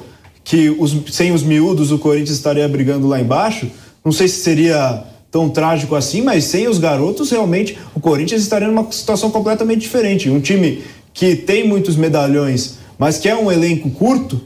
que 0.47 0.71
os, 0.71 0.97
sem 1.11 1.33
os 1.33 1.43
miúdos 1.43 1.91
o 1.91 1.99
Corinthians 1.99 2.37
estaria 2.37 2.69
brigando 2.69 3.09
lá 3.09 3.21
embaixo. 3.21 3.67
Não 4.05 4.13
sei 4.13 4.29
se 4.29 4.39
seria 4.39 5.03
tão 5.29 5.49
trágico 5.49 5.97
assim, 5.97 6.23
mas 6.23 6.45
sem 6.45 6.69
os 6.69 6.79
garotos, 6.79 7.33
realmente 7.33 7.77
o 7.97 8.01
Corinthians 8.01 8.43
estaria 8.43 8.69
numa 8.69 8.91
situação 8.93 9.29
completamente 9.29 9.81
diferente. 9.81 10.31
Um 10.31 10.41
time 10.41 10.85
que 11.13 11.35
tem 11.35 11.67
muitos 11.67 11.97
medalhões, 11.97 12.77
mas 12.97 13.19
que 13.19 13.29
é 13.29 13.35
um 13.35 13.51
elenco 13.51 13.91
curto, 13.91 14.41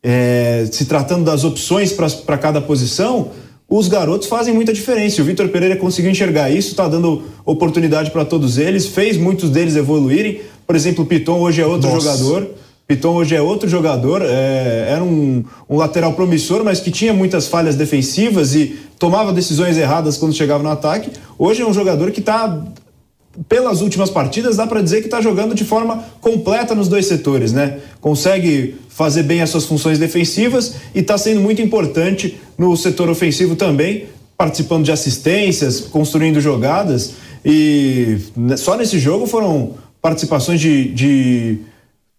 é, 0.00 0.68
se 0.70 0.84
tratando 0.84 1.24
das 1.24 1.42
opções 1.42 1.92
para 1.92 2.38
cada 2.38 2.60
posição, 2.60 3.32
os 3.68 3.88
garotos 3.88 4.28
fazem 4.28 4.54
muita 4.54 4.72
diferença. 4.72 5.20
O 5.20 5.24
Vitor 5.24 5.48
Pereira 5.48 5.74
conseguiu 5.74 6.12
enxergar 6.12 6.48
isso, 6.48 6.70
está 6.70 6.86
dando 6.86 7.24
oportunidade 7.44 8.12
para 8.12 8.24
todos 8.24 8.56
eles, 8.56 8.86
fez 8.86 9.16
muitos 9.16 9.50
deles 9.50 9.74
evoluírem. 9.74 10.42
Por 10.64 10.76
exemplo, 10.76 11.02
o 11.02 11.06
Piton 11.08 11.40
hoje 11.40 11.60
é 11.60 11.66
outro 11.66 11.90
Nossa. 11.90 12.16
jogador. 12.16 12.63
Piton 12.86 13.14
hoje 13.14 13.34
é 13.34 13.40
outro 13.40 13.66
jogador, 13.66 14.20
é, 14.22 14.88
era 14.90 15.02
um, 15.02 15.42
um, 15.68 15.76
lateral 15.78 16.12
promissor, 16.12 16.62
mas 16.62 16.80
que 16.80 16.90
tinha 16.90 17.14
muitas 17.14 17.46
falhas 17.46 17.76
defensivas 17.76 18.54
e 18.54 18.78
tomava 18.98 19.32
decisões 19.32 19.78
erradas 19.78 20.18
quando 20.18 20.34
chegava 20.34 20.62
no 20.62 20.68
ataque. 20.68 21.10
Hoje 21.38 21.62
é 21.62 21.66
um 21.66 21.72
jogador 21.72 22.10
que 22.10 22.20
está, 22.20 22.62
pelas 23.48 23.80
últimas 23.80 24.10
partidas, 24.10 24.56
dá 24.56 24.66
para 24.66 24.82
dizer 24.82 25.00
que 25.00 25.06
está 25.06 25.22
jogando 25.22 25.54
de 25.54 25.64
forma 25.64 26.04
completa 26.20 26.74
nos 26.74 26.86
dois 26.86 27.06
setores, 27.06 27.54
né? 27.54 27.78
Consegue 28.02 28.76
fazer 28.90 29.22
bem 29.22 29.40
as 29.40 29.48
suas 29.48 29.64
funções 29.64 29.98
defensivas 29.98 30.74
e 30.94 30.98
está 30.98 31.16
sendo 31.16 31.40
muito 31.40 31.62
importante 31.62 32.38
no 32.58 32.76
setor 32.76 33.08
ofensivo 33.08 33.56
também, 33.56 34.08
participando 34.36 34.84
de 34.84 34.92
assistências, 34.92 35.80
construindo 35.80 36.38
jogadas. 36.38 37.14
E 37.42 38.18
só 38.58 38.76
nesse 38.76 38.98
jogo 38.98 39.26
foram 39.26 39.72
participações 40.02 40.60
de, 40.60 40.92
de 40.92 41.60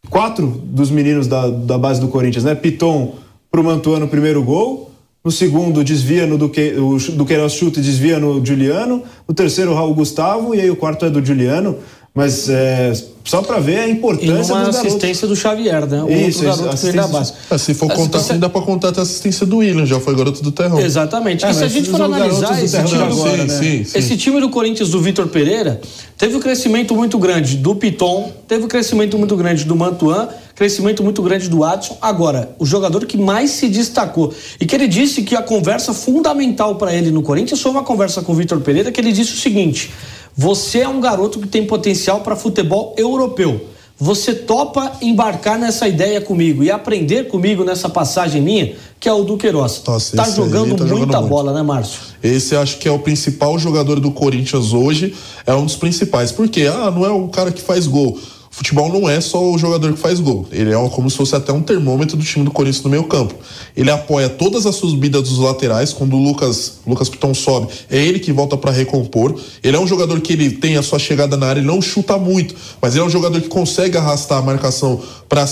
quatro 0.09 0.47
dos 0.47 0.89
meninos 0.89 1.27
da, 1.27 1.49
da 1.49 1.77
base 1.77 1.99
do 1.99 2.07
Corinthians, 2.07 2.43
né? 2.43 2.55
Piton 2.55 3.15
pro 3.51 3.63
no 3.63 4.07
primeiro 4.07 4.43
gol. 4.43 4.91
No 5.23 5.31
segundo, 5.31 5.83
desvia 5.83 6.27
no 6.27 6.37
Duque, 6.37 6.75
o 6.77 6.97
Duqueiroz 7.13 7.53
chuta 7.53 7.79
e 7.79 7.81
desvia 7.81 8.19
no 8.19 8.45
Juliano. 8.45 9.01
No 9.27 9.33
terceiro, 9.33 9.71
o 9.71 9.73
Raul 9.73 9.95
Gustavo. 9.95 10.53
E 10.53 10.61
aí 10.61 10.69
o 10.69 10.75
quarto 10.75 11.03
é 11.03 11.09
do 11.09 11.25
Juliano. 11.25 11.77
Mas 12.15 12.47
é, 12.47 12.93
só 13.25 13.41
para 13.41 13.59
ver 13.59 13.77
a 13.77 13.89
importância 13.89 14.25
e 14.25 14.55
uma 14.55 14.63
dos 14.63 14.77
assistência 14.77 15.27
do 15.27 15.35
Xavier, 15.35 15.85
né? 15.85 16.01
O 16.01 16.09
Isso, 16.09 16.45
outro 16.45 16.63
garoto 16.63 16.77
que 16.77 16.91
da 16.93 17.07
base. 17.07 17.33
É, 17.51 17.57
se 17.57 17.73
for 17.73 17.91
contar 17.91 18.19
assim, 18.19 18.39
dá 18.39 18.47
para 18.47 18.61
contar 18.61 18.89
até 18.89 19.01
a 19.01 19.03
assistência 19.03 19.45
do 19.45 19.57
William, 19.57 19.85
já 19.85 19.99
foi 19.99 20.15
garoto 20.15 20.41
do 20.41 20.49
Terrão. 20.49 20.79
Exatamente. 20.79 21.43
É, 21.43 21.51
e 21.51 21.53
se 21.53 21.63
a 21.65 21.67
gente 21.67 21.89
for 21.89 22.01
analisar 22.01 22.63
esse 22.63 22.81
time, 22.83 23.03
agora, 23.03 23.43
né? 23.43 23.49
sim, 23.49 23.83
sim. 23.83 23.99
esse 23.99 24.15
time 24.15 24.39
do 24.39 24.49
Corinthians 24.49 24.91
do 24.91 25.01
Vitor 25.01 25.27
Pereira, 25.27 25.81
teve 26.17 26.37
um 26.37 26.39
crescimento 26.39 26.95
muito 26.95 27.19
grande 27.19 27.57
do 27.57 27.75
Piton, 27.75 28.31
teve 28.47 28.63
um 28.63 28.69
crescimento 28.69 29.17
muito 29.17 29.35
grande 29.35 29.65
do 29.65 29.75
Mantuan, 29.75 30.29
crescimento 30.55 31.03
muito 31.03 31.21
grande 31.21 31.49
do 31.49 31.63
Adson. 31.63 31.97
Agora, 32.01 32.55
o 32.57 32.65
jogador 32.65 33.05
que 33.05 33.17
mais 33.17 33.51
se 33.51 33.67
destacou 33.67 34.33
e 34.59 34.65
que 34.65 34.73
ele 34.73 34.87
disse 34.87 35.21
que 35.21 35.35
a 35.35 35.41
conversa 35.41 35.93
fundamental 35.93 36.75
para 36.75 36.93
ele 36.93 37.11
no 37.11 37.21
Corinthians 37.21 37.61
foi 37.61 37.71
uma 37.71 37.83
conversa 37.83 38.21
com 38.21 38.31
o 38.31 38.35
Vitor 38.35 38.61
Pereira, 38.61 38.91
que 38.91 38.99
ele 38.99 39.11
disse 39.11 39.33
o 39.33 39.37
seguinte: 39.37 39.91
você 40.35 40.79
é 40.79 40.87
um 40.87 41.01
garoto 41.01 41.39
que 41.39 41.47
tem 41.47 41.65
potencial 41.65 42.21
para 42.21 42.35
futebol 42.35 42.95
europeu. 42.97 43.69
Você 43.97 44.33
topa 44.33 44.97
embarcar 45.01 45.57
nessa 45.57 45.87
ideia 45.87 46.19
comigo 46.19 46.61
e 46.61 46.69
aprender 46.69 47.29
comigo 47.29 47.63
nessa 47.63 47.87
passagem 47.87 48.41
minha, 48.41 48.75
que 48.99 49.07
é 49.07 49.13
o 49.13 49.23
Duqueiroz. 49.23 49.81
Nossa, 49.87 50.17
tá 50.17 50.29
jogando 50.29 50.75
tá 50.75 50.83
muita 50.83 50.87
jogando 50.87 51.29
bola, 51.29 51.53
né, 51.53 51.63
Márcio? 51.63 52.01
Esse 52.21 52.57
acho 52.57 52.77
que 52.77 52.89
é 52.89 52.91
o 52.91 52.99
principal 52.99 53.57
jogador 53.57 54.01
do 54.01 54.11
Corinthians 54.11 54.73
hoje, 54.73 55.15
é 55.47 55.53
um 55.53 55.63
dos 55.63 55.77
principais. 55.77 56.29
Por 56.29 56.49
quê? 56.49 56.67
Ah, 56.69 56.91
não 56.91 57.05
é 57.05 57.09
o 57.09 57.29
cara 57.29 57.53
que 57.53 57.61
faz 57.61 57.87
gol 57.87 58.19
futebol 58.55 58.87
não 58.87 59.09
é 59.09 59.19
só 59.19 59.51
o 59.51 59.57
jogador 59.57 59.91
que 59.91 59.99
faz 59.99 60.21
gol. 60.21 60.47
Ele 60.49 60.71
é 60.71 60.89
como 60.89 61.09
se 61.09 61.17
fosse 61.17 61.35
até 61.35 61.51
um 61.51 61.61
termômetro 61.61 62.15
do 62.15 62.23
time 62.23 62.45
do 62.45 62.51
Corinthians 62.51 62.85
no 62.85 62.89
meio 62.89 63.03
campo. 63.03 63.35
Ele 63.75 63.91
apoia 63.91 64.29
todas 64.29 64.65
as 64.65 64.75
subidas 64.75 65.23
dos 65.23 65.39
laterais. 65.39 65.91
Quando 65.91 66.15
o 66.15 66.23
Lucas, 66.23 66.75
Lucas 66.87 67.09
Piton 67.09 67.33
sobe, 67.33 67.67
é 67.91 67.97
ele 67.97 68.17
que 68.17 68.31
volta 68.31 68.55
para 68.55 68.71
recompor. 68.71 69.37
Ele 69.61 69.75
é 69.75 69.79
um 69.79 69.85
jogador 69.85 70.21
que 70.21 70.31
ele 70.31 70.51
tem 70.51 70.77
a 70.77 70.81
sua 70.81 70.97
chegada 70.97 71.35
na 71.35 71.47
área, 71.47 71.59
ele 71.59 71.67
não 71.67 71.81
chuta 71.81 72.17
muito, 72.17 72.55
mas 72.81 72.93
ele 72.93 73.03
é 73.03 73.05
um 73.05 73.09
jogador 73.09 73.41
que 73.41 73.49
consegue 73.49 73.97
arrastar 73.97 74.37
a 74.37 74.41
marcação 74.41 75.01
para 75.27 75.43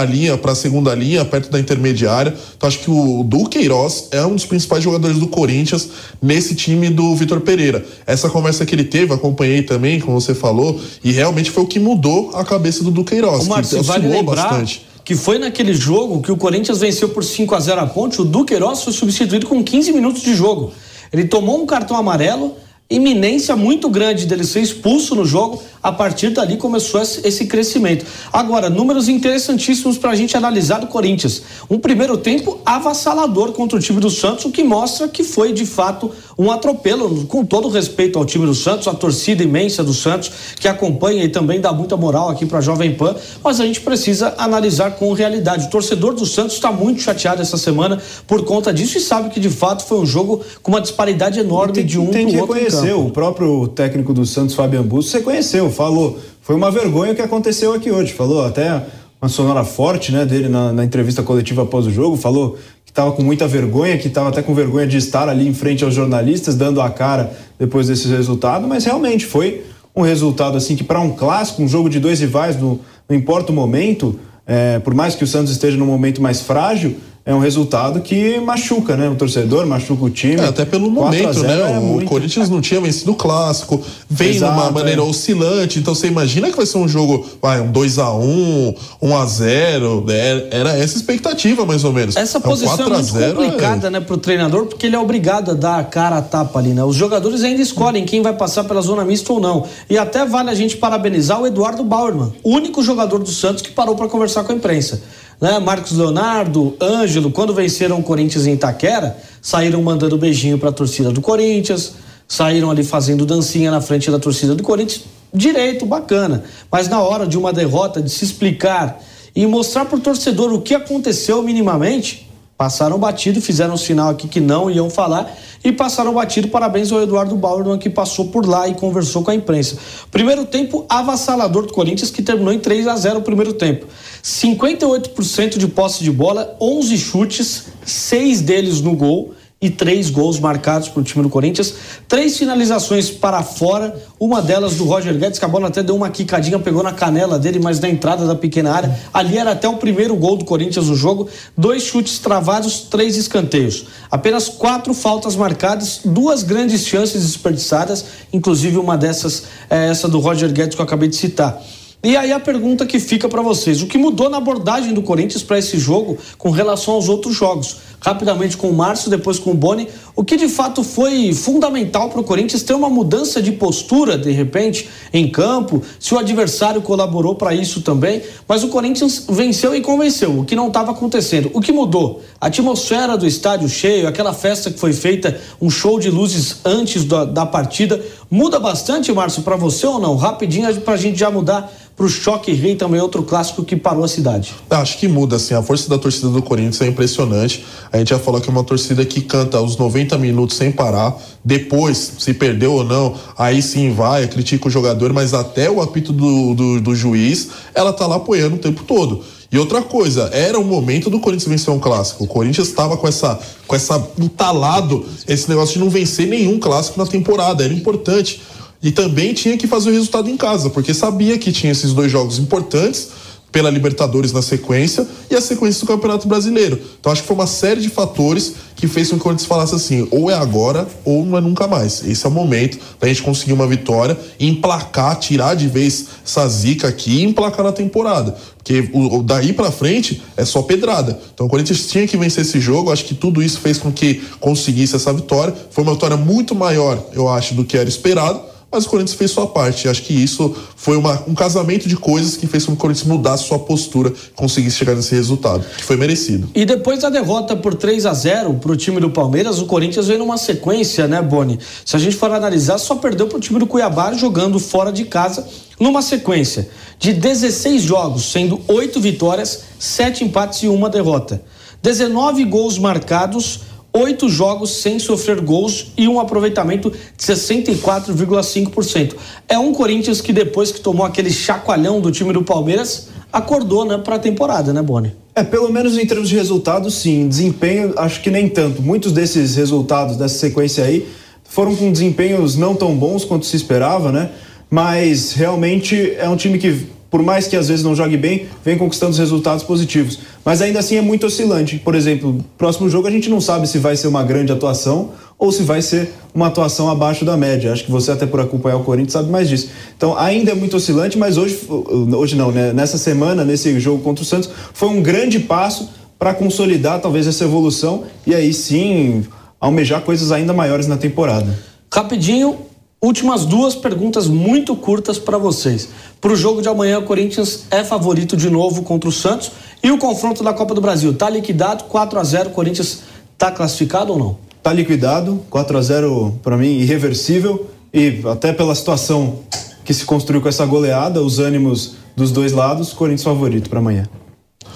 a 0.00 0.04
linha, 0.04 0.38
para 0.38 0.52
a 0.52 0.54
segunda 0.54 0.94
linha, 0.94 1.24
perto 1.24 1.50
da 1.50 1.58
intermediária. 1.58 2.32
Então 2.56 2.68
acho 2.68 2.78
que 2.78 2.90
o 2.90 3.24
Duqueiroz 3.24 4.08
é 4.12 4.24
um 4.24 4.36
dos 4.36 4.44
principais 4.44 4.84
jogadores 4.84 5.18
do 5.18 5.26
Corinthians 5.26 5.88
nesse 6.22 6.54
time 6.54 6.90
do 6.90 7.12
Vitor 7.16 7.40
Pereira. 7.40 7.84
Essa 8.06 8.30
conversa 8.30 8.64
que 8.64 8.72
ele 8.72 8.84
teve, 8.84 9.12
acompanhei 9.12 9.62
também, 9.62 9.98
como 9.98 10.20
você 10.20 10.32
falou, 10.32 10.80
e 11.02 11.10
realmente 11.10 11.50
foi 11.50 11.64
o 11.64 11.66
que 11.66 11.80
mudou 11.80 12.35
a 12.38 12.44
cabeça 12.44 12.82
do 12.84 12.90
Duqueiroz. 12.90 13.46
O 13.46 13.48
Marcio, 13.48 13.78
que 13.78 13.84
vale 13.84 14.08
lembrar 14.08 14.50
bastante. 14.50 14.86
que 15.04 15.14
foi 15.14 15.38
naquele 15.38 15.74
jogo 15.74 16.20
que 16.20 16.32
o 16.32 16.36
Corinthians 16.36 16.78
venceu 16.78 17.08
por 17.08 17.24
5 17.24 17.54
a 17.54 17.60
0 17.60 17.80
a 17.80 17.86
Ponte, 17.86 18.20
o 18.20 18.24
Duqueiroz 18.24 18.82
foi 18.82 18.92
substituído 18.92 19.46
com 19.46 19.62
15 19.62 19.92
minutos 19.92 20.22
de 20.22 20.34
jogo. 20.34 20.72
Ele 21.12 21.24
tomou 21.24 21.60
um 21.62 21.66
cartão 21.66 21.96
amarelo, 21.96 22.56
iminência 22.88 23.56
muito 23.56 23.88
grande 23.88 24.26
dele 24.26 24.44
ser 24.44 24.60
expulso 24.60 25.14
no 25.14 25.24
jogo. 25.24 25.62
A 25.82 25.92
partir 25.92 26.30
dali 26.30 26.56
começou 26.56 27.00
esse 27.00 27.46
crescimento. 27.46 28.04
Agora, 28.32 28.68
números 28.68 29.08
interessantíssimos 29.08 29.98
para 29.98 30.10
a 30.10 30.14
gente 30.16 30.36
analisar 30.36 30.78
do 30.78 30.86
Corinthians. 30.86 31.42
Um 31.70 31.78
primeiro 31.78 32.16
tempo 32.16 32.60
avassalador 32.64 33.52
contra 33.52 33.78
o 33.78 33.80
time 33.80 34.00
do 34.00 34.10
Santos, 34.10 34.44
o 34.44 34.50
que 34.50 34.64
mostra 34.64 35.08
que 35.08 35.22
foi 35.22 35.52
de 35.52 35.64
fato 35.66 36.12
um 36.38 36.50
atropelo, 36.50 37.24
com 37.26 37.44
todo 37.44 37.68
respeito 37.68 38.18
ao 38.18 38.24
time 38.24 38.44
do 38.44 38.54
Santos, 38.54 38.86
a 38.86 38.94
torcida 38.94 39.42
imensa 39.42 39.82
do 39.82 39.94
Santos, 39.94 40.30
que 40.60 40.68
acompanha 40.68 41.24
e 41.24 41.28
também 41.28 41.60
dá 41.60 41.72
muita 41.72 41.96
moral 41.96 42.28
aqui 42.28 42.44
para 42.44 42.58
a 42.58 42.60
Jovem 42.60 42.94
Pan, 42.94 43.14
mas 43.42 43.60
a 43.60 43.64
gente 43.64 43.80
precisa 43.80 44.34
analisar 44.36 44.92
com 44.92 45.12
realidade. 45.12 45.66
O 45.66 45.70
torcedor 45.70 46.14
do 46.14 46.26
Santos 46.26 46.54
está 46.54 46.70
muito 46.70 47.00
chateado 47.00 47.40
essa 47.40 47.56
semana 47.56 48.00
por 48.26 48.44
conta 48.44 48.72
disso 48.72 48.98
e 48.98 49.00
sabe 49.00 49.30
que 49.30 49.40
de 49.40 49.50
fato 49.50 49.84
foi 49.84 49.98
um 49.98 50.06
jogo 50.06 50.42
com 50.62 50.70
uma 50.70 50.80
disparidade 50.80 51.40
enorme 51.40 51.72
tem, 51.72 51.86
de 51.86 51.98
um 51.98 52.10
para 52.10 52.20
o 52.20 52.24
outro 52.24 52.54
reconheceu, 52.54 53.06
o 53.06 53.10
próprio 53.10 53.68
técnico 53.68 54.12
do 54.12 54.26
Santos, 54.26 54.54
Fabian 54.54 54.82
Busso, 54.82 55.10
você 55.10 55.20
conheceu, 55.20 55.70
falou. 55.70 56.18
Foi 56.42 56.54
uma 56.54 56.70
vergonha 56.70 57.12
o 57.12 57.16
que 57.16 57.22
aconteceu 57.22 57.72
aqui 57.72 57.90
hoje. 57.90 58.12
Falou 58.12 58.44
até 58.44 58.80
uma 59.20 59.28
sonora 59.28 59.64
forte 59.64 60.12
né, 60.12 60.24
dele 60.24 60.48
na, 60.48 60.72
na 60.72 60.84
entrevista 60.84 61.22
coletiva 61.22 61.62
após 61.62 61.86
o 61.86 61.90
jogo. 61.90 62.16
Falou 62.16 62.52
que 62.52 62.58
estava 62.96 63.12
com 63.12 63.22
muita 63.22 63.46
vergonha, 63.46 63.98
que 63.98 64.08
estava 64.08 64.30
até 64.30 64.40
com 64.40 64.54
vergonha 64.54 64.86
de 64.86 64.96
estar 64.96 65.28
ali 65.28 65.46
em 65.46 65.52
frente 65.52 65.84
aos 65.84 65.92
jornalistas, 65.92 66.54
dando 66.54 66.80
a 66.80 66.88
cara 66.88 67.30
depois 67.58 67.88
desse 67.88 68.08
resultado. 68.08 68.66
Mas 68.66 68.86
realmente 68.86 69.26
foi 69.26 69.64
um 69.94 70.00
resultado 70.00 70.56
assim 70.56 70.74
que, 70.74 70.82
para 70.82 70.98
um 70.98 71.10
clássico, 71.10 71.62
um 71.62 71.68
jogo 71.68 71.90
de 71.90 72.00
dois 72.00 72.20
rivais, 72.20 72.58
no, 72.58 72.80
não 73.06 73.14
importa 73.14 73.52
o 73.52 73.54
momento, 73.54 74.18
é, 74.46 74.78
por 74.78 74.94
mais 74.94 75.14
que 75.14 75.22
o 75.22 75.26
Santos 75.26 75.52
esteja 75.52 75.76
num 75.76 75.84
momento 75.84 76.22
mais 76.22 76.40
frágil, 76.40 76.96
é 77.26 77.34
um 77.34 77.40
resultado 77.40 78.00
que 78.00 78.38
machuca, 78.38 78.96
né? 78.96 79.08
O 79.08 79.16
torcedor, 79.16 79.66
machuca 79.66 80.04
o 80.04 80.08
time. 80.08 80.40
É, 80.40 80.44
até 80.46 80.64
pelo 80.64 80.88
momento, 80.88 81.42
né? 81.42 81.72
É 81.72 81.78
o 81.78 81.82
muito... 81.82 82.06
Corinthians 82.06 82.48
não 82.48 82.60
tinha 82.60 82.80
vencido 82.80 83.10
o 83.10 83.14
clássico, 83.16 83.82
vem 84.08 84.30
de 84.30 84.44
uma 84.44 84.70
maneira 84.70 85.00
é. 85.00 85.04
oscilante, 85.04 85.80
então 85.80 85.92
você 85.92 86.06
imagina 86.06 86.48
que 86.50 86.56
vai 86.56 86.64
ser 86.64 86.78
um 86.78 86.86
jogo, 86.86 87.26
vai, 87.42 87.60
um 87.60 87.72
2x1, 87.72 88.76
1x0, 89.02 90.06
né? 90.06 90.46
era 90.52 90.78
essa 90.78 90.96
expectativa 90.96 91.66
mais 91.66 91.82
ou 91.82 91.92
menos. 91.92 92.14
Essa 92.14 92.38
então, 92.38 92.48
posição 92.48 92.86
é 92.86 92.88
muito 92.90 93.12
complicada, 93.12 93.88
é... 93.88 93.90
né, 93.90 93.98
pro 94.00 94.16
treinador, 94.16 94.66
porque 94.66 94.86
ele 94.86 94.94
é 94.94 94.98
obrigado 95.00 95.50
a 95.50 95.54
dar 95.54 95.80
a 95.80 95.84
cara 95.84 96.18
a 96.18 96.22
tapa 96.22 96.60
ali, 96.60 96.68
né? 96.68 96.84
Os 96.84 96.94
jogadores 96.94 97.42
ainda 97.42 97.60
escolhem 97.60 98.04
quem 98.04 98.22
vai 98.22 98.34
passar 98.34 98.62
pela 98.62 98.80
zona 98.80 99.04
mista 99.04 99.32
ou 99.32 99.40
não. 99.40 99.66
E 99.90 99.98
até 99.98 100.24
vale 100.24 100.50
a 100.50 100.54
gente 100.54 100.76
parabenizar 100.76 101.42
o 101.42 101.46
Eduardo 101.46 101.82
Bauerman, 101.82 102.32
único 102.44 102.84
jogador 102.84 103.18
do 103.18 103.30
Santos 103.30 103.62
que 103.62 103.72
parou 103.72 103.96
para 103.96 104.06
conversar 104.06 104.44
com 104.44 104.52
a 104.52 104.54
imprensa 104.54 105.02
né? 105.40 105.58
Marcos 105.58 105.92
Leonardo, 105.92 106.76
Ângelo, 106.80 107.30
quando 107.30 107.54
venceram 107.54 107.98
o 107.98 108.02
Corinthians 108.02 108.46
em 108.46 108.54
Itaquera, 108.54 109.16
saíram 109.40 109.82
mandando 109.82 110.16
beijinho 110.16 110.58
para 110.58 110.70
a 110.70 110.72
torcida 110.72 111.10
do 111.10 111.20
Corinthians, 111.20 111.94
saíram 112.26 112.70
ali 112.70 112.82
fazendo 112.82 113.24
dancinha 113.24 113.70
na 113.70 113.80
frente 113.80 114.10
da 114.10 114.18
torcida 114.18 114.54
do 114.54 114.62
Corinthians, 114.62 115.04
direito, 115.32 115.86
bacana. 115.86 116.44
Mas 116.70 116.88
na 116.88 117.00
hora 117.00 117.26
de 117.26 117.38
uma 117.38 117.52
derrota, 117.52 118.00
de 118.00 118.10
se 118.10 118.24
explicar 118.24 119.00
e 119.34 119.46
mostrar 119.46 119.84
para 119.84 119.96
o 119.96 120.00
torcedor 120.00 120.52
o 120.52 120.62
que 120.62 120.74
aconteceu 120.74 121.42
minimamente, 121.42 122.28
passaram 122.56 122.98
batido, 122.98 123.40
fizeram 123.40 123.74
um 123.74 123.76
sinal 123.76 124.10
aqui 124.10 124.28
que 124.28 124.40
não 124.40 124.70
iam 124.70 124.88
falar 124.88 125.36
e 125.62 125.70
passaram 125.70 126.12
batido. 126.12 126.48
Parabéns 126.48 126.90
ao 126.90 127.02
Eduardo 127.02 127.36
Bauerman 127.36 127.78
que 127.78 127.90
passou 127.90 128.28
por 128.28 128.46
lá 128.46 128.66
e 128.66 128.74
conversou 128.74 129.22
com 129.22 129.30
a 129.30 129.34
imprensa. 129.34 129.76
Primeiro 130.10 130.44
tempo 130.46 130.86
avassalador 130.88 131.66
do 131.66 131.72
Corinthians 131.72 132.10
que 132.10 132.22
terminou 132.22 132.52
em 132.52 132.58
3 132.58 132.86
a 132.86 132.96
0 132.96 133.18
o 133.18 133.22
primeiro 133.22 133.52
tempo. 133.52 133.86
58% 134.22 135.58
de 135.58 135.68
posse 135.68 136.02
de 136.02 136.10
bola, 136.10 136.56
11 136.60 136.98
chutes, 136.98 137.66
seis 137.84 138.40
deles 138.40 138.80
no 138.80 138.96
gol 138.96 139.34
e 139.60 139.70
três 139.70 140.10
gols 140.10 140.38
marcados 140.38 140.88
para 140.88 141.00
o 141.00 141.02
time 141.02 141.22
do 141.22 141.30
Corinthians. 141.30 141.74
Três 142.06 142.36
finalizações 142.36 143.08
para 143.10 143.42
fora, 143.42 143.96
uma 144.20 144.42
delas 144.42 144.74
do 144.74 144.84
Roger 144.84 145.16
Guedes, 145.16 145.38
que 145.38 145.44
a 145.46 145.48
bola 145.48 145.68
até 145.68 145.82
deu 145.82 145.96
uma 145.96 146.10
quicadinha, 146.10 146.58
pegou 146.58 146.82
na 146.82 146.92
canela 146.92 147.38
dele, 147.38 147.58
mas 147.58 147.80
na 147.80 147.88
entrada 147.88 148.26
da 148.26 148.34
pequena 148.34 148.72
área. 148.72 149.00
Ali 149.14 149.38
era 149.38 149.52
até 149.52 149.66
o 149.66 149.78
primeiro 149.78 150.14
gol 150.14 150.36
do 150.36 150.44
Corinthians 150.44 150.88
no 150.88 150.94
jogo. 150.94 151.26
Dois 151.56 151.84
chutes 151.84 152.18
travados, 152.18 152.80
três 152.80 153.16
escanteios. 153.16 153.86
Apenas 154.10 154.48
quatro 154.48 154.92
faltas 154.92 155.34
marcadas, 155.34 156.00
duas 156.04 156.42
grandes 156.42 156.86
chances 156.86 157.22
desperdiçadas, 157.22 158.04
inclusive 158.32 158.76
uma 158.76 158.96
dessas 158.96 159.44
é 159.70 159.88
essa 159.88 160.06
do 160.06 160.18
Roger 160.18 160.52
Guedes 160.52 160.74
que 160.74 160.80
eu 160.80 160.84
acabei 160.84 161.08
de 161.08 161.16
citar. 161.16 161.62
E 162.04 162.16
aí 162.16 162.30
a 162.30 162.38
pergunta 162.38 162.86
que 162.86 163.00
fica 163.00 163.28
para 163.28 163.42
vocês: 163.42 163.82
o 163.82 163.86
que 163.86 163.98
mudou 163.98 164.30
na 164.30 164.36
abordagem 164.36 164.94
do 164.94 165.02
Corinthians 165.02 165.42
para 165.42 165.58
esse 165.58 165.78
jogo 165.78 166.16
com 166.38 166.50
relação 166.50 166.94
aos 166.94 167.08
outros 167.08 167.34
jogos? 167.34 167.78
Rapidamente 168.00 168.56
com 168.56 168.68
o 168.68 168.72
Márcio, 168.72 169.10
depois 169.10 169.38
com 169.38 169.50
o 169.50 169.54
Boni, 169.54 169.88
o 170.14 170.24
que 170.24 170.36
de 170.36 170.48
fato 170.48 170.82
foi 170.82 171.32
fundamental 171.32 172.08
para 172.08 172.20
o 172.20 172.24
Corinthians 172.24 172.62
ter 172.62 172.74
uma 172.74 172.88
mudança 172.88 173.42
de 173.42 173.52
postura, 173.52 174.16
de 174.16 174.30
repente, 174.30 174.88
em 175.12 175.28
campo, 175.28 175.82
se 175.98 176.14
o 176.14 176.18
adversário 176.18 176.80
colaborou 176.82 177.34
para 177.34 177.54
isso 177.54 177.82
também, 177.82 178.22
mas 178.46 178.62
o 178.62 178.68
Corinthians 178.68 179.26
venceu 179.28 179.74
e 179.74 179.80
convenceu, 179.80 180.40
o 180.40 180.44
que 180.44 180.54
não 180.54 180.68
estava 180.68 180.92
acontecendo. 180.92 181.50
O 181.52 181.60
que 181.60 181.72
mudou? 181.72 182.22
A 182.40 182.46
atmosfera 182.46 183.16
do 183.16 183.26
estádio 183.26 183.68
cheio, 183.68 184.06
aquela 184.06 184.32
festa 184.32 184.70
que 184.70 184.78
foi 184.78 184.92
feita, 184.92 185.38
um 185.60 185.68
show 185.68 185.98
de 185.98 186.10
luzes 186.10 186.58
antes 186.64 187.04
da, 187.04 187.24
da 187.24 187.44
partida, 187.44 188.00
muda 188.30 188.58
bastante, 188.58 189.12
Márcio, 189.12 189.42
para 189.42 189.56
você 189.56 189.86
ou 189.86 189.98
não? 189.98 190.16
Rapidinho 190.16 190.66
para 190.80 190.94
a 190.94 190.96
gente 190.96 191.18
já 191.18 191.30
mudar 191.30 191.72
para 191.96 192.04
o 192.04 192.08
Choque 192.10 192.52
Rei 192.52 192.76
também 192.76 193.00
outro 193.00 193.22
clássico 193.22 193.64
que 193.64 193.74
parou 193.74 194.04
a 194.04 194.08
cidade. 194.08 194.54
Acho 194.68 194.98
que 194.98 195.08
muda, 195.08 195.36
assim, 195.36 195.54
a 195.54 195.62
força 195.62 195.88
da 195.88 195.96
torcida 195.96 196.28
do 196.28 196.42
Corinthians 196.42 196.80
é 196.82 196.86
impressionante. 196.86 197.64
A 197.96 197.98
gente 198.00 198.10
já 198.10 198.18
falou 198.18 198.40
que 198.40 198.48
é 198.48 198.52
uma 198.52 198.62
torcida 198.62 199.04
que 199.06 199.22
canta 199.22 199.58
os 199.60 199.76
90 199.78 200.18
minutos 200.18 200.56
sem 200.56 200.70
parar. 200.70 201.16
Depois, 201.42 202.12
se 202.18 202.34
perdeu 202.34 202.72
ou 202.74 202.84
não, 202.84 203.14
aí 203.38 203.62
sim 203.62 203.90
vai, 203.90 204.28
critica 204.28 204.68
o 204.68 204.70
jogador, 204.70 205.14
mas 205.14 205.32
até 205.32 205.70
o 205.70 205.80
apito 205.80 206.12
do, 206.12 206.54
do, 206.54 206.80
do 206.80 206.94
juiz, 206.94 207.48
ela 207.74 207.94
tá 207.94 208.06
lá 208.06 208.16
apoiando 208.16 208.56
o 208.56 208.58
tempo 208.58 208.84
todo. 208.84 209.24
E 209.50 209.58
outra 209.58 209.80
coisa, 209.80 210.28
era 210.32 210.58
o 210.58 210.64
momento 210.64 211.08
do 211.08 211.18
Corinthians 211.18 211.48
vencer 211.48 211.72
um 211.72 211.78
clássico. 211.78 212.24
O 212.24 212.26
Corinthians 212.26 212.68
estava 212.68 212.98
com 212.98 213.08
essa, 213.08 213.38
com 213.66 213.74
essa 213.74 214.06
entalado, 214.18 215.06
esse 215.26 215.48
negócio 215.48 215.74
de 215.74 215.78
não 215.78 215.88
vencer 215.88 216.26
nenhum 216.26 216.58
clássico 216.58 216.98
na 216.98 217.06
temporada. 217.06 217.64
Era 217.64 217.72
importante. 217.72 218.42
E 218.82 218.92
também 218.92 219.32
tinha 219.32 219.56
que 219.56 219.66
fazer 219.66 219.88
o 219.88 219.92
resultado 219.92 220.28
em 220.28 220.36
casa, 220.36 220.68
porque 220.68 220.92
sabia 220.92 221.38
que 221.38 221.50
tinha 221.50 221.72
esses 221.72 221.94
dois 221.94 222.12
jogos 222.12 222.38
importantes 222.38 223.08
pela 223.56 223.70
Libertadores 223.70 224.32
na 224.32 224.42
sequência 224.42 225.08
e 225.30 225.34
a 225.34 225.40
sequência 225.40 225.80
do 225.80 225.86
Campeonato 225.86 226.28
Brasileiro. 226.28 226.78
Então 227.00 227.10
acho 227.10 227.22
que 227.22 227.26
foi 227.26 227.34
uma 227.34 227.46
série 227.46 227.80
de 227.80 227.88
fatores 227.88 228.52
que 228.74 228.86
fez 228.86 229.08
com 229.08 229.16
que 229.16 229.20
o 229.20 229.22
Corinthians 229.22 229.48
falasse 229.48 229.74
assim: 229.74 230.06
ou 230.10 230.30
é 230.30 230.34
agora 230.34 230.86
ou 231.06 231.24
não 231.24 231.38
é 231.38 231.40
nunca 231.40 231.66
mais. 231.66 232.06
Esse 232.06 232.26
é 232.26 232.28
o 232.28 232.32
momento 232.32 232.78
da 233.00 233.08
gente 233.08 233.22
conseguir 233.22 233.54
uma 233.54 233.66
vitória 233.66 234.14
emplacar, 234.38 235.18
tirar 235.18 235.54
de 235.54 235.68
vez 235.68 236.04
essa 236.22 236.46
zica 236.46 236.86
aqui 236.86 237.20
e 237.20 237.24
emplacar 237.24 237.64
na 237.64 237.72
temporada. 237.72 238.36
Porque 238.58 238.90
o, 238.92 239.22
daí 239.22 239.54
para 239.54 239.72
frente 239.72 240.22
é 240.36 240.44
só 240.44 240.60
pedrada. 240.60 241.18
Então 241.32 241.46
o 241.46 241.48
Corinthians 241.48 241.86
tinha 241.86 242.06
que 242.06 242.18
vencer 242.18 242.42
esse 242.42 242.60
jogo. 242.60 242.92
Acho 242.92 243.06
que 243.06 243.14
tudo 243.14 243.42
isso 243.42 243.58
fez 243.60 243.78
com 243.78 243.90
que 243.90 244.22
conseguisse 244.38 244.96
essa 244.96 245.14
vitória. 245.14 245.54
Foi 245.70 245.82
uma 245.82 245.94
vitória 245.94 246.18
muito 246.18 246.54
maior, 246.54 247.02
eu 247.14 247.26
acho, 247.26 247.54
do 247.54 247.64
que 247.64 247.78
era 247.78 247.88
esperado 247.88 248.54
mas 248.70 248.84
o 248.84 248.88
Corinthians 248.88 249.16
fez 249.16 249.30
sua 249.30 249.46
parte. 249.46 249.88
Acho 249.88 250.02
que 250.02 250.12
isso 250.12 250.54
foi 250.74 250.96
uma, 250.96 251.22
um 251.26 251.34
casamento 251.34 251.88
de 251.88 251.96
coisas 251.96 252.36
que 252.36 252.46
fez 252.46 252.64
com 252.64 252.72
que 252.72 252.78
o 252.78 252.80
Corinthians 252.80 253.06
mudasse 253.06 253.44
sua 253.44 253.58
postura, 253.58 254.12
conseguisse 254.34 254.76
chegar 254.76 254.94
nesse 254.94 255.14
resultado, 255.14 255.64
que 255.76 255.84
foi 255.84 255.96
merecido. 255.96 256.48
E 256.54 256.64
depois 256.64 257.00
da 257.00 257.08
derrota 257.08 257.56
por 257.56 257.74
3 257.74 258.06
a 258.06 258.12
0 258.12 258.54
para 258.54 258.72
o 258.72 258.76
time 258.76 259.00
do 259.00 259.10
Palmeiras, 259.10 259.60
o 259.60 259.66
Corinthians 259.66 260.08
veio 260.08 260.18
numa 260.18 260.36
sequência, 260.36 261.06
né, 261.06 261.22
Boni? 261.22 261.58
Se 261.84 261.96
a 261.96 261.98
gente 261.98 262.16
for 262.16 262.30
analisar, 262.30 262.78
só 262.78 262.96
perdeu 262.96 263.26
para 263.26 263.38
o 263.38 263.40
time 263.40 263.58
do 263.58 263.66
Cuiabá 263.66 264.12
jogando 264.14 264.58
fora 264.58 264.92
de 264.92 265.04
casa, 265.04 265.46
numa 265.78 266.02
sequência 266.02 266.68
de 266.98 267.12
16 267.12 267.82
jogos, 267.82 268.32
sendo 268.32 268.60
8 268.66 269.00
vitórias, 269.00 269.62
7 269.78 270.24
empates 270.24 270.62
e 270.62 270.68
uma 270.68 270.88
derrota. 270.88 271.42
19 271.82 272.44
gols 272.44 272.78
marcados 272.78 273.60
oito 273.96 274.28
jogos 274.28 274.70
sem 274.82 274.98
sofrer 274.98 275.40
gols 275.40 275.92
e 275.96 276.06
um 276.06 276.20
aproveitamento 276.20 276.90
de 276.90 277.24
64,5%. 277.24 279.14
É 279.48 279.58
um 279.58 279.72
Corinthians 279.72 280.20
que 280.20 280.32
depois 280.32 280.70
que 280.70 280.80
tomou 280.80 281.06
aquele 281.06 281.30
chacoalhão 281.30 282.00
do 282.00 282.10
time 282.10 282.32
do 282.32 282.42
Palmeiras, 282.42 283.08
acordou 283.32 283.84
né, 283.84 283.98
para 283.98 284.16
a 284.16 284.18
temporada, 284.18 284.72
né, 284.72 284.82
Boni? 284.82 285.14
É, 285.34 285.42
pelo 285.42 285.70
menos 285.70 285.98
em 285.98 286.06
termos 286.06 286.28
de 286.28 286.36
resultados, 286.36 286.94
sim. 286.94 287.28
Desempenho, 287.28 287.92
acho 287.96 288.22
que 288.22 288.30
nem 288.30 288.48
tanto. 288.48 288.80
Muitos 288.82 289.12
desses 289.12 289.56
resultados 289.56 290.16
dessa 290.16 290.38
sequência 290.38 290.84
aí 290.84 291.06
foram 291.44 291.74
com 291.76 291.92
desempenhos 291.92 292.56
não 292.56 292.74
tão 292.74 292.94
bons 292.96 293.24
quanto 293.24 293.46
se 293.46 293.56
esperava, 293.56 294.10
né? 294.10 294.30
Mas 294.70 295.32
realmente 295.32 296.14
é 296.18 296.28
um 296.28 296.36
time 296.36 296.58
que 296.58 296.86
por 297.10 297.22
mais 297.22 297.46
que 297.46 297.56
às 297.56 297.68
vezes 297.68 297.84
não 297.84 297.94
jogue 297.94 298.16
bem, 298.16 298.46
vem 298.64 298.76
conquistando 298.76 299.12
os 299.12 299.18
resultados 299.18 299.62
positivos. 299.62 300.18
Mas 300.44 300.60
ainda 300.60 300.78
assim 300.78 300.96
é 300.96 301.00
muito 301.00 301.26
oscilante. 301.26 301.78
Por 301.78 301.94
exemplo, 301.94 302.44
próximo 302.58 302.88
jogo 302.88 303.06
a 303.08 303.10
gente 303.10 303.30
não 303.30 303.40
sabe 303.40 303.68
se 303.68 303.78
vai 303.78 303.96
ser 303.96 304.08
uma 304.08 304.22
grande 304.22 304.52
atuação 304.52 305.10
ou 305.38 305.52
se 305.52 305.62
vai 305.62 305.82
ser 305.82 306.12
uma 306.34 306.48
atuação 306.48 306.90
abaixo 306.90 307.24
da 307.24 307.36
média. 307.36 307.72
Acho 307.72 307.84
que 307.84 307.90
você 307.90 308.10
até 308.10 308.26
por 308.26 308.40
acompanhar 308.40 308.76
o 308.76 308.84
Corinthians 308.84 309.12
sabe 309.12 309.30
mais 309.30 309.48
disso. 309.48 309.68
Então 309.96 310.16
ainda 310.18 310.52
é 310.52 310.54
muito 310.54 310.76
oscilante, 310.76 311.18
mas 311.18 311.36
hoje, 311.36 311.60
hoje 311.68 312.34
não, 312.36 312.50
né? 312.50 312.72
Nessa 312.72 312.98
semana, 312.98 313.44
nesse 313.44 313.78
jogo 313.78 314.02
contra 314.02 314.22
o 314.22 314.26
Santos, 314.26 314.50
foi 314.72 314.88
um 314.88 315.02
grande 315.02 315.38
passo 315.38 315.90
para 316.18 316.32
consolidar 316.34 317.00
talvez 317.00 317.26
essa 317.26 317.44
evolução 317.44 318.04
e 318.26 318.34
aí 318.34 318.52
sim 318.52 319.24
almejar 319.60 320.00
coisas 320.02 320.32
ainda 320.32 320.52
maiores 320.52 320.86
na 320.86 320.96
temporada. 320.96 321.58
Rapidinho, 321.92 322.56
Últimas 323.00 323.44
duas 323.44 323.74
perguntas 323.74 324.26
muito 324.26 324.74
curtas 324.74 325.18
para 325.18 325.36
vocês. 325.36 325.90
Para 326.18 326.32
o 326.32 326.36
jogo 326.36 326.62
de 326.62 326.68
amanhã, 326.68 326.98
o 326.98 327.02
Corinthians 327.02 327.64
é 327.70 327.84
favorito 327.84 328.36
de 328.36 328.48
novo 328.48 328.82
contra 328.82 329.08
o 329.08 329.12
Santos. 329.12 329.52
E 329.82 329.90
o 329.90 329.98
confronto 329.98 330.42
da 330.42 330.52
Copa 330.54 330.74
do 330.74 330.80
Brasil, 330.80 331.12
tá 331.14 331.28
liquidado, 331.28 331.84
4 331.84 332.18
a 332.18 332.24
0 332.24 332.48
o 332.48 332.52
Corinthians 332.52 333.02
tá 333.36 333.52
classificado 333.52 334.12
ou 334.12 334.18
não? 334.18 334.38
Tá 334.62 334.72
liquidado, 334.72 335.42
4 335.50 335.78
a 335.78 335.82
0 335.82 336.40
para 336.42 336.56
mim 336.56 336.78
irreversível 336.78 337.66
e 337.92 338.22
até 338.24 338.52
pela 338.52 338.74
situação 338.74 339.40
que 339.84 339.92
se 339.92 340.04
construiu 340.04 340.40
com 340.40 340.48
essa 340.48 340.64
goleada, 340.64 341.22
os 341.22 341.38
ânimos 341.38 341.96
dos 342.16 342.32
dois 342.32 342.52
lados, 342.52 342.92
Corinthians 342.92 343.22
favorito 343.22 343.68
para 343.68 343.78
amanhã. 343.78 344.08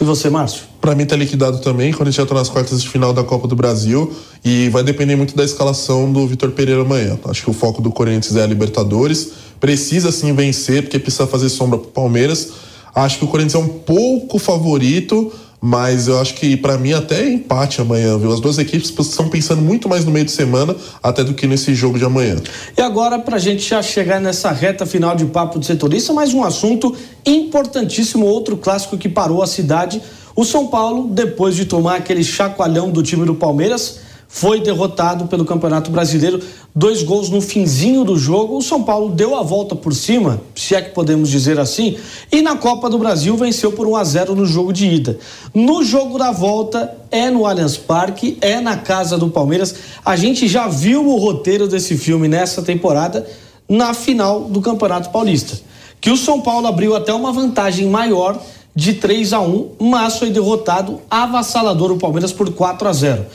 E 0.00 0.04
você, 0.04 0.30
Márcio? 0.30 0.62
Para 0.80 0.94
mim 0.94 1.04
tá 1.04 1.14
liquidado 1.14 1.58
também, 1.58 1.92
quando 1.92 2.08
a 2.08 2.10
gente 2.10 2.32
nas 2.32 2.48
quartas 2.48 2.80
de 2.80 2.88
final 2.88 3.12
da 3.12 3.22
Copa 3.22 3.46
do 3.46 3.54
Brasil 3.54 4.10
e 4.42 4.70
vai 4.70 4.82
depender 4.82 5.14
muito 5.14 5.36
da 5.36 5.44
escalação 5.44 6.10
do 6.10 6.26
Vitor 6.26 6.52
Pereira 6.52 6.80
amanhã. 6.80 7.18
Acho 7.26 7.42
que 7.44 7.50
o 7.50 7.52
foco 7.52 7.82
do 7.82 7.92
Corinthians 7.92 8.34
é 8.34 8.42
a 8.42 8.46
Libertadores, 8.46 9.32
precisa 9.60 10.10
sim 10.10 10.32
vencer 10.32 10.84
porque 10.84 10.98
precisa 10.98 11.26
fazer 11.26 11.50
sombra 11.50 11.78
pro 11.78 11.90
Palmeiras. 11.90 12.48
Acho 12.94 13.18
que 13.18 13.24
o 13.26 13.28
Corinthians 13.28 13.56
é 13.56 13.58
um 13.58 13.68
pouco 13.68 14.38
favorito, 14.38 15.30
mas 15.60 16.08
eu 16.08 16.18
acho 16.18 16.34
que 16.34 16.56
para 16.56 16.78
mim 16.78 16.92
até 16.92 17.20
é 17.22 17.28
empate 17.28 17.80
amanhã, 17.80 18.16
viu? 18.16 18.32
As 18.32 18.40
duas 18.40 18.56
equipes 18.58 18.90
estão 18.98 19.28
pensando 19.28 19.60
muito 19.60 19.88
mais 19.88 20.04
no 20.04 20.10
meio 20.10 20.24
de 20.24 20.30
semana 20.30 20.74
até 21.02 21.22
do 21.22 21.34
que 21.34 21.46
nesse 21.46 21.74
jogo 21.74 21.98
de 21.98 22.04
amanhã. 22.04 22.36
E 22.76 22.80
agora, 22.80 23.18
para 23.18 23.36
a 23.36 23.38
gente 23.38 23.68
já 23.68 23.82
chegar 23.82 24.20
nessa 24.20 24.50
reta 24.50 24.86
final 24.86 25.14
de 25.14 25.26
papo 25.26 25.58
de 25.58 25.66
setorista, 25.66 26.12
mais 26.12 26.32
um 26.32 26.42
assunto 26.42 26.96
importantíssimo, 27.26 28.24
outro 28.24 28.56
clássico 28.56 28.96
que 28.96 29.08
parou 29.08 29.42
a 29.42 29.46
cidade. 29.46 30.00
O 30.34 30.44
São 30.44 30.68
Paulo, 30.68 31.08
depois 31.08 31.54
de 31.54 31.66
tomar 31.66 31.96
aquele 31.96 32.24
chacoalhão 32.24 32.90
do 32.90 33.02
time 33.02 33.26
do 33.26 33.34
Palmeiras, 33.34 33.98
foi 34.32 34.60
derrotado 34.60 35.26
pelo 35.26 35.44
Campeonato 35.44 35.90
Brasileiro. 35.90 36.40
Dois 36.72 37.02
gols 37.02 37.28
no 37.28 37.40
finzinho 37.40 38.04
do 38.04 38.16
jogo. 38.16 38.56
O 38.56 38.62
São 38.62 38.80
Paulo 38.80 39.10
deu 39.10 39.34
a 39.34 39.42
volta 39.42 39.74
por 39.74 39.92
cima, 39.92 40.40
se 40.54 40.72
é 40.72 40.80
que 40.80 40.94
podemos 40.94 41.28
dizer 41.28 41.58
assim, 41.58 41.96
e 42.30 42.40
na 42.40 42.56
Copa 42.56 42.88
do 42.88 42.96
Brasil 42.96 43.36
venceu 43.36 43.72
por 43.72 43.88
1 43.88 43.96
a 43.96 44.04
0 44.04 44.36
no 44.36 44.46
jogo 44.46 44.72
de 44.72 44.86
ida. 44.86 45.18
No 45.52 45.82
jogo 45.82 46.16
da 46.16 46.30
volta 46.30 46.96
é 47.10 47.28
no 47.28 47.44
Allianz 47.44 47.76
Parque, 47.76 48.38
é 48.40 48.60
na 48.60 48.76
casa 48.76 49.18
do 49.18 49.28
Palmeiras. 49.28 49.74
A 50.04 50.14
gente 50.14 50.46
já 50.46 50.68
viu 50.68 51.04
o 51.04 51.16
roteiro 51.16 51.66
desse 51.66 51.98
filme 51.98 52.28
nessa 52.28 52.62
temporada 52.62 53.26
na 53.68 53.92
final 53.92 54.42
do 54.42 54.60
Campeonato 54.60 55.10
Paulista, 55.10 55.58
que 56.00 56.10
o 56.10 56.16
São 56.16 56.40
Paulo 56.40 56.68
abriu 56.68 56.94
até 56.94 57.12
uma 57.12 57.32
vantagem 57.32 57.88
maior 57.88 58.40
de 58.76 58.94
3 58.94 59.32
a 59.32 59.40
1, 59.40 59.70
mas 59.80 60.18
foi 60.18 60.30
derrotado 60.30 61.00
avassalador 61.10 61.90
o 61.90 61.98
Palmeiras 61.98 62.32
por 62.32 62.52
4 62.52 62.88
a 62.88 62.92
0. 62.92 63.26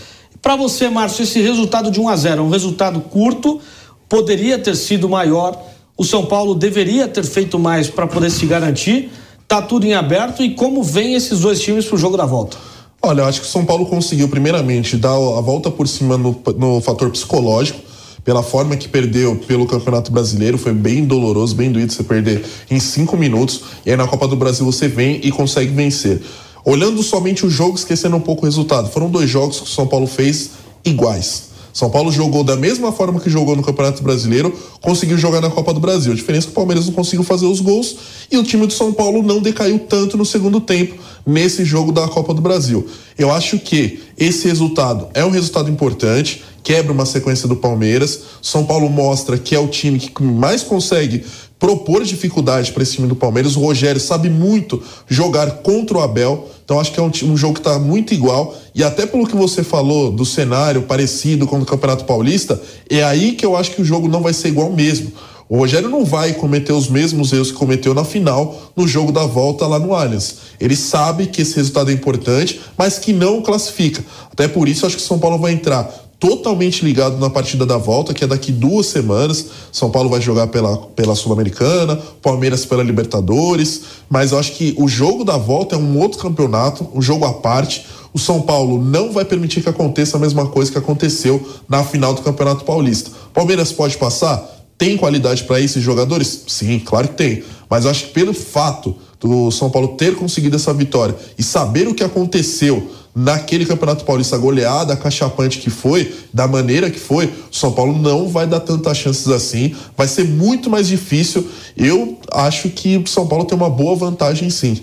Para 0.46 0.56
você, 0.56 0.88
Márcio, 0.90 1.24
esse 1.24 1.42
resultado 1.42 1.90
de 1.90 2.00
1 2.00 2.08
a 2.08 2.16
0 2.16 2.42
é 2.42 2.44
um 2.46 2.50
resultado 2.52 3.02
curto, 3.02 3.60
poderia 4.08 4.60
ter 4.60 4.76
sido 4.76 5.10
maior. 5.10 5.60
O 5.98 6.04
São 6.04 6.24
Paulo 6.24 6.54
deveria 6.54 7.08
ter 7.08 7.24
feito 7.24 7.58
mais 7.58 7.90
para 7.90 8.06
poder 8.06 8.30
se 8.30 8.46
garantir. 8.46 9.10
Tá 9.48 9.60
tudo 9.60 9.88
em 9.88 9.96
aberto 9.96 10.44
e 10.44 10.54
como 10.54 10.84
vem 10.84 11.16
esses 11.16 11.40
dois 11.40 11.60
times 11.60 11.86
para 11.86 11.96
o 11.96 11.98
jogo 11.98 12.16
da 12.16 12.28
volta? 12.28 12.58
Olha, 13.02 13.22
eu 13.22 13.26
acho 13.26 13.42
que 13.42 13.48
o 13.48 13.50
São 13.50 13.66
Paulo 13.66 13.88
conseguiu, 13.88 14.30
primeiramente, 14.30 14.98
dar 14.98 15.16
a 15.16 15.42
volta 15.42 15.72
por 15.72 15.88
cima 15.88 16.16
no, 16.16 16.40
no 16.60 16.80
fator 16.80 17.10
psicológico, 17.10 17.80
pela 18.24 18.44
forma 18.44 18.78
que 18.78 18.88
perdeu 18.88 19.38
pelo 19.48 19.66
Campeonato 19.66 20.12
Brasileiro, 20.12 20.60
foi 20.60 20.74
bem 20.74 21.06
doloroso, 21.06 21.56
bem 21.56 21.72
doído 21.72 21.92
você 21.92 22.04
perder 22.04 22.46
em 22.70 22.80
cinco 22.80 23.18
minutos, 23.18 23.62
e 23.84 23.90
aí 23.90 23.98
na 23.98 24.08
Copa 24.08 24.28
do 24.28 24.36
Brasil 24.36 24.64
você 24.64 24.88
vem 24.88 25.20
e 25.24 25.32
consegue 25.32 25.72
vencer. 25.74 26.22
Olhando 26.66 27.04
somente 27.04 27.46
o 27.46 27.50
jogo, 27.50 27.78
esquecendo 27.78 28.16
um 28.16 28.20
pouco 28.20 28.42
o 28.42 28.46
resultado, 28.46 28.90
foram 28.90 29.08
dois 29.08 29.30
jogos 29.30 29.60
que 29.60 29.68
o 29.68 29.70
São 29.70 29.86
Paulo 29.86 30.08
fez 30.08 30.50
iguais. 30.84 31.56
São 31.72 31.90
Paulo 31.90 32.10
jogou 32.10 32.42
da 32.42 32.56
mesma 32.56 32.92
forma 32.92 33.20
que 33.20 33.30
jogou 33.30 33.54
no 33.54 33.62
Campeonato 33.62 34.02
Brasileiro, 34.02 34.58
conseguiu 34.82 35.18
jogar 35.18 35.42
na 35.42 35.50
Copa 35.50 35.74
do 35.74 35.80
Brasil. 35.80 36.14
A 36.14 36.16
diferença 36.16 36.46
é 36.46 36.48
que 36.48 36.54
o 36.54 36.56
Palmeiras 36.56 36.86
não 36.86 36.94
conseguiu 36.94 37.24
fazer 37.24 37.46
os 37.46 37.60
gols 37.60 37.98
e 38.32 38.38
o 38.38 38.44
time 38.44 38.66
do 38.66 38.72
São 38.72 38.94
Paulo 38.94 39.22
não 39.22 39.42
decaiu 39.42 39.78
tanto 39.80 40.18
no 40.18 40.26
segundo 40.26 40.62
tempo 40.62 40.96
nesse 41.26 41.66
jogo 41.66 41.92
da 41.92 42.08
Copa 42.08 42.34
do 42.34 42.42
Brasil. 42.42 42.88
Eu 43.18 43.30
acho 43.30 43.60
que 43.60 44.00
esse 44.18 44.48
resultado 44.48 45.10
é 45.14 45.26
um 45.26 45.30
resultado 45.30 45.70
importante, 45.70 46.46
quebra 46.64 46.94
uma 46.94 47.06
sequência 47.06 47.46
do 47.46 47.58
Palmeiras. 47.58 48.22
São 48.42 48.66
Paulo 48.66 48.90
mostra 48.90 49.38
que 49.38 49.54
é 49.54 49.60
o 49.60 49.68
time 49.68 50.00
que 50.00 50.24
mais 50.24 50.64
consegue 50.64 51.26
propor 51.60 52.04
dificuldade 52.04 52.72
para 52.72 52.84
esse 52.84 52.94
time 52.94 53.08
do 53.08 53.16
Palmeiras. 53.16 53.56
O 53.56 53.60
Rogério 53.60 54.00
sabe 54.00 54.30
muito 54.30 54.82
jogar 55.08 55.50
contra 55.58 55.98
o 55.98 56.02
Abel, 56.02 56.48
então 56.66 56.80
acho 56.80 56.92
que 56.92 57.00
é 57.00 57.04
um, 57.04 57.12
um 57.32 57.38
jogo 57.38 57.54
que 57.54 57.60
está 57.60 57.78
muito 57.80 58.14
igual. 58.14 58.56
E 58.74 58.84
até 58.84 59.06
pelo 59.06 59.28
que 59.28 59.36
você 59.36 59.64
falou 59.64 60.12
do 60.12 60.26
cenário 60.26 60.82
parecido 60.82 61.46
com 61.46 61.60
o 61.60 61.66
Campeonato 61.66 62.06
Paulista, 62.06 62.60
é 62.90 63.04
aí 63.04 63.34
que 63.34 63.46
eu 63.46 63.56
acho 63.56 63.72
que 63.72 63.82
o 63.82 63.86
jogo 63.86 64.08
não 64.08 64.22
vai 64.22 64.34
ser 64.34 64.50
igual 64.50 64.72
mesmo. 64.72 65.12
O 65.48 65.58
Rogério 65.60 65.90
não 65.90 66.04
vai 66.04 66.34
cometer 66.34 66.74
os 66.74 66.90
mesmos 66.90 67.32
erros 67.32 67.52
que 67.52 67.58
cometeu 67.58 67.94
na 67.94 68.04
final 68.04 68.72
no 68.76 68.88
jogo 68.88 69.12
da 69.12 69.28
volta 69.28 69.68
lá 69.68 69.78
no 69.78 69.94
Allianz. 69.94 70.38
Ele 70.60 70.76
sabe 70.76 71.28
que 71.28 71.44
esse 71.44 71.56
resultado 71.56 71.92
é 71.92 71.94
importante, 71.94 72.60
mas 72.76 72.98
que 72.98 73.14
não 73.14 73.44
classifica. 73.44 74.04
Até 74.32 74.48
por 74.48 74.68
isso 74.68 74.88
acho 74.88 74.98
que 74.98 75.04
o 75.04 75.06
São 75.06 75.20
Paulo 75.20 75.38
vai 75.38 75.54
entrar 75.54 76.05
totalmente 76.20 76.84
ligado 76.84 77.18
na 77.18 77.30
partida 77.30 77.66
da 77.66 77.78
volta, 77.78 78.14
que 78.14 78.24
é 78.24 78.28
daqui 78.28 78.52
duas 78.52 78.88
semanas. 78.88 79.48
São 79.72 79.90
Paulo 79.90 80.10
vai 80.10 80.22
jogar 80.22 80.48
pela, 80.48 80.78
pela 80.78 81.16
Sul-Americana, 81.16 82.00
Palmeiras 82.22 82.66
pela 82.66 82.84
Libertadores, 82.84 83.82
mas 84.10 84.32
eu 84.32 84.40
acho 84.40 84.54
que 84.54 84.74
o 84.78 84.88
jogo 84.88 85.24
da 85.24 85.38
volta 85.38 85.76
é 85.76 85.78
um 85.78 86.00
outro 86.00 86.20
campeonato, 86.20 86.88
um 86.94 87.02
jogo 87.02 87.26
à 87.26 87.34
parte. 87.34 87.86
O 88.14 88.20
São 88.20 88.42
Paulo 88.42 88.82
não 88.82 89.12
vai 89.12 89.26
permitir 89.26 89.62
que 89.62 89.70
aconteça 89.70 90.18
a 90.18 90.20
mesma 90.20 90.48
coisa 90.48 90.72
que 90.72 90.78
aconteceu 90.78 91.46
na 91.68 91.84
final 91.84 92.14
do 92.14 92.22
Campeonato 92.22 92.64
Paulista. 92.64 93.12
Palmeiras 93.34 93.74
pode 93.74 93.98
passar? 93.98 94.56
Tem 94.78 94.98
qualidade 94.98 95.44
para 95.44 95.60
esses 95.60 95.84
jogadores? 95.84 96.44
Sim, 96.48 96.80
claro 96.80 97.10
que 97.10 97.16
tem. 97.16 97.44
Mas 97.70 97.86
acho 97.86 98.06
que 98.06 98.12
pelo 98.12 98.34
fato 98.34 98.96
do 99.26 99.50
São 99.50 99.72
Paulo 99.72 99.96
ter 99.98 100.16
conseguido 100.16 100.56
essa 100.56 100.72
vitória 100.72 101.16
e 101.36 101.42
saber 101.42 101.88
o 101.88 101.96
que 101.96 102.04
aconteceu 102.04 102.92
naquele 103.16 103.66
Campeonato 103.66 104.06
Paulista 104.06 104.38
goleada, 104.38 104.96
cachapante 104.96 105.58
que 105.58 105.72
foi, 105.72 106.14
da 106.32 106.48
maneira 106.48 106.92
que 106.92 107.00
foi, 107.00 107.26
o 107.26 107.56
São 107.56 107.72
Paulo 107.72 107.98
não 107.98 108.28
vai 108.28 108.46
dar 108.46 108.60
tantas 108.60 108.98
chances 108.98 109.28
assim, 109.30 109.74
vai 109.98 110.08
ser 110.08 110.26
muito 110.26 110.70
mais 110.70 110.88
difícil. 110.88 111.48
Eu 111.76 112.20
acho 112.32 112.70
que 112.70 112.98
o 112.98 113.08
São 113.08 113.26
Paulo 113.26 113.46
tem 113.46 113.58
uma 113.58 113.70
boa 113.70 113.96
vantagem 113.96 114.52
sim. 114.52 114.82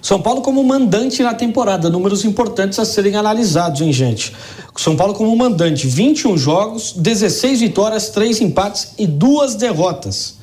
São 0.00 0.22
Paulo 0.22 0.40
como 0.40 0.64
mandante 0.64 1.22
na 1.22 1.34
temporada, 1.34 1.90
números 1.90 2.24
importantes 2.24 2.78
a 2.78 2.86
serem 2.86 3.16
analisados, 3.16 3.82
hein, 3.82 3.92
gente? 3.92 4.32
São 4.76 4.96
Paulo 4.96 5.12
como 5.12 5.36
mandante, 5.36 5.86
21 5.86 6.38
jogos, 6.38 6.94
16 6.96 7.60
vitórias, 7.60 8.08
3 8.08 8.40
empates 8.40 8.92
e 8.98 9.06
2 9.06 9.56
derrotas. 9.56 10.37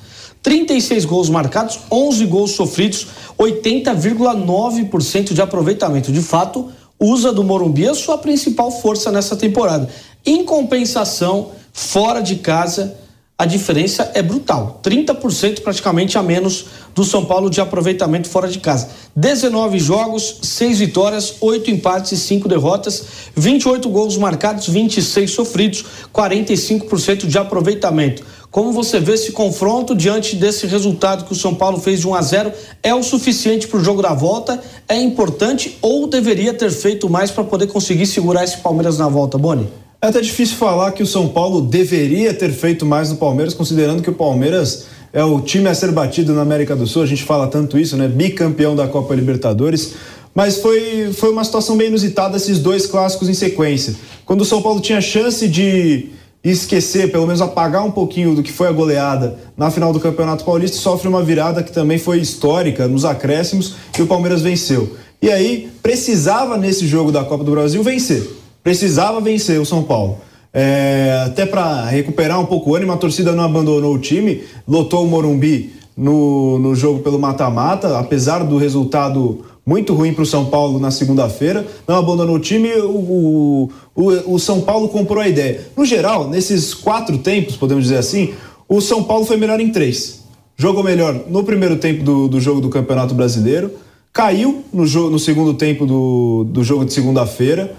36 0.45 1.05
gols 1.05 1.27
marcados, 1.27 1.79
11 1.91 2.23
gols 2.27 2.51
sofridos, 2.51 3.07
80,9% 3.35 5.33
de 5.33 5.41
aproveitamento. 5.41 6.11
De 6.11 6.21
fato, 6.21 6.69
usa 6.99 7.33
do 7.33 7.43
Morumbi 7.43 7.87
a 7.87 7.95
sua 7.95 8.19
principal 8.19 8.69
força 8.69 9.11
nessa 9.11 9.35
temporada. 9.35 9.89
Em 10.23 10.45
compensação, 10.45 11.49
fora 11.73 12.21
de 12.21 12.35
casa, 12.35 12.95
a 13.35 13.47
diferença 13.47 14.11
é 14.13 14.21
brutal. 14.21 14.79
30% 14.83 15.61
praticamente 15.61 16.15
a 16.15 16.21
menos 16.21 16.65
do 16.93 17.03
São 17.03 17.25
Paulo 17.25 17.49
de 17.49 17.59
aproveitamento 17.59 18.29
fora 18.29 18.47
de 18.47 18.59
casa. 18.59 18.89
19 19.15 19.79
jogos, 19.79 20.41
6 20.43 20.77
vitórias, 20.77 21.37
8 21.41 21.71
empates 21.71 22.11
e 22.11 22.17
5 22.17 22.47
derrotas, 22.47 23.03
28 23.35 23.89
gols 23.89 24.15
marcados, 24.15 24.69
26 24.69 25.31
sofridos, 25.31 25.83
45% 26.13 27.25
de 27.25 27.37
aproveitamento. 27.39 28.23
Como 28.55 28.71
você 28.71 29.01
vê 29.01 29.15
esse 29.15 29.33
confronto 29.33 29.93
diante 29.93 30.33
desse 30.33 30.65
resultado 30.65 31.25
que 31.25 31.33
o 31.33 31.35
São 31.35 31.53
Paulo 31.53 31.77
fez 31.77 31.99
de 31.99 32.07
1 32.07 32.15
a 32.15 32.21
0 32.21 32.53
é 32.81 32.95
o 32.95 33.03
suficiente 33.03 33.67
para 33.67 33.81
o 33.81 33.83
jogo 33.83 34.01
da 34.01 34.13
volta? 34.13 34.61
É 34.87 34.97
importante 34.97 35.77
ou 35.81 36.07
deveria 36.07 36.53
ter 36.53 36.71
feito 36.71 37.09
mais 37.09 37.29
para 37.29 37.43
poder 37.43 37.67
conseguir 37.67 38.05
segurar 38.05 38.45
esse 38.45 38.59
Palmeiras 38.59 38.97
na 38.97 39.09
volta, 39.09 39.37
Boni? 39.37 39.67
É 40.01 40.07
até 40.07 40.21
difícil 40.21 40.55
falar 40.55 40.93
que 40.93 41.03
o 41.03 41.05
São 41.05 41.27
Paulo 41.27 41.63
deveria 41.63 42.33
ter 42.33 42.49
feito 42.53 42.85
mais 42.85 43.09
no 43.09 43.17
Palmeiras, 43.17 43.53
considerando 43.53 44.01
que 44.01 44.09
o 44.09 44.13
Palmeiras 44.13 44.85
é 45.11 45.21
o 45.21 45.41
time 45.41 45.67
a 45.67 45.75
ser 45.75 45.91
batido 45.91 46.31
na 46.31 46.43
América 46.43 46.77
do 46.77 46.87
Sul. 46.87 47.03
A 47.03 47.05
gente 47.05 47.23
fala 47.25 47.47
tanto 47.47 47.77
isso, 47.77 47.97
né? 47.97 48.07
Bicampeão 48.07 48.73
da 48.73 48.87
Copa 48.87 49.13
Libertadores. 49.13 49.95
Mas 50.33 50.59
foi, 50.59 51.11
foi 51.11 51.29
uma 51.29 51.43
situação 51.43 51.75
bem 51.75 51.87
inusitada 51.87 52.37
esses 52.37 52.59
dois 52.59 52.87
clássicos 52.87 53.27
em 53.27 53.33
sequência. 53.33 53.95
Quando 54.25 54.43
o 54.43 54.45
São 54.45 54.61
Paulo 54.61 54.79
tinha 54.79 55.01
chance 55.01 55.45
de 55.45 56.15
esquecer, 56.51 57.11
pelo 57.11 57.25
menos 57.25 57.41
apagar 57.41 57.83
um 57.83 57.91
pouquinho 57.91 58.35
do 58.35 58.43
que 58.43 58.51
foi 58.51 58.67
a 58.67 58.71
goleada 58.71 59.37
na 59.57 59.71
final 59.71 59.91
do 59.91 59.99
Campeonato 59.99 60.45
Paulista, 60.45 60.77
sofre 60.77 61.07
uma 61.07 61.23
virada 61.23 61.63
que 61.63 61.71
também 61.71 61.97
foi 61.97 62.19
histórica 62.19 62.87
nos 62.87 63.03
acréscimos 63.03 63.75
e 63.97 64.01
o 64.01 64.07
Palmeiras 64.07 64.41
venceu. 64.41 64.95
E 65.21 65.31
aí 65.31 65.71
precisava 65.81 66.57
nesse 66.57 66.85
jogo 66.85 67.11
da 67.11 67.23
Copa 67.23 67.43
do 67.43 67.51
Brasil 67.51 67.81
vencer. 67.81 68.29
Precisava 68.63 69.19
vencer 69.19 69.59
o 69.59 69.65
São 69.65 69.83
Paulo. 69.83 70.17
É, 70.53 71.23
até 71.25 71.45
para 71.45 71.85
recuperar 71.85 72.39
um 72.39 72.45
pouco 72.45 72.71
o 72.71 72.75
ânimo, 72.75 72.91
a 72.91 72.97
torcida 72.97 73.31
não 73.31 73.43
abandonou 73.43 73.93
o 73.93 73.99
time, 73.99 74.43
lotou 74.67 75.03
o 75.03 75.07
Morumbi 75.07 75.73
no, 75.97 76.59
no 76.59 76.75
jogo 76.75 76.99
pelo 76.99 77.19
mata-mata, 77.19 77.97
apesar 77.97 78.43
do 78.43 78.57
resultado 78.57 79.43
muito 79.65 79.93
ruim 79.93 80.13
para 80.13 80.21
o 80.21 80.25
São 80.25 80.45
Paulo 80.45 80.79
na 80.79 80.91
segunda-feira, 80.91 81.65
não 81.87 81.95
abandonou 81.95 82.35
o 82.35 82.39
time, 82.39 82.71
o, 82.73 83.69
o, 83.95 84.33
o, 84.33 84.39
São 84.39 84.61
Paulo 84.61 84.89
comprou 84.89 85.21
a 85.21 85.27
ideia. 85.27 85.61
No 85.75 85.83
geral, 85.83 86.29
nesses 86.29 86.73
quatro 86.73 87.17
tempos, 87.17 87.57
podemos 87.57 87.85
dizer 87.85 87.97
assim, 87.97 88.33
O 88.67 88.79
São 88.79 89.03
Paulo 89.03 89.25
foi 89.25 89.37
melhor 89.37 89.59
em 89.59 89.71
três. 89.71 90.23
Jogou 90.55 90.83
melhor 90.83 91.25
no 91.27 91.43
primeiro 91.43 91.77
tempo 91.77 92.03
do, 92.03 92.27
do 92.27 92.39
jogo 92.39 92.61
do 92.61 92.69
Campeonato 92.69 93.15
Brasileiro, 93.15 93.71
caiu 94.13 94.63
no, 94.71 94.85
jogo, 94.85 95.09
no 95.09 95.19
segundo 95.19 95.53
tempo 95.55 95.85
do, 95.85 96.45
do 96.45 96.63
jogo 96.63 96.85
de 96.85 96.93
segunda-feira, 96.93 97.75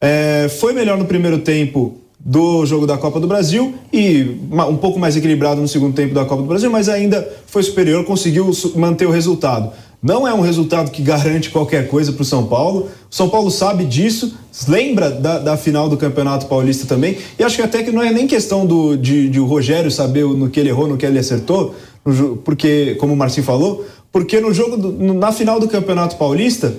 é, 0.00 0.48
foi 0.48 0.72
melhor 0.72 0.98
no 0.98 1.04
primeiro 1.04 1.38
tempo 1.38 1.96
do 2.18 2.66
jogo 2.66 2.86
da 2.86 2.98
Copa 2.98 3.20
do 3.20 3.28
Brasil 3.28 3.74
e 3.92 4.36
um 4.68 4.76
pouco 4.76 4.98
mais 4.98 5.16
equilibrado 5.16 5.60
no 5.60 5.68
segundo 5.68 5.94
tempo 5.94 6.12
da 6.12 6.24
Copa 6.24 6.42
do 6.42 6.48
Brasil, 6.48 6.68
mas 6.68 6.88
ainda 6.88 7.26
foi 7.46 7.62
superior, 7.62 8.04
conseguiu 8.04 8.50
manter 8.74 9.06
o 9.06 9.10
resultado. 9.10 9.70
Não 10.06 10.26
é 10.26 10.32
um 10.32 10.40
resultado 10.40 10.92
que 10.92 11.02
garante 11.02 11.50
qualquer 11.50 11.88
coisa 11.88 12.12
para 12.12 12.22
o 12.22 12.24
São 12.24 12.46
Paulo. 12.46 12.88
O 13.10 13.14
São 13.14 13.28
Paulo 13.28 13.50
sabe 13.50 13.84
disso, 13.84 14.38
lembra 14.68 15.10
da, 15.10 15.40
da, 15.40 15.56
final 15.56 15.88
do 15.88 15.96
Campeonato 15.96 16.46
Paulista 16.46 16.86
também. 16.86 17.18
E 17.36 17.42
acho 17.42 17.56
que 17.56 17.62
até 17.62 17.82
que 17.82 17.90
não 17.90 18.00
é 18.00 18.12
nem 18.12 18.24
questão 18.24 18.64
do, 18.64 18.96
de, 18.96 19.28
de 19.28 19.40
o 19.40 19.46
Rogério 19.46 19.90
saber 19.90 20.24
no 20.24 20.48
que 20.48 20.60
ele 20.60 20.68
errou, 20.68 20.86
no 20.86 20.96
que 20.96 21.04
ele 21.04 21.18
acertou, 21.18 21.74
porque, 22.44 22.94
como 23.00 23.14
o 23.14 23.16
Marcinho 23.16 23.44
falou, 23.44 23.84
porque 24.12 24.38
no 24.38 24.54
jogo 24.54 24.76
do, 24.76 25.12
na 25.12 25.32
final 25.32 25.58
do 25.58 25.66
Campeonato 25.66 26.14
Paulista 26.14 26.72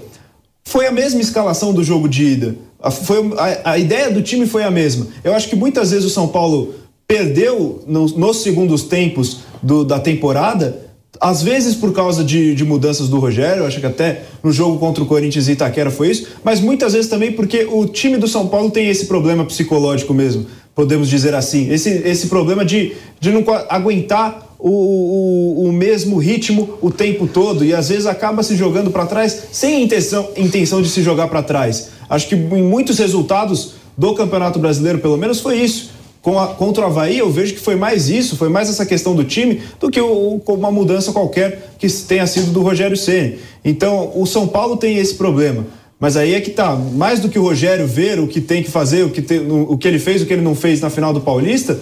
foi 0.65 0.87
a 0.87 0.91
mesma 0.91 1.19
escalação 1.19 1.73
do 1.73 1.83
jogo 1.83 2.07
de 2.07 2.23
ida. 2.23 2.55
A, 2.79 2.89
foi, 2.89 3.17
a, 3.37 3.71
a 3.71 3.77
ideia 3.77 4.09
do 4.09 4.21
time 4.21 4.47
foi 4.47 4.63
a 4.63 4.71
mesma. 4.71 5.05
Eu 5.21 5.33
acho 5.33 5.49
que 5.49 5.55
muitas 5.57 5.91
vezes 5.91 6.05
o 6.05 6.09
São 6.09 6.29
Paulo 6.29 6.75
perdeu 7.05 7.83
no, 7.85 8.05
nos 8.05 8.37
segundos 8.37 8.83
tempos 8.83 9.39
do, 9.61 9.83
da 9.83 9.99
temporada 9.99 10.86
às 11.19 11.41
vezes 11.41 11.75
por 11.75 11.93
causa 11.93 12.23
de, 12.23 12.53
de, 12.53 12.63
mudanças 12.63 13.09
do 13.09 13.19
Rogério, 13.19 13.65
acho 13.65 13.79
que 13.79 13.85
até 13.85 14.23
no 14.43 14.51
jogo 14.51 14.77
contra 14.77 15.03
o 15.03 15.05
Corinthians 15.05 15.47
e 15.47 15.53
Itaquera 15.53 15.91
foi 15.91 16.09
isso, 16.09 16.27
mas 16.43 16.59
muitas 16.59 16.93
vezes 16.93 17.09
também 17.09 17.31
porque 17.31 17.67
o 17.69 17.85
time 17.85 18.17
do 18.17 18.27
São 18.27 18.47
Paulo 18.47 18.69
tem 18.69 18.87
esse 18.87 19.05
problema 19.05 19.45
psicológico 19.45 20.13
mesmo, 20.13 20.45
podemos 20.75 21.09
dizer 21.09 21.33
assim, 21.33 21.71
esse, 21.71 21.89
esse 21.89 22.27
problema 22.27 22.63
de, 22.63 22.93
de 23.19 23.31
não 23.31 23.43
aguentar 23.69 24.55
o, 24.59 24.69
o, 24.69 25.67
o 25.67 25.71
mesmo 25.71 26.17
ritmo 26.17 26.77
o 26.81 26.89
tempo 26.89 27.27
todo 27.27 27.63
e 27.63 27.73
às 27.73 27.89
vezes 27.89 28.05
acaba 28.05 28.41
se 28.41 28.55
jogando 28.55 28.89
para 28.89 29.05
trás 29.05 29.43
sem 29.51 29.83
intenção, 29.83 30.29
intenção 30.35 30.81
de 30.81 30.89
se 30.89 31.01
jogar 31.03 31.27
para 31.27 31.43
trás. 31.43 31.89
Acho 32.09 32.27
que 32.27 32.35
em 32.35 32.63
muitos 32.63 32.97
resultados 32.97 33.73
do 33.97 34.13
Campeonato 34.13 34.59
Brasileiro, 34.59 34.99
pelo 34.99 35.17
menos, 35.17 35.39
foi 35.39 35.57
isso 35.57 35.96
com 36.27 36.37
a, 36.37 36.47
contra 36.47 36.83
o 36.83 36.87
Havaí, 36.87 37.19
eu 37.19 37.31
vejo 37.31 37.53
que 37.53 37.59
foi 37.61 37.77
mais 37.77 38.09
isso, 38.09 38.35
foi 38.35 38.49
mais 38.49 38.69
essa 38.69 38.85
questão 38.85 39.15
do 39.15 39.23
time 39.23 39.61
do 39.79 39.89
que 39.89 40.01
o, 40.01 40.41
uma 40.45 40.69
mudança 40.69 41.13
qualquer 41.13 41.69
que 41.79 41.89
tenha 41.89 42.27
sido 42.27 42.51
do 42.51 42.61
Rogério 42.61 42.97
Ceni. 42.97 43.37
Então, 43.63 44.11
o 44.13 44.25
São 44.25 44.45
Paulo 44.45 44.75
tem 44.75 44.97
esse 44.97 45.15
problema. 45.15 45.65
Mas 45.97 46.17
aí 46.17 46.35
é 46.35 46.41
que 46.41 46.49
tá, 46.49 46.75
mais 46.75 47.21
do 47.21 47.29
que 47.29 47.39
o 47.39 47.43
Rogério 47.43 47.87
ver 47.87 48.19
o 48.19 48.27
que 48.27 48.41
tem 48.41 48.61
que 48.61 48.69
fazer, 48.69 49.05
o 49.05 49.09
que, 49.09 49.21
tem, 49.21 49.39
o 49.49 49.77
que 49.77 49.87
ele 49.87 49.99
fez, 49.99 50.21
o 50.21 50.25
que 50.25 50.33
ele 50.33 50.41
não 50.41 50.53
fez 50.53 50.81
na 50.81 50.89
final 50.89 51.13
do 51.13 51.21
Paulista, 51.21 51.79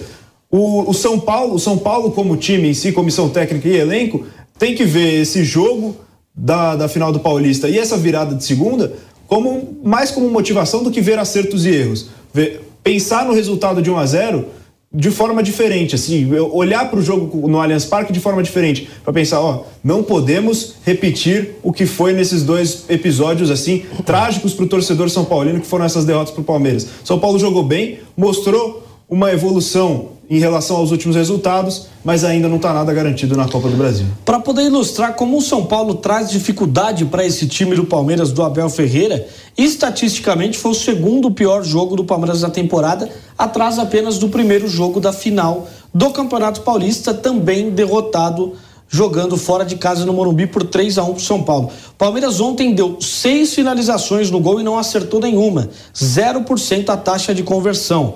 o, 0.48 0.88
o, 0.88 0.94
São 0.94 1.18
Paulo, 1.18 1.56
o 1.56 1.58
São 1.58 1.76
Paulo 1.76 2.12
como 2.12 2.36
time 2.36 2.68
em 2.68 2.74
si, 2.74 2.92
comissão 2.92 3.28
técnica 3.28 3.68
e 3.68 3.76
elenco, 3.76 4.26
tem 4.56 4.76
que 4.76 4.84
ver 4.84 5.22
esse 5.22 5.42
jogo 5.42 5.96
da, 6.32 6.76
da 6.76 6.88
final 6.88 7.10
do 7.10 7.18
Paulista 7.18 7.68
e 7.68 7.80
essa 7.80 7.96
virada 7.96 8.32
de 8.32 8.44
segunda 8.44 8.92
como 9.26 9.76
mais 9.82 10.12
como 10.12 10.30
motivação 10.30 10.84
do 10.84 10.92
que 10.92 11.00
ver 11.00 11.18
acertos 11.18 11.66
e 11.66 11.70
erros. 11.70 12.10
Ver, 12.32 12.65
pensar 12.86 13.24
no 13.24 13.34
resultado 13.34 13.82
de 13.82 13.90
1 13.90 13.96
a 13.96 14.06
0 14.06 14.44
de 14.94 15.10
forma 15.10 15.42
diferente, 15.42 15.96
assim, 15.96 16.32
olhar 16.52 16.88
para 16.88 17.00
o 17.00 17.02
jogo 17.02 17.48
no 17.48 17.60
Allianz 17.60 17.84
Parque 17.84 18.12
de 18.12 18.20
forma 18.20 18.40
diferente, 18.44 18.88
para 19.02 19.12
pensar, 19.12 19.40
ó, 19.40 19.64
não 19.82 20.04
podemos 20.04 20.76
repetir 20.84 21.56
o 21.64 21.72
que 21.72 21.84
foi 21.84 22.12
nesses 22.12 22.44
dois 22.44 22.84
episódios 22.88 23.50
assim 23.50 23.84
trágicos 24.04 24.54
para 24.54 24.64
o 24.64 24.68
torcedor 24.68 25.10
são 25.10 25.24
paulino 25.24 25.60
que 25.60 25.66
foram 25.66 25.84
essas 25.84 26.04
derrotas 26.04 26.32
para 26.32 26.42
o 26.42 26.44
Palmeiras. 26.44 26.86
São 27.02 27.18
Paulo 27.18 27.40
jogou 27.40 27.64
bem, 27.64 27.98
mostrou 28.16 28.86
uma 29.08 29.32
evolução 29.32 30.10
em 30.28 30.38
relação 30.38 30.76
aos 30.76 30.90
últimos 30.90 31.14
resultados, 31.14 31.86
mas 32.04 32.24
ainda 32.24 32.48
não 32.48 32.56
está 32.56 32.72
nada 32.72 32.92
garantido 32.92 33.36
na 33.36 33.48
Copa 33.48 33.68
do 33.68 33.76
Brasil. 33.76 34.06
Para 34.24 34.40
poder 34.40 34.62
ilustrar 34.62 35.14
como 35.14 35.38
o 35.38 35.42
São 35.42 35.66
Paulo 35.66 35.94
traz 35.94 36.30
dificuldade 36.30 37.04
para 37.04 37.24
esse 37.24 37.46
time 37.46 37.76
do 37.76 37.84
Palmeiras 37.84 38.32
do 38.32 38.42
Abel 38.42 38.68
Ferreira, 38.68 39.26
estatisticamente 39.56 40.58
foi 40.58 40.72
o 40.72 40.74
segundo 40.74 41.30
pior 41.30 41.62
jogo 41.62 41.96
do 41.96 42.04
Palmeiras 42.04 42.40
da 42.40 42.50
temporada, 42.50 43.08
atrás 43.38 43.78
apenas 43.78 44.18
do 44.18 44.28
primeiro 44.28 44.68
jogo 44.68 45.00
da 45.00 45.12
final 45.12 45.68
do 45.94 46.10
Campeonato 46.10 46.62
Paulista, 46.62 47.14
também 47.14 47.70
derrotado 47.70 48.54
jogando 48.88 49.36
fora 49.36 49.64
de 49.64 49.76
casa 49.76 50.04
no 50.04 50.12
Morumbi 50.12 50.46
por 50.46 50.62
3 50.62 50.98
a 50.98 51.04
1 51.04 51.14
para 51.14 51.22
São 51.22 51.42
Paulo. 51.42 51.70
Palmeiras 51.98 52.40
ontem 52.40 52.74
deu 52.74 52.98
seis 53.00 53.54
finalizações 53.54 54.30
no 54.30 54.40
gol 54.40 54.60
e 54.60 54.62
não 54.62 54.78
acertou 54.78 55.20
nenhuma, 55.20 55.68
0% 55.94 56.88
a 56.88 56.96
taxa 56.96 57.34
de 57.34 57.42
conversão. 57.42 58.14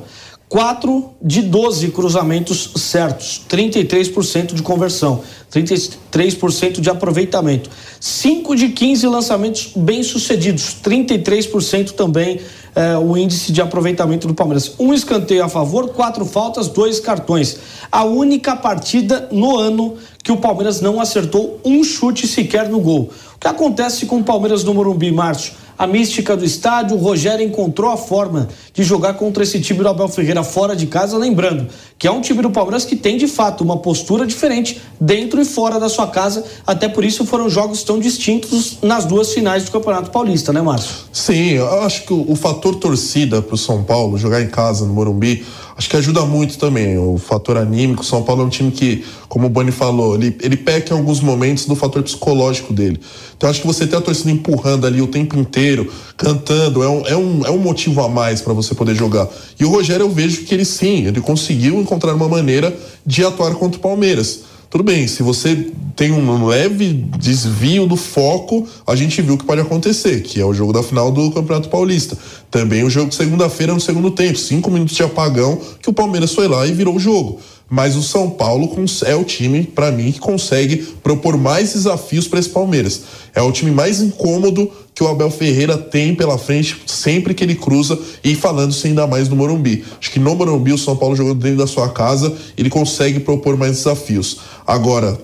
4 0.50 1.14
de 1.22 1.42
12 1.42 1.92
cruzamentos 1.92 2.72
certos, 2.74 3.40
33% 3.48 4.52
de 4.52 4.62
conversão, 4.62 5.22
33% 5.48 6.80
de 6.80 6.90
aproveitamento. 6.90 7.70
5 8.00 8.56
de 8.56 8.70
15 8.70 9.06
lançamentos 9.06 9.70
bem-sucedidos, 9.76 10.76
33% 10.82 11.92
também 11.92 12.40
é, 12.74 12.98
o 12.98 13.16
índice 13.16 13.52
de 13.52 13.62
aproveitamento 13.62 14.26
do 14.26 14.34
Palmeiras. 14.34 14.74
Um 14.76 14.92
escanteio 14.92 15.44
a 15.44 15.48
favor, 15.48 15.90
quatro 15.90 16.24
faltas, 16.24 16.66
dois 16.66 16.98
cartões. 16.98 17.58
A 17.90 18.02
única 18.02 18.56
partida 18.56 19.28
no 19.30 19.56
ano 19.56 19.98
que 20.20 20.32
o 20.32 20.36
Palmeiras 20.36 20.80
não 20.80 21.00
acertou 21.00 21.60
um 21.64 21.84
chute 21.84 22.26
sequer 22.26 22.68
no 22.68 22.80
gol. 22.80 23.10
O 23.36 23.38
que 23.38 23.46
acontece 23.46 24.04
com 24.04 24.18
o 24.18 24.24
Palmeiras 24.24 24.64
no 24.64 24.74
Morumbi, 24.74 25.12
Márcio? 25.12 25.52
A 25.80 25.86
mística 25.86 26.36
do 26.36 26.44
estádio. 26.44 26.94
O 26.94 27.00
Rogério 27.00 27.42
encontrou 27.42 27.90
a 27.90 27.96
forma 27.96 28.50
de 28.74 28.82
jogar 28.82 29.14
contra 29.14 29.42
esse 29.42 29.58
time 29.60 29.78
do 29.80 29.88
Abel 29.88 30.08
Ferreira 30.08 30.44
fora 30.44 30.76
de 30.76 30.86
casa, 30.86 31.16
lembrando 31.16 31.68
que 31.98 32.06
é 32.06 32.10
um 32.10 32.20
time 32.20 32.42
do 32.42 32.50
Palmeiras 32.50 32.84
que 32.84 32.94
tem 32.94 33.16
de 33.16 33.26
fato 33.26 33.64
uma 33.64 33.78
postura 33.78 34.26
diferente 34.26 34.78
dentro 35.00 35.40
e 35.40 35.44
fora 35.44 35.80
da 35.80 35.88
sua 35.88 36.06
casa. 36.06 36.44
Até 36.66 36.86
por 36.86 37.02
isso 37.02 37.24
foram 37.24 37.48
jogos 37.48 37.82
tão 37.82 37.98
distintos 37.98 38.76
nas 38.82 39.06
duas 39.06 39.32
finais 39.32 39.64
do 39.64 39.70
Campeonato 39.70 40.10
Paulista, 40.10 40.52
né, 40.52 40.60
Márcio? 40.60 40.96
Sim, 41.10 41.52
eu 41.52 41.80
acho 41.80 42.04
que 42.04 42.12
o, 42.12 42.30
o 42.30 42.36
fator 42.36 42.74
torcida 42.74 43.40
para 43.40 43.54
o 43.54 43.58
São 43.58 43.82
Paulo 43.82 44.18
jogar 44.18 44.42
em 44.42 44.48
casa 44.48 44.84
no 44.84 44.92
Morumbi 44.92 45.46
acho 45.80 45.88
que 45.88 45.96
ajuda 45.96 46.26
muito 46.26 46.58
também 46.58 46.98
o 46.98 47.16
fator 47.16 47.56
anímico. 47.56 48.04
São 48.04 48.22
Paulo 48.22 48.42
é 48.42 48.44
um 48.44 48.50
time 48.50 48.70
que, 48.70 49.02
como 49.30 49.46
o 49.46 49.48
Boni 49.48 49.72
falou, 49.72 50.14
ele, 50.14 50.36
ele 50.42 50.54
peca 50.54 50.92
em 50.92 50.98
alguns 50.98 51.20
momentos 51.20 51.64
do 51.64 51.74
fator 51.74 52.02
psicológico 52.02 52.70
dele. 52.70 53.00
Então 53.34 53.48
acho 53.48 53.62
que 53.62 53.66
você 53.66 53.86
ter 53.86 53.96
a 53.96 54.00
torcida 54.02 54.30
empurrando 54.30 54.86
ali 54.86 55.00
o 55.00 55.06
tempo 55.06 55.38
inteiro, 55.38 55.90
cantando, 56.18 56.82
é 56.82 56.88
um, 56.88 57.06
é 57.06 57.16
um, 57.16 57.46
é 57.46 57.50
um 57.50 57.56
motivo 57.56 58.02
a 58.02 58.10
mais 58.10 58.42
para 58.42 58.52
você 58.52 58.74
poder 58.74 58.94
jogar. 58.94 59.26
E 59.58 59.64
o 59.64 59.70
Rogério 59.70 60.04
eu 60.04 60.10
vejo 60.10 60.44
que 60.44 60.52
ele 60.52 60.66
sim, 60.66 61.06
ele 61.06 61.22
conseguiu 61.22 61.80
encontrar 61.80 62.14
uma 62.14 62.28
maneira 62.28 62.76
de 63.06 63.24
atuar 63.24 63.54
contra 63.54 63.78
o 63.78 63.80
Palmeiras. 63.80 64.49
Tudo 64.70 64.84
bem, 64.84 65.08
se 65.08 65.20
você 65.20 65.66
tem 65.96 66.12
um 66.12 66.46
leve 66.46 66.92
desvio 67.18 67.88
do 67.88 67.96
foco, 67.96 68.68
a 68.86 68.94
gente 68.94 69.20
viu 69.20 69.34
o 69.34 69.36
que 69.36 69.44
pode 69.44 69.60
acontecer, 69.60 70.22
que 70.22 70.40
é 70.40 70.44
o 70.44 70.54
jogo 70.54 70.72
da 70.72 70.80
final 70.80 71.10
do 71.10 71.28
Campeonato 71.32 71.68
Paulista. 71.68 72.16
Também 72.48 72.84
o 72.84 72.88
jogo 72.88 73.08
de 73.08 73.16
segunda-feira 73.16 73.74
no 73.74 73.80
segundo 73.80 74.12
tempo, 74.12 74.38
cinco 74.38 74.70
minutos 74.70 74.94
de 74.94 75.02
apagão, 75.02 75.60
que 75.82 75.90
o 75.90 75.92
Palmeiras 75.92 76.32
foi 76.32 76.46
lá 76.46 76.64
e 76.68 76.72
virou 76.72 76.94
o 76.94 77.00
jogo 77.00 77.40
mas 77.70 77.94
o 77.94 78.02
São 78.02 78.28
Paulo 78.28 78.68
é 79.06 79.14
o 79.14 79.22
time, 79.22 79.62
para 79.62 79.92
mim, 79.92 80.10
que 80.10 80.18
consegue 80.18 80.78
propor 81.04 81.36
mais 81.36 81.72
desafios 81.72 82.26
para 82.26 82.40
esse 82.40 82.48
Palmeiras. 82.48 83.02
É 83.32 83.40
o 83.40 83.52
time 83.52 83.70
mais 83.70 84.00
incômodo 84.00 84.68
que 84.92 85.04
o 85.04 85.06
Abel 85.06 85.30
Ferreira 85.30 85.78
tem 85.78 86.12
pela 86.12 86.36
frente 86.36 86.82
sempre 86.84 87.32
que 87.32 87.44
ele 87.44 87.54
cruza 87.54 87.96
e 88.24 88.34
falando-se 88.34 88.88
ainda 88.88 89.06
mais 89.06 89.28
no 89.28 89.36
Morumbi. 89.36 89.84
Acho 90.00 90.10
que 90.10 90.18
no 90.18 90.34
Morumbi 90.34 90.72
o 90.72 90.78
São 90.78 90.96
Paulo 90.96 91.14
jogando 91.14 91.38
dentro 91.38 91.58
da 91.58 91.66
sua 91.68 91.88
casa, 91.90 92.34
ele 92.58 92.68
consegue 92.68 93.20
propor 93.20 93.56
mais 93.56 93.76
desafios. 93.76 94.38
Agora, 94.66 95.16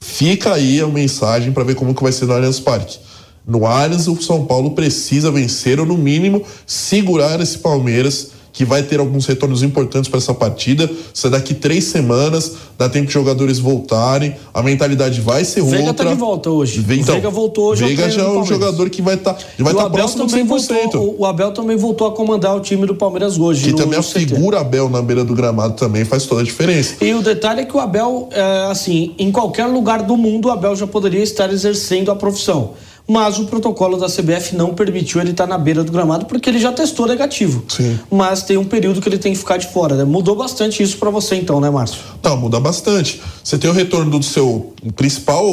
fica 0.00 0.54
aí 0.54 0.80
a 0.80 0.88
mensagem 0.88 1.52
para 1.52 1.62
ver 1.62 1.76
como 1.76 1.94
que 1.94 2.02
vai 2.02 2.10
ser 2.10 2.26
no 2.26 2.32
Allianz 2.32 2.58
Parque. 2.58 2.98
No 3.46 3.64
Allianz, 3.64 4.08
o 4.08 4.20
São 4.20 4.44
Paulo 4.44 4.72
precisa 4.72 5.30
vencer 5.30 5.78
ou, 5.78 5.86
no 5.86 5.96
mínimo, 5.96 6.42
segurar 6.66 7.40
esse 7.40 7.58
Palmeiras 7.58 8.41
que 8.52 8.64
vai 8.64 8.82
ter 8.82 9.00
alguns 9.00 9.26
retornos 9.26 9.62
importantes 9.62 10.08
para 10.10 10.18
essa 10.18 10.34
partida. 10.34 10.90
Se 11.14 11.28
daqui 11.30 11.54
três 11.54 11.84
semanas, 11.84 12.52
dá 12.78 12.88
tempo 12.88 13.06
de 13.06 13.12
jogadores 13.12 13.58
voltarem, 13.58 14.36
a 14.52 14.62
mentalidade 14.62 15.20
vai 15.20 15.44
ser 15.44 15.62
outra. 15.62 15.78
Veiga 15.78 15.94
tá 15.94 16.04
de 16.04 16.14
volta 16.14 16.50
hoje. 16.50 16.80
Então, 16.80 17.14
Veiga 17.14 17.30
voltou 17.30 17.70
hoje. 17.70 17.84
Veiga 17.84 18.10
já 18.10 18.22
é 18.22 18.28
um 18.28 18.44
jogador 18.44 18.90
que 18.90 19.00
vai 19.00 19.14
estar 19.14 19.34
tá, 19.34 19.44
vai 19.58 19.74
tá 19.74 19.88
próximo 19.88 20.26
também 20.26 20.46
100%. 20.46 20.68
Voltou, 20.68 21.16
o 21.18 21.24
Abel 21.24 21.52
também 21.52 21.76
voltou 21.76 22.06
a 22.06 22.12
comandar 22.12 22.54
o 22.54 22.60
time 22.60 22.86
do 22.86 22.94
Palmeiras 22.94 23.38
hoje. 23.38 23.64
Que 23.64 23.70
no, 23.70 23.78
também 23.78 23.94
no 23.94 24.00
a 24.00 24.02
figura 24.02 24.60
Abel 24.60 24.88
na 24.88 25.00
beira 25.00 25.24
do 25.24 25.34
gramado 25.34 25.74
também 25.74 26.04
faz 26.04 26.26
toda 26.26 26.42
a 26.42 26.44
diferença. 26.44 26.96
E 27.00 27.14
o 27.14 27.22
detalhe 27.22 27.62
é 27.62 27.64
que 27.64 27.76
o 27.76 27.80
Abel, 27.80 28.28
é, 28.32 28.66
assim, 28.70 29.14
em 29.18 29.32
qualquer 29.32 29.66
lugar 29.66 30.02
do 30.02 30.16
mundo, 30.16 30.48
o 30.48 30.50
Abel 30.50 30.76
já 30.76 30.86
poderia 30.86 31.22
estar 31.22 31.50
exercendo 31.50 32.10
a 32.10 32.16
profissão 32.16 32.74
mas 33.12 33.38
o 33.38 33.44
protocolo 33.44 33.98
da 33.98 34.06
CBF 34.06 34.56
não 34.56 34.72
permitiu 34.72 35.20
ele 35.20 35.32
estar 35.32 35.46
na 35.46 35.58
beira 35.58 35.84
do 35.84 35.92
gramado 35.92 36.24
porque 36.24 36.48
ele 36.48 36.58
já 36.58 36.72
testou 36.72 37.06
negativo. 37.06 37.62
Sim. 37.68 37.98
Mas 38.10 38.42
tem 38.42 38.56
um 38.56 38.64
período 38.64 39.02
que 39.02 39.08
ele 39.08 39.18
tem 39.18 39.34
que 39.34 39.38
ficar 39.38 39.58
de 39.58 39.66
fora. 39.68 39.94
Né? 39.94 40.04
Mudou 40.04 40.34
bastante 40.34 40.82
isso 40.82 40.96
para 40.96 41.10
você 41.10 41.34
então, 41.34 41.60
né, 41.60 41.68
Márcio? 41.68 42.00
Não, 42.22 42.38
muda 42.38 42.58
bastante. 42.58 43.20
Você 43.44 43.58
tem 43.58 43.68
o 43.68 43.74
retorno 43.74 44.18
do 44.18 44.24
seu 44.24 44.72
principal 44.96 45.46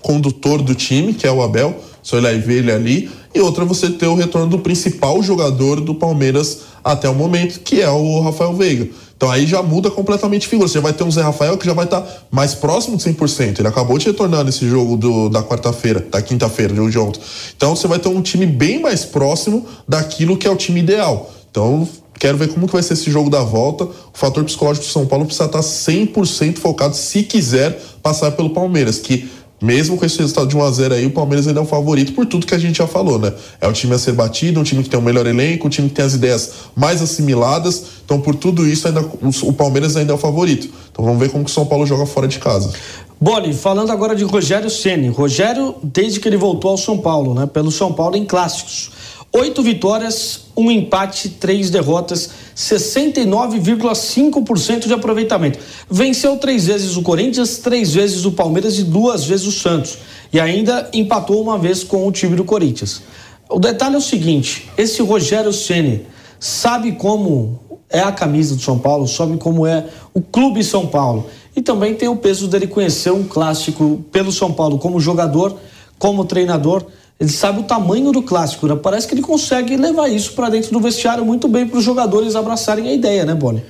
condutor 0.00 0.62
do 0.62 0.74
time, 0.74 1.12
que 1.12 1.26
é 1.26 1.30
o 1.30 1.42
Abel, 1.42 1.76
você 2.02 2.16
olhar 2.16 2.32
e 2.32 2.38
ver 2.38 2.60
ele 2.60 2.72
ali, 2.72 3.10
e 3.34 3.40
outra 3.40 3.66
você 3.66 3.90
ter 3.90 4.06
o 4.06 4.14
retorno 4.14 4.48
do 4.48 4.60
principal 4.60 5.22
jogador 5.22 5.82
do 5.82 5.94
Palmeiras 5.94 6.60
até 6.82 7.10
o 7.10 7.14
momento, 7.14 7.60
que 7.60 7.82
é 7.82 7.90
o 7.90 8.20
Rafael 8.20 8.54
Veiga. 8.54 8.88
Então 9.22 9.30
aí 9.30 9.46
já 9.46 9.62
muda 9.62 9.88
completamente 9.88 10.48
a 10.48 10.50
figura. 10.50 10.66
Você 10.66 10.80
vai 10.80 10.92
ter 10.92 11.04
um 11.04 11.10
Zé 11.12 11.22
Rafael 11.22 11.56
que 11.56 11.64
já 11.64 11.72
vai 11.72 11.84
estar 11.84 12.00
tá 12.00 12.12
mais 12.28 12.56
próximo 12.56 12.96
de 12.96 13.04
100%. 13.04 13.60
Ele 13.60 13.68
acabou 13.68 13.96
de 13.96 14.06
retornar 14.06 14.42
nesse 14.42 14.68
jogo 14.68 14.96
do, 14.96 15.28
da 15.28 15.44
quarta-feira, 15.44 16.00
da 16.00 16.20
quinta-feira, 16.20 16.74
jogo 16.74 16.90
de 16.90 16.98
ontem. 16.98 17.20
Então 17.56 17.76
você 17.76 17.86
vai 17.86 18.00
ter 18.00 18.08
um 18.08 18.20
time 18.20 18.44
bem 18.44 18.80
mais 18.80 19.04
próximo 19.04 19.64
daquilo 19.86 20.36
que 20.36 20.44
é 20.44 20.50
o 20.50 20.56
time 20.56 20.80
ideal. 20.80 21.30
Então 21.48 21.88
Quero 22.18 22.38
ver 22.38 22.48
como 22.48 22.68
que 22.68 22.72
vai 22.72 22.84
ser 22.84 22.92
esse 22.92 23.10
jogo 23.10 23.28
da 23.28 23.40
volta. 23.40 23.82
O 23.82 23.92
fator 24.12 24.44
psicológico 24.44 24.86
do 24.86 24.92
São 24.92 25.04
Paulo 25.06 25.24
precisa 25.24 25.46
estar 25.46 25.58
100% 25.58 26.58
focado 26.58 26.94
se 26.94 27.24
quiser 27.24 27.80
passar 28.00 28.30
pelo 28.32 28.50
Palmeiras, 28.50 29.00
que 29.00 29.28
mesmo 29.62 29.96
com 29.96 30.04
esse 30.04 30.18
resultado 30.18 30.48
de 30.48 30.56
1 30.56 30.62
a 30.62 30.70
0 30.72 30.94
aí, 30.94 31.06
o 31.06 31.10
Palmeiras 31.10 31.46
ainda 31.46 31.60
é 31.60 31.62
o 31.62 31.66
favorito 31.66 32.12
por 32.12 32.26
tudo 32.26 32.44
que 32.44 32.54
a 32.54 32.58
gente 32.58 32.78
já 32.78 32.86
falou, 32.86 33.16
né? 33.18 33.32
É 33.60 33.68
o 33.68 33.72
time 33.72 33.94
a 33.94 33.98
ser 33.98 34.12
batido, 34.12 34.58
um 34.58 34.64
time 34.64 34.82
que 34.82 34.90
tem 34.90 34.98
um 34.98 35.02
melhor 35.02 35.24
elenco, 35.24 35.68
um 35.68 35.70
time 35.70 35.88
que 35.88 35.94
tem 35.94 36.04
as 36.04 36.14
ideias 36.14 36.52
mais 36.74 37.00
assimiladas. 37.00 37.84
Então, 38.04 38.20
por 38.20 38.34
tudo 38.34 38.66
isso, 38.66 38.88
ainda 38.88 39.00
o 39.00 39.52
Palmeiras 39.52 39.96
ainda 39.96 40.12
é 40.12 40.14
o 40.14 40.18
favorito. 40.18 40.68
Então, 40.90 41.04
vamos 41.04 41.20
ver 41.20 41.30
como 41.30 41.44
que 41.44 41.50
o 41.50 41.54
São 41.54 41.64
Paulo 41.64 41.86
joga 41.86 42.04
fora 42.04 42.26
de 42.26 42.40
casa. 42.40 42.72
Boni, 43.20 43.54
falando 43.54 43.92
agora 43.92 44.16
de 44.16 44.24
Rogério 44.24 44.68
Ceni. 44.68 45.08
Rogério, 45.08 45.76
desde 45.80 46.18
que 46.18 46.28
ele 46.28 46.36
voltou 46.36 46.72
ao 46.72 46.76
São 46.76 46.98
Paulo, 46.98 47.32
né? 47.32 47.46
Pelo 47.46 47.70
São 47.70 47.92
Paulo 47.92 48.16
em 48.16 48.24
clássicos. 48.24 48.90
Oito 49.34 49.62
vitórias, 49.62 50.48
um 50.54 50.70
empate, 50.70 51.30
três 51.30 51.70
derrotas, 51.70 52.28
69,5% 52.54 54.86
de 54.86 54.92
aproveitamento. 54.92 55.58
Venceu 55.90 56.36
três 56.36 56.66
vezes 56.66 56.98
o 56.98 57.02
Corinthians, 57.02 57.56
três 57.56 57.94
vezes 57.94 58.26
o 58.26 58.32
Palmeiras 58.32 58.78
e 58.78 58.84
duas 58.84 59.24
vezes 59.24 59.46
o 59.46 59.52
Santos. 59.52 59.96
E 60.30 60.38
ainda 60.38 60.90
empatou 60.92 61.40
uma 61.40 61.56
vez 61.56 61.82
com 61.82 62.06
o 62.06 62.12
time 62.12 62.36
do 62.36 62.44
Corinthians. 62.44 63.00
O 63.48 63.58
detalhe 63.58 63.94
é 63.94 63.98
o 63.98 64.02
seguinte: 64.02 64.68
esse 64.76 65.00
Rogério 65.00 65.50
Ceni 65.50 66.04
sabe 66.38 66.92
como 66.92 67.58
é 67.88 68.00
a 68.00 68.12
camisa 68.12 68.54
do 68.54 68.60
São 68.60 68.78
Paulo, 68.78 69.08
sabe 69.08 69.38
como 69.38 69.66
é 69.66 69.86
o 70.12 70.20
clube 70.20 70.62
São 70.62 70.86
Paulo. 70.86 71.24
E 71.56 71.62
também 71.62 71.94
tem 71.94 72.06
o 72.06 72.16
peso 72.16 72.48
dele 72.48 72.66
conhecer 72.66 73.10
um 73.10 73.24
clássico 73.24 74.04
pelo 74.12 74.30
São 74.30 74.52
Paulo 74.52 74.78
como 74.78 75.00
jogador, 75.00 75.56
como 75.98 76.26
treinador 76.26 76.84
ele 77.22 77.30
sabe 77.30 77.60
o 77.60 77.62
tamanho 77.62 78.10
do 78.10 78.20
clássico, 78.20 78.66
né? 78.66 78.74
Parece 78.74 79.06
que 79.06 79.14
ele 79.14 79.22
consegue 79.22 79.76
levar 79.76 80.08
isso 80.08 80.32
para 80.32 80.48
dentro 80.48 80.72
do 80.72 80.80
vestiário 80.80 81.24
muito 81.24 81.46
bem 81.46 81.68
para 81.68 81.78
os 81.78 81.84
jogadores 81.84 82.34
abraçarem 82.34 82.88
a 82.88 82.92
ideia, 82.92 83.24
né, 83.24 83.32
Boni? 83.32 83.62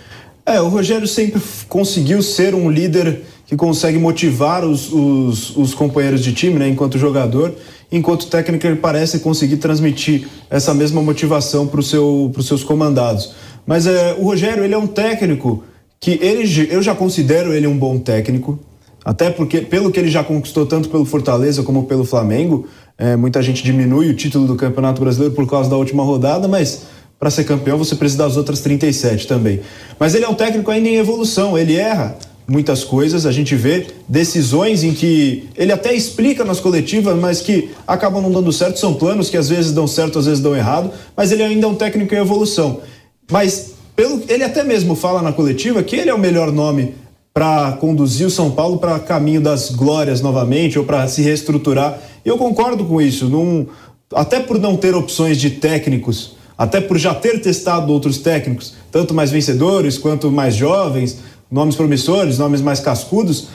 É, 0.47 0.59
o 0.59 0.69
Rogério 0.69 1.07
sempre 1.07 1.39
conseguiu 1.69 2.23
ser 2.23 2.55
um 2.55 2.71
líder 2.71 3.25
que 3.47 3.55
consegue 3.55 3.99
motivar 3.99 4.65
os, 4.65 4.91
os, 4.91 5.55
os 5.55 5.75
companheiros 5.75 6.25
de 6.25 6.33
time, 6.33 6.59
né, 6.59 6.67
enquanto 6.67 6.97
jogador. 6.97 7.55
Enquanto 7.93 8.27
técnico, 8.27 8.67
ele 8.67 8.77
parece 8.77 9.19
conseguir 9.19 9.59
transmitir 9.59 10.27
essa 10.49 10.73
mesma 10.73 11.03
motivação 11.03 11.67
para 11.67 11.83
seu, 11.83 12.33
os 12.35 12.47
seus 12.47 12.65
comandados. 12.65 13.35
Mas 13.67 13.87
é, 13.87 14.17
o 14.19 14.25
Rogério, 14.25 14.65
ele 14.65 14.73
é 14.73 14.79
um 14.79 14.87
técnico 14.87 15.63
que 16.01 16.19
ele, 16.23 16.69
eu 16.71 16.83
já 16.83 16.95
considero 16.95 17.53
ele 17.53 17.67
um 17.67 17.77
bom 17.77 17.99
técnico, 17.99 18.59
até 19.05 19.31
porque, 19.31 19.61
pelo 19.61 19.91
que 19.91 19.99
ele 19.99 20.11
já 20.11 20.23
conquistou 20.23 20.65
tanto 20.65 20.89
pelo 20.89 21.05
Fortaleza 21.05 21.63
como 21.63 21.85
pelo 21.85 22.05
Flamengo, 22.05 22.67
é, 23.03 23.17
muita 23.17 23.43
gente 23.43 23.65
diminui 23.65 24.09
o 24.11 24.15
título 24.15 24.47
do 24.47 24.55
Campeonato 24.55 25.01
Brasileiro 25.01 25.35
por 25.35 25.45
causa 25.51 25.69
da 25.69 25.77
última 25.77 26.05
rodada, 26.05 26.47
mas 26.47 26.83
para 27.19 27.31
ser 27.31 27.43
campeão 27.43 27.77
você 27.77 27.97
precisa 27.97 28.23
das 28.23 28.37
outras 28.37 28.61
37 28.61 29.27
também. 29.27 29.59
Mas 29.99 30.15
ele 30.15 30.25
é 30.25 30.29
um 30.29 30.35
técnico 30.35 30.71
ainda 30.71 30.89
em 30.89 30.95
evolução, 30.95 31.59
ele 31.59 31.75
erra 31.75 32.17
muitas 32.47 32.85
coisas, 32.85 33.27
a 33.27 33.33
gente 33.33 33.57
vê 33.57 33.89
decisões 34.09 34.85
em 34.85 34.93
que 34.93 35.49
ele 35.57 35.73
até 35.73 35.93
explica 35.93 36.45
nas 36.45 36.61
coletivas, 36.61 37.19
mas 37.19 37.41
que 37.41 37.71
acabam 37.89 38.23
não 38.23 38.31
dando 38.31 38.53
certo, 38.53 38.79
são 38.79 38.95
planos 38.95 39.29
que 39.29 39.37
às 39.37 39.49
vezes 39.49 39.73
dão 39.73 39.89
certo, 39.89 40.21
às 40.21 40.27
vezes 40.27 40.41
dão 40.41 40.55
errado, 40.55 40.93
mas 41.17 41.33
ele 41.33 41.43
ainda 41.43 41.67
é 41.67 41.69
um 41.69 41.75
técnico 41.75 42.15
em 42.15 42.19
evolução. 42.19 42.83
Mas 43.29 43.73
pelo, 43.97 44.23
ele 44.29 44.45
até 44.45 44.63
mesmo 44.63 44.95
fala 44.95 45.21
na 45.21 45.33
coletiva 45.33 45.83
que 45.83 45.97
ele 45.97 46.11
é 46.11 46.15
o 46.15 46.19
melhor 46.19 46.53
nome 46.53 46.95
para 47.33 47.73
conduzir 47.73 48.27
o 48.27 48.31
São 48.31 48.51
Paulo 48.51 48.79
para 48.79 48.99
caminho 48.99 49.41
das 49.41 49.71
glórias 49.71 50.21
novamente 50.21 50.79
ou 50.79 50.85
para 50.85 51.07
se 51.09 51.23
reestruturar. 51.23 51.99
Eu 52.25 52.37
concordo 52.37 52.85
com 52.85 53.01
isso. 53.01 53.27
Num, 53.27 53.67
até 54.15 54.41
por 54.41 54.59
não 54.59 54.77
ter 54.77 54.95
opções 54.95 55.39
de 55.39 55.51
técnicos, 55.51 56.37
até 56.57 56.81
por 56.81 56.99
já 56.99 57.15
ter 57.15 57.41
testado 57.41 57.93
outros 57.93 58.19
técnicos, 58.19 58.75
tanto 58.91 59.15
mais 59.15 59.31
vencedores 59.31 59.97
quanto 59.97 60.31
mais 60.31 60.55
jovens, 60.55 61.19
nomes 61.51 61.75
promissores, 61.75 62.39
nomes 62.39 62.61
mais 62.61 62.81
cascudos, 62.81 63.49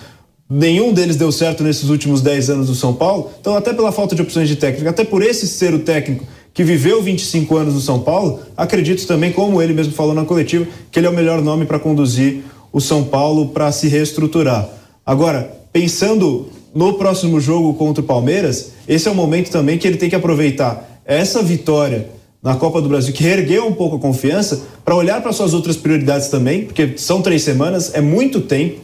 nenhum 0.50 0.92
deles 0.92 1.16
deu 1.16 1.32
certo 1.32 1.64
nesses 1.64 1.90
últimos 1.90 2.22
10 2.22 2.50
anos 2.50 2.68
do 2.68 2.76
São 2.76 2.94
Paulo. 2.94 3.32
Então, 3.40 3.56
até 3.56 3.74
pela 3.74 3.92
falta 3.92 4.16
de 4.16 4.22
opções 4.22 4.48
de 4.48 4.56
técnico, 4.56 4.90
até 4.90 5.04
por 5.04 5.22
esse 5.22 5.48
ser 5.48 5.74
o 5.74 5.80
técnico 5.80 6.26
que 6.54 6.64
viveu 6.64 7.04
25 7.04 7.56
anos 7.56 7.76
no 7.76 7.80
São 7.80 8.00
Paulo, 8.00 8.40
acredito 8.56 9.06
também, 9.06 9.32
como 9.32 9.62
ele 9.62 9.74
mesmo 9.74 9.94
falou 9.94 10.16
na 10.16 10.26
coletiva, 10.26 10.66
que 10.92 10.98
ele 10.98 11.06
é 11.06 11.10
o 11.10 11.14
melhor 11.14 11.40
nome 11.40 11.66
para 11.66 11.78
conduzir 11.78 12.44
o 12.72 12.82
São 12.82 13.04
Paulo 13.04 13.48
para 13.48 13.72
se 13.72 13.88
reestruturar. 13.88 14.68
Agora, 15.06 15.52
pensando 15.72 16.48
no 16.74 16.94
próximo 16.94 17.40
jogo 17.40 17.74
contra 17.74 18.04
o 18.04 18.06
Palmeiras, 18.06 18.72
esse 18.88 19.08
é 19.08 19.12
o 19.12 19.16
momento 19.16 19.50
também 19.50 19.78
que 19.78 19.88
ele 19.88 19.98
tem 19.98 20.10
que 20.10 20.16
aproveitar 20.16 21.02
essa 21.06 21.42
vitória 21.42 22.10
na 22.42 22.56
Copa 22.56 22.82
do 22.82 22.88
Brasil, 22.88 23.14
que 23.14 23.24
reergueu 23.24 23.66
um 23.66 23.74
pouco 23.74 23.96
a 23.96 24.00
confiança, 24.00 24.62
para 24.86 24.96
olhar 24.96 25.22
para 25.22 25.34
suas 25.34 25.54
outras 25.54 25.76
prioridades 25.76 26.28
também, 26.28 26.66
porque 26.66 26.94
são 26.98 27.22
três 27.22 27.42
semanas, 27.44 27.94
é 27.94 28.02
muito 28.02 28.42
tempo 28.42 28.80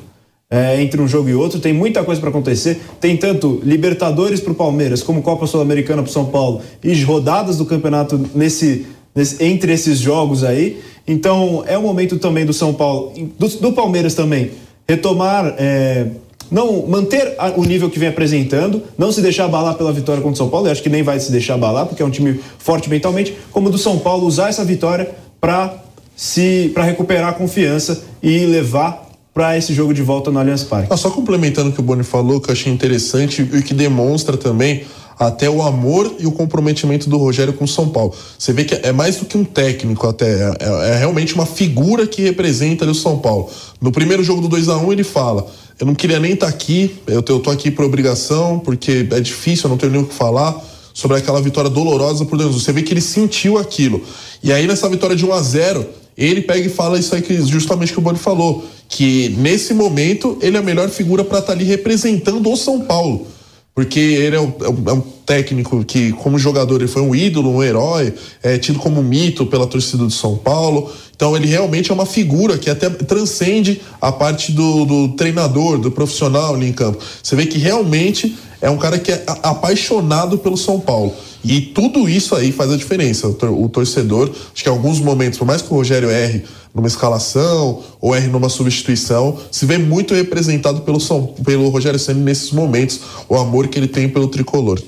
é, 0.50 0.80
entre 0.82 1.02
um 1.02 1.08
jogo 1.08 1.30
e 1.30 1.34
outro, 1.34 1.60
tem 1.60 1.74
muita 1.74 2.04
coisa 2.04 2.22
para 2.22 2.30
acontecer. 2.30 2.80
Tem 3.00 3.18
tanto 3.18 3.60
Libertadores 3.64 4.40
para 4.40 4.52
o 4.52 4.56
Palmeiras, 4.56 5.02
como 5.02 5.22
Copa 5.24 5.48
Sul-Americana 5.48 6.04
para 6.04 6.12
São 6.12 6.26
Paulo, 6.26 6.62
e 6.84 6.94
rodadas 7.04 7.58
do 7.58 7.66
campeonato 7.66 8.20
nesse, 8.36 8.86
nesse, 9.16 9.44
entre 9.44 9.74
esses 9.74 9.98
jogos 9.98 10.44
aí. 10.44 10.80
Então 11.08 11.64
é 11.68 11.78
o 11.78 11.82
momento 11.82 12.18
também 12.18 12.46
do 12.46 12.54
São 12.54 12.74
Paulo, 12.74 13.14
do, 13.38 13.48
do 13.48 13.74
Palmeiras 13.74 14.16
também, 14.16 14.52
retomar. 14.88 15.56
É, 15.58 16.08
não 16.52 16.86
manter 16.86 17.36
o 17.56 17.64
nível 17.64 17.90
que 17.90 17.98
vem 17.98 18.10
apresentando, 18.10 18.84
não 18.96 19.12
se 19.12 19.22
deixar 19.22 19.46
abalar 19.46 19.74
pela 19.74 19.92
vitória 19.92 20.22
contra 20.22 20.36
o 20.36 20.38
São 20.38 20.50
Paulo, 20.50 20.68
eu 20.68 20.72
acho 20.72 20.84
que 20.84 20.90
nem 20.90 21.02
vai 21.02 21.20
se 21.20 21.32
deixar 21.32 21.56
abalar, 21.56 21.88
porque 21.88 22.04
é 22.04 22.06
um 22.06 22.12
time 22.12 22.40
forte 22.60 22.90
mentalmente, 22.90 23.36
como 23.52 23.72
do 23.72 23.78
São 23.78 23.98
Paulo 23.98 24.28
usar 24.28 24.50
essa 24.50 24.64
vitória 24.64 25.10
para 25.42 25.74
se 26.16 26.70
para 26.74 26.84
recuperar 26.84 27.30
a 27.30 27.34
confiança 27.34 28.04
e 28.22 28.46
levar 28.46 29.10
para 29.34 29.58
esse 29.58 29.74
jogo 29.74 29.94
de 29.94 30.04
volta 30.04 30.30
no 30.30 30.40
Allianz 30.40 30.64
Parque. 30.64 30.90
Ah, 30.92 30.98
só 30.98 31.10
complementando 31.10 31.72
o 31.72 31.74
que 31.74 31.80
o 31.80 31.84
Boni 31.84 32.04
falou, 32.04 32.40
que 32.40 32.50
eu 32.50 32.54
achei 32.54 32.72
interessante 32.72 33.42
e 33.42 33.64
que 33.64 33.74
demonstra 33.74 34.38
também 34.38 34.84
até 35.18 35.50
o 35.50 35.62
amor 35.62 36.16
e 36.20 36.26
o 36.26 36.32
comprometimento 36.32 37.10
do 37.10 37.18
Rogério 37.18 37.54
com 37.54 37.66
o 37.66 37.68
São 37.68 37.90
Paulo. 37.90 38.14
Você 38.38 38.54
vê 38.54 38.64
que 38.64 38.76
é 38.76 38.92
mais 38.92 39.18
do 39.18 39.26
que 39.26 39.38
um 39.38 39.44
técnico, 39.44 40.08
até. 40.08 40.26
É, 40.26 40.54
é, 40.60 40.90
é 40.90 40.98
realmente 40.98 41.34
uma 41.36 41.46
figura 41.46 42.08
que 42.08 42.22
representa 42.22 42.86
o 42.86 42.96
São 42.96 43.20
Paulo. 43.20 43.50
No 43.82 43.92
primeiro 43.92 44.24
jogo 44.24 44.42
do 44.42 44.48
2 44.48 44.70
a 44.70 44.78
1 44.78 44.86
um, 44.86 44.92
ele 44.92 45.04
fala: 45.04 45.46
Eu 45.80 45.86
não 45.86 45.96
queria 45.96 46.20
nem 46.20 46.34
estar 46.34 46.48
tá 46.48 46.52
aqui, 46.52 46.96
eu, 47.08 47.24
eu 47.28 47.40
tô 47.40 47.50
aqui 47.50 47.72
por 47.72 47.86
obrigação, 47.86 48.60
porque 48.60 49.08
é 49.12 49.20
difícil, 49.20 49.66
eu 49.66 49.70
não 49.70 49.78
tenho 49.78 49.92
nem 49.92 50.02
o 50.02 50.06
que 50.06 50.14
falar 50.14 50.62
sobre 50.94 51.18
aquela 51.18 51.42
vitória 51.42 51.70
dolorosa 51.70 52.26
por 52.26 52.38
Deus. 52.38 52.62
Você 52.62 52.72
vê 52.72 52.82
que 52.82 52.94
ele 52.94 53.02
sentiu 53.02 53.58
aquilo. 53.58 54.02
E 54.44 54.52
aí, 54.52 54.68
nessa 54.68 54.88
vitória 54.90 55.16
de 55.16 55.26
1 55.26 55.34
a 55.34 55.42
0 55.42 55.86
ele 56.16 56.42
pega 56.42 56.68
e 56.68 56.70
fala 56.70 57.00
isso 57.00 57.16
aí 57.16 57.24
que 57.24 57.42
justamente 57.42 57.92
que 57.92 57.98
o 57.98 58.02
Boni 58.02 58.20
falou, 58.20 58.64
que 58.88 59.30
nesse 59.30 59.74
momento 59.74 60.38
ele 60.42 60.58
é 60.58 60.60
a 60.60 60.64
melhor 60.64 60.88
figura 60.90 61.24
para 61.24 61.40
estar 61.40 61.54
tá 61.54 61.58
ali 61.58 61.64
representando 61.64 62.52
o 62.52 62.56
São 62.56 62.82
Paulo 62.82 63.26
porque 63.74 64.00
ele 64.00 64.36
é 64.36 64.40
um, 64.40 64.54
é, 64.62 64.70
um, 64.94 65.04
técnico 65.26 65.84
que, 65.84 66.12
como 66.14 66.38
jogador, 66.38 66.82
ele 66.82 66.88
foi 66.88 67.02
um 67.02 67.16
ídolo, 67.16 67.50
um 67.50 67.64
herói, 67.64 68.14
é 68.42 68.58
tido 68.58 68.80
como 68.80 69.02
mito 69.02 69.46
pela 69.46 69.68
torcida 69.68 70.04
do 70.04 70.12
São 70.12 70.38
Paulo. 70.38 70.92
Então, 71.16 71.36
ele 71.36 71.48
realmente 71.48 71.92
é 71.92 71.94
uma 71.94 72.06
figura 72.06 72.58
que 72.58 72.70
até 72.70 72.90
transcende 72.90 73.82
a 74.02 74.12
parte 74.12 74.52
do, 74.52 74.86
do 74.86 75.08
treinador, 75.10 75.78
do 75.78 75.92
profissional 75.92 76.56
ali 76.56 76.68
em 76.68 76.74
campo. 76.74 77.04
Você 77.22 77.36
vê 77.36 77.46
que 77.46 77.58
realmente 77.58 78.36
é 78.62 78.70
um 78.70 78.78
cara 78.78 78.98
que 78.98 79.12
é 79.12 79.24
apaixonado 79.44 80.38
pelo 80.38 80.56
São 80.58 80.80
Paulo. 80.80 81.14
E 81.44 81.60
tudo 81.60 82.08
isso 82.08 82.34
aí 82.36 82.52
faz 82.52 82.72
a 82.72 82.78
diferença. 82.78 83.28
O 83.28 83.68
torcedor, 83.68 84.32
acho 84.54 84.64
que 84.64 84.70
em 84.70 84.72
alguns 84.72 85.00
momentos, 85.00 85.38
por 85.38 85.46
mais 85.46 85.62
que 85.62 85.72
o 85.72 85.76
Rogério 85.76 86.10
erre 86.10 86.44
numa 86.74 86.88
escalação 86.88 87.84
ou 88.00 88.16
erre 88.16 88.28
numa 88.28 88.48
substituição, 88.48 89.38
se 89.52 89.66
vê 89.66 89.78
muito 89.78 90.14
representado 90.14 90.82
pelo, 90.82 91.00
São, 91.00 91.28
pelo 91.44 91.68
Rogério 91.68 92.00
Senna 92.00 92.22
nesses 92.22 92.52
momentos, 92.52 93.02
o 93.28 93.36
amor 93.36 93.68
que 93.68 93.78
ele 93.78 93.88
tem 93.88 94.08
pelo 94.08 94.30
tricolor. 94.30 94.82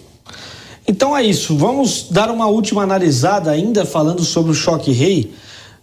Então 0.87 1.17
é 1.17 1.23
isso, 1.23 1.57
vamos 1.57 2.07
dar 2.11 2.29
uma 2.29 2.47
última 2.47 2.83
analisada 2.83 3.49
ainda 3.49 3.85
falando 3.85 4.23
sobre 4.23 4.51
o 4.51 4.55
choque 4.55 4.91
rei. 4.91 5.33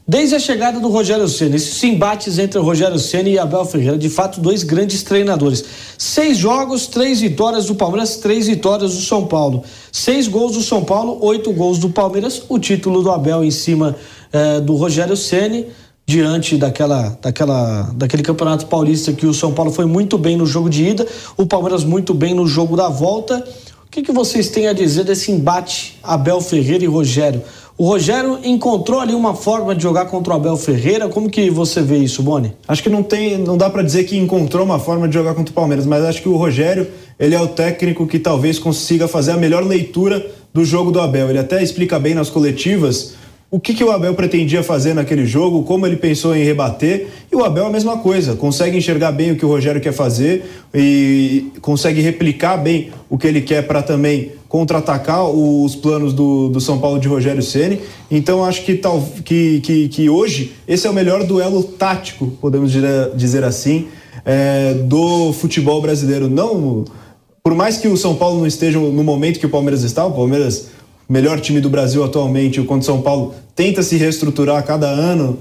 Desde 0.06 0.34
a 0.34 0.38
chegada 0.38 0.80
do 0.80 0.88
Rogério 0.88 1.28
Senna, 1.28 1.54
esses 1.54 1.82
embates 1.84 2.38
entre 2.38 2.58
o 2.58 2.62
Rogério 2.62 2.98
Senna 2.98 3.28
e 3.28 3.38
Abel 3.38 3.64
Ferreira, 3.64 3.96
de 3.96 4.08
fato, 4.08 4.40
dois 4.40 4.64
grandes 4.64 5.02
treinadores. 5.02 5.64
Seis 5.96 6.38
jogos, 6.38 6.86
três 6.86 7.20
vitórias 7.20 7.66
do 7.66 7.74
Palmeiras, 7.74 8.16
três 8.16 8.48
vitórias 8.48 8.94
do 8.94 9.00
São 9.00 9.26
Paulo. 9.26 9.62
Seis 9.92 10.26
gols 10.26 10.54
do 10.54 10.62
São 10.62 10.84
Paulo, 10.84 11.18
oito 11.22 11.52
gols 11.52 11.78
do 11.78 11.88
Palmeiras. 11.88 12.42
O 12.48 12.58
título 12.58 13.00
do 13.00 13.12
Abel 13.12 13.44
em 13.44 13.50
cima 13.50 13.94
eh, 14.32 14.60
do 14.60 14.74
Rogério 14.74 15.16
Senna 15.16 15.64
diante 16.04 16.56
daquela, 16.56 17.16
daquela, 17.22 17.90
daquele 17.94 18.22
campeonato 18.22 18.66
paulista 18.66 19.12
que 19.12 19.26
o 19.26 19.32
São 19.32 19.52
Paulo 19.52 19.70
foi 19.70 19.86
muito 19.86 20.18
bem 20.18 20.36
no 20.36 20.44
jogo 20.44 20.68
de 20.68 20.84
ida, 20.84 21.06
o 21.36 21.46
Palmeiras 21.46 21.84
muito 21.84 22.12
bem 22.12 22.34
no 22.34 22.46
jogo 22.46 22.76
da 22.76 22.88
volta. 22.88 23.42
Que, 23.92 24.00
que 24.00 24.10
vocês 24.10 24.48
têm 24.48 24.68
a 24.68 24.72
dizer 24.72 25.04
desse 25.04 25.30
embate 25.30 25.98
Abel 26.02 26.40
Ferreira 26.40 26.82
e 26.82 26.86
Rogério? 26.86 27.42
O 27.76 27.84
Rogério 27.84 28.38
encontrou 28.42 28.98
ali 28.98 29.14
uma 29.14 29.34
forma 29.34 29.74
de 29.74 29.82
jogar 29.82 30.06
contra 30.06 30.32
o 30.32 30.36
Abel 30.36 30.56
Ferreira. 30.56 31.10
Como 31.10 31.28
que 31.28 31.50
você 31.50 31.82
vê 31.82 31.98
isso, 31.98 32.22
Boni? 32.22 32.54
Acho 32.66 32.82
que 32.82 32.88
não 32.88 33.02
tem, 33.02 33.36
não 33.36 33.54
dá 33.54 33.68
para 33.68 33.82
dizer 33.82 34.04
que 34.04 34.16
encontrou 34.16 34.64
uma 34.64 34.78
forma 34.78 35.06
de 35.06 35.12
jogar 35.12 35.34
contra 35.34 35.52
o 35.52 35.54
Palmeiras, 35.54 35.84
mas 35.84 36.02
acho 36.04 36.22
que 36.22 36.28
o 36.30 36.38
Rogério, 36.38 36.88
ele 37.20 37.34
é 37.34 37.40
o 37.42 37.48
técnico 37.48 38.06
que 38.06 38.18
talvez 38.18 38.58
consiga 38.58 39.06
fazer 39.06 39.32
a 39.32 39.36
melhor 39.36 39.62
leitura 39.62 40.26
do 40.54 40.64
jogo 40.64 40.90
do 40.90 40.98
Abel. 40.98 41.28
Ele 41.28 41.38
até 41.38 41.62
explica 41.62 41.98
bem 41.98 42.14
nas 42.14 42.30
coletivas 42.30 43.12
o 43.52 43.60
que, 43.60 43.74
que 43.74 43.84
o 43.84 43.90
Abel 43.90 44.14
pretendia 44.14 44.62
fazer 44.62 44.94
naquele 44.94 45.26
jogo, 45.26 45.62
como 45.64 45.86
ele 45.86 45.96
pensou 45.96 46.34
em 46.34 46.42
rebater. 46.42 47.08
E 47.30 47.36
o 47.36 47.44
Abel 47.44 47.64
é 47.64 47.66
a 47.66 47.70
mesma 47.70 47.98
coisa, 47.98 48.34
consegue 48.34 48.78
enxergar 48.78 49.12
bem 49.12 49.32
o 49.32 49.36
que 49.36 49.44
o 49.44 49.48
Rogério 49.48 49.78
quer 49.78 49.92
fazer 49.92 50.46
e 50.74 51.52
consegue 51.60 52.00
replicar 52.00 52.56
bem 52.56 52.90
o 53.10 53.18
que 53.18 53.26
ele 53.26 53.42
quer 53.42 53.66
para 53.66 53.82
também 53.82 54.32
contra-atacar 54.48 55.28
os 55.28 55.76
planos 55.76 56.14
do, 56.14 56.48
do 56.48 56.62
São 56.62 56.78
Paulo 56.78 56.98
de 56.98 57.06
Rogério 57.06 57.42
Ceni. 57.42 57.78
Então 58.10 58.42
acho 58.42 58.64
que, 58.64 58.74
tal, 58.74 59.06
que, 59.22 59.60
que, 59.60 59.88
que 59.88 60.08
hoje 60.08 60.54
esse 60.66 60.86
é 60.86 60.90
o 60.90 60.94
melhor 60.94 61.22
duelo 61.24 61.62
tático, 61.62 62.28
podemos 62.40 62.72
dizer 63.14 63.44
assim, 63.44 63.86
é, 64.24 64.72
do 64.84 65.30
futebol 65.34 65.82
brasileiro. 65.82 66.26
Não, 66.26 66.86
por 67.42 67.54
mais 67.54 67.76
que 67.76 67.86
o 67.86 67.98
São 67.98 68.14
Paulo 68.14 68.38
não 68.38 68.46
esteja 68.46 68.78
no 68.78 69.04
momento 69.04 69.38
que 69.38 69.44
o 69.44 69.50
Palmeiras 69.50 69.82
está, 69.82 70.06
o 70.06 70.12
Palmeiras 70.12 70.70
melhor 71.08 71.40
time 71.40 71.60
do 71.60 71.68
Brasil 71.68 72.02
atualmente, 72.04 72.60
o 72.60 72.64
Conde 72.64 72.84
São 72.84 73.02
Paulo 73.02 73.34
tenta 73.54 73.82
se 73.82 73.96
reestruturar 73.96 74.58
a 74.58 74.62
cada 74.62 74.88
ano 74.88 75.38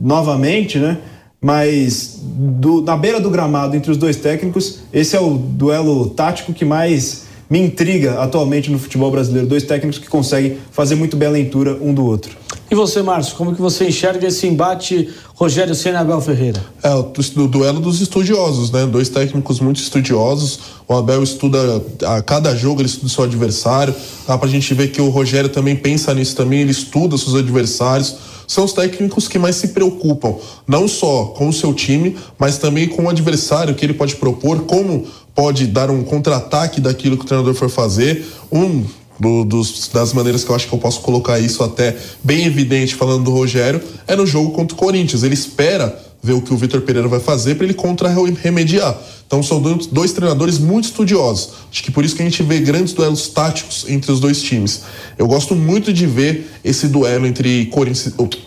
novamente, 0.00 0.78
né? 0.78 0.98
Mas 1.40 2.20
do, 2.22 2.80
na 2.80 2.96
beira 2.96 3.20
do 3.20 3.30
gramado 3.30 3.76
entre 3.76 3.90
os 3.90 3.96
dois 3.96 4.16
técnicos, 4.16 4.80
esse 4.92 5.14
é 5.14 5.20
o 5.20 5.36
duelo 5.36 6.10
tático 6.10 6.52
que 6.52 6.64
mais 6.64 7.23
me 7.48 7.60
intriga 7.60 8.20
atualmente 8.20 8.70
no 8.70 8.78
futebol 8.78 9.10
brasileiro. 9.10 9.46
Dois 9.46 9.62
técnicos 9.62 9.98
que 9.98 10.08
conseguem 10.08 10.58
fazer 10.72 10.94
muito 10.94 11.16
bem 11.16 11.28
a 11.28 11.32
leitura 11.32 11.78
um 11.80 11.92
do 11.92 12.04
outro. 12.04 12.36
E 12.70 12.74
você, 12.74 13.02
Márcio, 13.02 13.36
como 13.36 13.54
que 13.54 13.60
você 13.60 13.88
enxerga 13.88 14.26
esse 14.26 14.46
embate 14.46 15.10
Rogério 15.34 15.74
Senna 15.74 15.98
e 15.98 16.00
Abel 16.00 16.20
Ferreira? 16.20 16.64
É, 16.82 16.90
o, 16.94 17.12
o, 17.36 17.48
duelo 17.48 17.78
dos 17.78 18.00
estudiosos, 18.00 18.70
né? 18.70 18.86
Dois 18.86 19.08
técnicos 19.08 19.60
muito 19.60 19.80
estudiosos. 19.80 20.58
O 20.88 20.94
Abel 20.94 21.22
estuda 21.22 21.82
a 22.06 22.22
cada 22.22 22.54
jogo, 22.56 22.80
ele 22.80 22.88
estuda 22.88 23.06
o 23.06 23.10
seu 23.10 23.24
adversário. 23.24 23.94
Dá 24.26 24.38
pra 24.38 24.48
gente 24.48 24.72
ver 24.72 24.88
que 24.88 25.00
o 25.00 25.10
Rogério 25.10 25.50
também 25.50 25.76
pensa 25.76 26.14
nisso 26.14 26.34
também, 26.34 26.62
ele 26.62 26.70
estuda 26.70 27.18
seus 27.18 27.34
adversários. 27.34 28.16
São 28.46 28.64
os 28.64 28.72
técnicos 28.72 29.26
que 29.26 29.38
mais 29.38 29.56
se 29.56 29.68
preocupam, 29.68 30.34
não 30.66 30.86
só 30.86 31.26
com 31.26 31.48
o 31.48 31.52
seu 31.52 31.72
time, 31.72 32.16
mas 32.38 32.58
também 32.58 32.88
com 32.88 33.04
o 33.04 33.08
adversário 33.08 33.74
que 33.74 33.84
ele 33.84 33.94
pode 33.94 34.16
propor, 34.16 34.60
como 34.62 35.06
pode 35.34 35.66
dar 35.66 35.90
um 35.90 36.02
contra-ataque 36.02 36.80
daquilo 36.80 37.16
que 37.16 37.24
o 37.24 37.26
treinador 37.26 37.54
for 37.54 37.68
fazer. 37.68 38.24
Um 38.52 38.84
do, 39.18 39.44
dos, 39.44 39.88
das 39.88 40.12
maneiras 40.12 40.44
que 40.44 40.50
eu 40.50 40.56
acho 40.56 40.68
que 40.68 40.74
eu 40.74 40.78
posso 40.78 41.00
colocar 41.00 41.38
isso 41.38 41.62
até 41.62 41.96
bem 42.22 42.46
evidente 42.46 42.94
falando 42.94 43.24
do 43.24 43.30
Rogério 43.30 43.80
é 44.06 44.16
no 44.16 44.26
jogo 44.26 44.50
contra 44.52 44.74
o 44.74 44.78
Corinthians. 44.78 45.22
Ele 45.22 45.34
espera 45.34 45.98
ver 46.24 46.32
o 46.32 46.40
que 46.40 46.54
o 46.54 46.56
Vitor 46.56 46.80
Pereira 46.80 47.06
vai 47.06 47.20
fazer 47.20 47.54
para 47.54 47.64
ele 47.64 47.74
contra-remediar. 47.74 48.98
Então 49.26 49.42
são 49.42 49.60
dois, 49.60 50.12
treinadores 50.12 50.58
muito 50.58 50.86
estudiosos. 50.86 51.50
Acho 51.70 51.82
que 51.82 51.90
por 51.90 52.02
isso 52.02 52.16
que 52.16 52.22
a 52.22 52.24
gente 52.24 52.42
vê 52.42 52.60
grandes 52.60 52.94
duelos 52.94 53.28
táticos 53.28 53.84
entre 53.88 54.10
os 54.10 54.20
dois 54.20 54.40
times. 54.40 54.82
Eu 55.18 55.26
gosto 55.26 55.54
muito 55.54 55.92
de 55.92 56.06
ver 56.06 56.50
esse 56.64 56.88
duelo 56.88 57.26
entre 57.26 57.70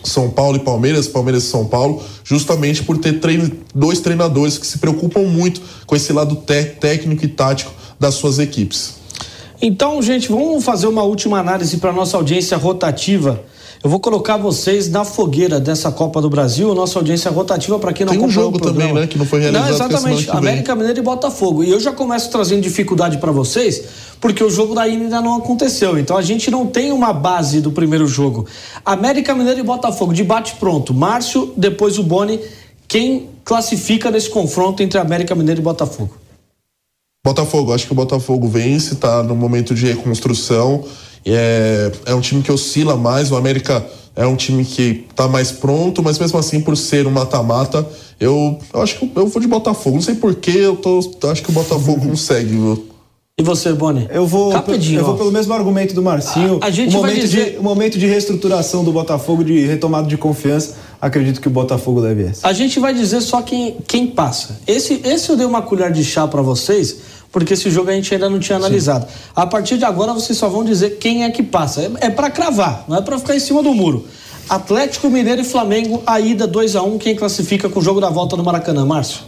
São 0.02 0.28
Paulo 0.28 0.56
e 0.56 0.60
Palmeiras, 0.60 1.06
Palmeiras 1.06 1.44
e 1.44 1.46
São 1.46 1.66
Paulo, 1.66 2.02
justamente 2.24 2.82
por 2.82 2.98
ter 2.98 3.20
dois 3.72 4.00
treinadores 4.00 4.58
que 4.58 4.66
se 4.66 4.78
preocupam 4.78 5.20
muito 5.20 5.60
com 5.86 5.94
esse 5.94 6.12
lado 6.12 6.36
técnico 6.36 7.24
e 7.24 7.28
tático 7.28 7.72
das 8.00 8.14
suas 8.14 8.40
equipes. 8.40 8.94
Então, 9.62 10.02
gente, 10.02 10.28
vamos 10.28 10.64
fazer 10.64 10.88
uma 10.88 11.02
última 11.04 11.38
análise 11.38 11.76
para 11.76 11.92
nossa 11.92 12.16
audiência 12.16 12.56
rotativa. 12.56 13.40
Eu 13.82 13.88
vou 13.88 14.00
colocar 14.00 14.36
vocês 14.36 14.88
na 14.88 15.04
fogueira 15.04 15.60
dessa 15.60 15.92
Copa 15.92 16.20
do 16.20 16.28
Brasil, 16.28 16.74
nossa 16.74 16.98
audiência 16.98 17.30
rotativa 17.30 17.78
para 17.78 17.92
quem 17.92 18.04
não 18.04 18.12
Tem 18.12 18.22
um 18.22 18.28
jogo 18.28 18.58
também, 18.58 18.92
né, 18.92 19.06
que 19.06 19.16
não 19.16 19.24
foi 19.24 19.40
realizado. 19.40 19.68
Não, 19.68 19.74
exatamente, 19.74 20.30
América 20.30 20.74
Mineiro 20.74 20.98
e 20.98 21.02
Botafogo. 21.02 21.62
E 21.62 21.70
eu 21.70 21.78
já 21.78 21.92
começo 21.92 22.28
trazendo 22.28 22.60
dificuldade 22.60 23.18
para 23.18 23.30
vocês, 23.30 23.84
porque 24.20 24.42
o 24.42 24.50
jogo 24.50 24.74
da 24.74 24.82
ainda 24.82 25.20
não 25.20 25.36
aconteceu. 25.36 25.96
Então 25.96 26.16
a 26.16 26.22
gente 26.22 26.50
não 26.50 26.66
tem 26.66 26.90
uma 26.90 27.12
base 27.12 27.60
do 27.60 27.70
primeiro 27.70 28.08
jogo. 28.08 28.46
América 28.84 29.32
Mineiro 29.32 29.60
e 29.60 29.62
Botafogo, 29.62 30.12
debate 30.12 30.56
pronto. 30.58 30.92
Márcio, 30.92 31.52
depois 31.56 31.98
o 31.98 32.02
Boni. 32.02 32.40
Quem 32.88 33.28
classifica 33.44 34.10
nesse 34.10 34.30
confronto 34.30 34.82
entre 34.82 34.98
América 34.98 35.34
Mineiro 35.34 35.60
e 35.60 35.62
Botafogo? 35.62 36.14
Botafogo, 37.28 37.74
acho 37.74 37.86
que 37.86 37.92
o 37.92 37.94
Botafogo 37.94 38.48
vence, 38.48 38.94
tá 38.94 39.22
no 39.22 39.36
momento 39.36 39.74
de 39.74 39.86
reconstrução. 39.86 40.84
É, 41.26 41.92
é 42.06 42.14
um 42.14 42.20
time 42.20 42.42
que 42.42 42.50
oscila 42.50 42.96
mais, 42.96 43.30
o 43.30 43.36
América 43.36 43.84
é 44.16 44.26
um 44.26 44.34
time 44.34 44.64
que 44.64 45.06
tá 45.14 45.28
mais 45.28 45.52
pronto, 45.52 46.02
mas 46.02 46.18
mesmo 46.18 46.38
assim, 46.38 46.60
por 46.60 46.76
ser 46.76 47.06
um 47.06 47.10
mata-mata, 47.10 47.86
eu, 48.18 48.58
eu 48.72 48.82
acho 48.82 48.98
que 48.98 49.12
eu 49.14 49.26
vou 49.26 49.42
de 49.42 49.46
Botafogo. 49.46 49.96
Não 49.96 50.02
sei 50.02 50.14
porquê, 50.14 50.52
eu 50.58 50.76
tô, 50.76 51.00
acho 51.30 51.42
que 51.42 51.50
o 51.50 51.52
Botafogo 51.52 52.00
consegue, 52.08 52.48
viu? 52.48 52.88
E 53.38 53.42
você, 53.42 53.72
Boni? 53.72 54.08
Eu 54.10 54.26
vou, 54.26 54.52
eu 54.52 55.04
vou 55.04 55.16
pelo 55.16 55.30
mesmo 55.30 55.54
argumento 55.54 55.94
do 55.94 56.02
Marcinho. 56.02 56.58
A, 56.60 56.66
a 56.66 56.70
gente 56.70 56.96
o 56.96 56.98
momento, 56.98 57.20
dizer... 57.20 57.52
de, 57.52 57.58
o 57.58 57.62
momento 57.62 57.96
de 57.96 58.04
reestruturação 58.04 58.82
do 58.82 58.90
Botafogo, 58.90 59.44
de 59.44 59.64
retomada 59.64 60.08
de 60.08 60.16
confiança, 60.16 60.74
acredito 61.00 61.40
que 61.40 61.46
o 61.46 61.50
Botafogo 61.50 62.00
deve 62.00 62.24
essa. 62.24 62.48
A 62.48 62.52
gente 62.52 62.80
vai 62.80 62.92
dizer 62.92 63.20
só 63.20 63.40
quem, 63.40 63.76
quem 63.86 64.08
passa. 64.08 64.58
Esse, 64.66 65.00
esse 65.04 65.30
eu 65.30 65.36
dei 65.36 65.46
uma 65.46 65.62
colher 65.62 65.92
de 65.92 66.04
chá 66.04 66.26
para 66.26 66.42
vocês, 66.42 66.96
porque 67.30 67.54
esse 67.54 67.70
jogo 67.70 67.90
a 67.90 67.92
gente 67.92 68.12
ainda 68.12 68.28
não 68.28 68.38
tinha 68.38 68.56
analisado. 68.56 69.06
Sim. 69.06 69.12
A 69.34 69.46
partir 69.46 69.78
de 69.78 69.84
agora 69.84 70.12
vocês 70.12 70.36
só 70.38 70.48
vão 70.48 70.64
dizer 70.64 70.98
quem 70.98 71.24
é 71.24 71.30
que 71.30 71.42
passa. 71.42 71.82
É, 71.82 72.06
é 72.06 72.10
para 72.10 72.30
cravar, 72.30 72.84
não 72.88 72.96
é 72.96 73.02
para 73.02 73.18
ficar 73.18 73.36
em 73.36 73.40
cima 73.40 73.62
do 73.62 73.74
muro. 73.74 74.06
Atlético 74.48 75.10
Mineiro 75.10 75.42
e 75.42 75.44
Flamengo, 75.44 76.02
a 76.06 76.18
ida 76.18 76.46
2 76.46 76.76
a 76.76 76.82
1 76.82 76.94
um, 76.94 76.98
quem 76.98 77.14
classifica 77.14 77.68
com 77.68 77.80
o 77.80 77.82
jogo 77.82 78.00
da 78.00 78.08
volta 78.08 78.34
no 78.34 78.42
Maracanã, 78.42 78.84
Márcio? 78.86 79.20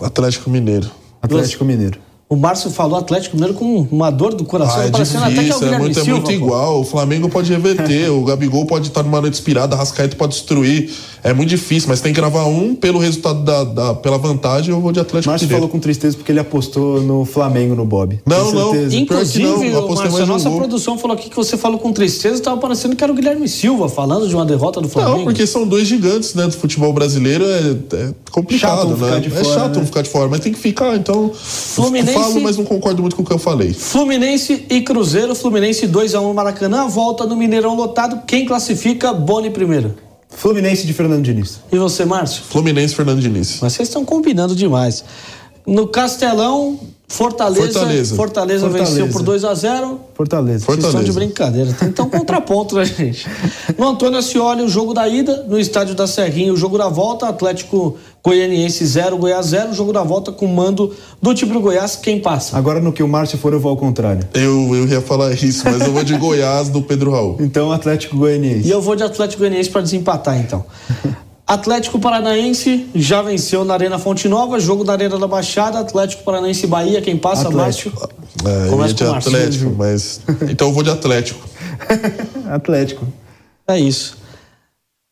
Atlético 0.00 0.48
Mineiro. 0.48 0.88
Atlético 1.20 1.64
Mineiro. 1.64 1.98
O 2.28 2.36
Márcio 2.36 2.70
falou 2.70 2.98
Atlético 2.98 3.36
Mineiro 3.36 3.54
com 3.54 3.88
uma 3.90 4.10
dor 4.10 4.34
do 4.34 4.44
coração, 4.44 4.80
ah, 4.80 4.86
é 4.86 4.90
parecendo 4.90 5.24
difícil, 5.24 5.56
até 5.56 5.58
que 5.58 5.64
é 5.64 5.70
o 5.70 5.74
é 5.74 5.78
muito, 5.78 5.94
Silva, 5.94 6.10
é 6.10 6.12
muito 6.12 6.32
igual. 6.32 6.80
O 6.80 6.84
Flamengo 6.84 7.28
pode 7.30 7.50
reverter, 7.50 8.10
o 8.10 8.22
Gabigol 8.22 8.66
pode 8.66 8.88
estar 8.88 9.02
numa 9.02 9.18
noite 9.18 9.34
inspirada, 9.34 9.74
a 9.74 9.78
Rascaeta 9.78 10.14
pode 10.14 10.34
destruir. 10.34 10.92
É 11.22 11.32
muito 11.32 11.48
difícil, 11.48 11.88
mas 11.88 12.00
tem 12.00 12.12
que 12.12 12.20
gravar 12.20 12.44
um 12.44 12.74
pelo 12.74 12.98
resultado 12.98 13.42
da, 13.42 13.64
da 13.64 13.94
pela 13.94 14.18
vantagem, 14.18 14.74
eu 14.74 14.80
vou 14.80 14.92
de 14.92 15.00
Atlético 15.00 15.30
Márcio 15.30 15.48
falou 15.48 15.68
com 15.68 15.78
tristeza 15.78 16.16
porque 16.16 16.32
ele 16.32 16.40
apostou 16.40 17.00
no 17.00 17.24
Flamengo 17.24 17.74
no 17.74 17.84
Bob. 17.84 18.20
Não, 18.26 18.52
não. 18.52 18.74
Inclusive, 18.92 19.70
não, 19.70 19.88
Márcio, 19.88 20.22
a 20.22 20.26
nossa 20.26 20.50
produção 20.50 20.98
falou 20.98 21.16
aqui 21.16 21.28
que 21.28 21.36
você 21.36 21.56
falou 21.56 21.78
com 21.78 21.92
tristeza, 21.92 22.36
estava 22.36 22.56
parecendo 22.60 22.94
que 22.96 23.02
era 23.02 23.12
o 23.12 23.16
Guilherme 23.16 23.48
Silva 23.48 23.88
falando 23.88 24.28
de 24.28 24.34
uma 24.34 24.44
derrota 24.44 24.80
do 24.80 24.88
Flamengo. 24.88 25.18
Não, 25.18 25.24
porque 25.24 25.46
são 25.46 25.66
dois 25.66 25.86
gigantes, 25.86 26.34
né, 26.34 26.46
do 26.46 26.52
futebol 26.52 26.92
brasileiro, 26.92 27.44
é, 27.44 27.96
é 27.96 28.14
complicado, 28.30 28.96
chato 28.96 29.00
né? 29.00 29.40
é 29.40 29.44
chato 29.44 29.78
né? 29.78 29.86
ficar 29.86 30.02
de 30.02 30.10
fora, 30.10 30.28
mas 30.28 30.40
tem 30.40 30.52
que 30.52 30.58
ficar, 30.58 30.96
então. 30.96 31.30
Fluminense... 31.34 32.14
Eu 32.14 32.22
falo, 32.22 32.40
mas 32.40 32.56
não 32.56 32.64
concordo 32.64 33.02
muito 33.02 33.16
com 33.16 33.22
o 33.22 33.24
que 33.24 33.32
eu 33.32 33.38
falei. 33.38 33.72
Fluminense 33.72 34.66
e 34.68 34.80
Cruzeiro, 34.80 35.34
Fluminense 35.34 35.86
2 35.86 36.14
a 36.14 36.20
1 36.20 36.28
no 36.28 36.34
Maracanã, 36.34 36.86
volta 36.86 37.26
no 37.26 37.36
Mineirão 37.36 37.74
lotado, 37.74 38.22
quem 38.26 38.46
classifica? 38.46 39.12
Boni 39.12 39.50
primeiro. 39.50 40.07
Fluminense 40.38 40.86
de 40.86 40.92
Fernando 40.92 41.24
Diniz. 41.24 41.58
E 41.72 41.76
você, 41.76 42.04
Márcio? 42.04 42.44
Fluminense 42.44 42.94
Fernando 42.94 43.20
Diniz. 43.20 43.58
Mas 43.60 43.72
vocês 43.72 43.88
estão 43.88 44.04
combinando 44.04 44.54
demais. 44.54 45.04
No 45.66 45.88
Castelão, 45.88 46.78
Fortaleza, 47.08 47.72
Fortaleza. 47.72 48.14
Fortaleza, 48.14 48.60
Fortaleza. 48.60 48.92
venceu 48.94 49.08
por 49.08 49.22
2 49.22 49.44
a 49.44 49.54
0 49.54 50.00
Fortaleza. 50.14 50.64
Vocês 50.64 50.84
estão 50.84 51.02
de 51.02 51.10
brincadeira. 51.10 51.72
Tem 51.72 51.88
então 51.88 52.08
contraponto, 52.08 52.76
né, 52.76 52.84
gente? 52.84 53.26
No 53.76 53.88
Antônio 53.88 54.16
Ascioli, 54.16 54.62
o 54.62 54.68
jogo 54.68 54.94
da 54.94 55.08
ida. 55.08 55.42
No 55.48 55.58
estádio 55.58 55.96
da 55.96 56.06
Serrinha, 56.06 56.52
o 56.52 56.56
jogo 56.56 56.78
da 56.78 56.88
volta. 56.88 57.26
Atlético 57.28 57.98
Goianiense 58.24 58.84
0, 58.84 59.16
Goiás 59.16 59.46
0. 59.46 59.72
Jogo 59.74 59.92
da 59.92 60.02
volta 60.02 60.32
com 60.32 60.46
mando 60.46 60.94
do 61.20 61.34
time 61.34 61.52
do 61.52 61.60
Goiás. 61.60 61.96
Quem 61.96 62.20
passa? 62.20 62.56
Agora, 62.56 62.80
no 62.80 62.92
que 62.92 63.02
o 63.02 63.08
Márcio 63.08 63.38
for, 63.38 63.52
eu 63.52 63.60
vou 63.60 63.70
ao 63.70 63.76
contrário. 63.76 64.26
Eu, 64.34 64.74
eu 64.74 64.86
ia 64.86 65.00
falar 65.00 65.32
isso, 65.32 65.64
mas 65.64 65.80
eu 65.80 65.92
vou 65.92 66.04
de 66.04 66.16
Goiás 66.16 66.68
do 66.68 66.82
Pedro 66.82 67.12
Raul. 67.12 67.36
Então, 67.48 67.72
Atlético 67.72 68.16
Goianiense. 68.16 68.68
E 68.68 68.70
eu 68.70 68.80
vou 68.80 68.94
de 68.94 69.02
Atlético 69.02 69.40
Goianiense 69.40 69.70
para 69.70 69.80
desempatar, 69.80 70.38
então. 70.38 70.64
Atlético 71.48 71.98
Paranaense 71.98 72.86
já 72.94 73.22
venceu 73.22 73.64
na 73.64 73.72
Arena 73.72 73.98
Fonte 73.98 74.28
Nova, 74.28 74.60
jogo 74.60 74.84
da 74.84 74.92
Arena 74.92 75.18
da 75.18 75.26
Baixada, 75.26 75.78
Atlético 75.78 76.22
Paranaense 76.22 76.66
Bahia, 76.66 77.00
quem 77.00 77.16
passa, 77.16 77.48
Atlético. 77.48 77.98
Márcio? 77.98 78.18
É, 78.44 78.68
Começa 78.68 78.92
de 78.92 79.04
Atlético, 79.04 79.74
mas. 79.74 80.20
Então 80.50 80.68
eu 80.68 80.74
vou 80.74 80.82
de 80.82 80.90
Atlético. 80.90 81.48
Atlético. 82.50 83.06
É 83.66 83.78
isso. 83.78 84.18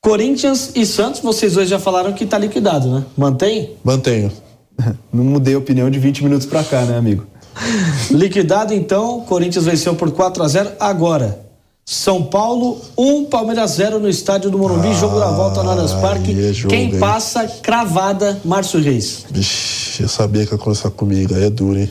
Corinthians 0.06 0.70
e 0.76 0.86
Santos, 0.86 1.20
vocês 1.20 1.54
dois 1.54 1.68
já 1.68 1.80
falaram 1.80 2.12
que 2.12 2.24
tá 2.24 2.38
liquidado, 2.38 2.88
né? 2.88 3.04
Mantém? 3.16 3.72
Mantenho. 3.82 4.30
Não 5.12 5.24
mudei 5.24 5.56
a 5.56 5.58
opinião 5.58 5.90
de 5.90 5.98
20 5.98 6.22
minutos 6.22 6.46
para 6.46 6.62
cá, 6.62 6.82
né, 6.82 6.96
amigo? 6.96 7.26
liquidado 8.12 8.72
então, 8.72 9.22
Corinthians 9.22 9.64
venceu 9.64 9.96
por 9.96 10.12
4 10.12 10.44
a 10.44 10.46
0 10.46 10.70
agora. 10.78 11.40
São 11.84 12.22
Paulo, 12.22 12.80
1, 12.96 13.04
um, 13.04 13.24
Palmeiras 13.24 13.72
0 13.72 13.98
no 13.98 14.08
estádio 14.08 14.48
do 14.48 14.56
Morumbi, 14.56 14.86
ah, 14.86 14.92
jogo 14.92 15.18
da 15.18 15.32
volta 15.32 15.64
no 15.64 15.70
Allianz 15.70 15.92
Parque. 15.94 16.30
É 16.40 16.52
jogo, 16.52 16.68
Quem 16.68 16.92
hein? 16.92 17.00
passa, 17.00 17.44
cravada, 17.60 18.40
Márcio 18.44 18.80
Reis. 18.80 19.26
Vixe, 19.28 20.04
eu 20.04 20.08
sabia 20.08 20.46
que 20.46 20.52
ia 20.52 20.58
começar 20.58 20.90
comigo, 20.92 21.34
aí 21.34 21.46
é 21.46 21.50
duro, 21.50 21.80
hein? 21.80 21.90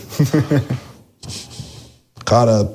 Cara, 2.23 2.71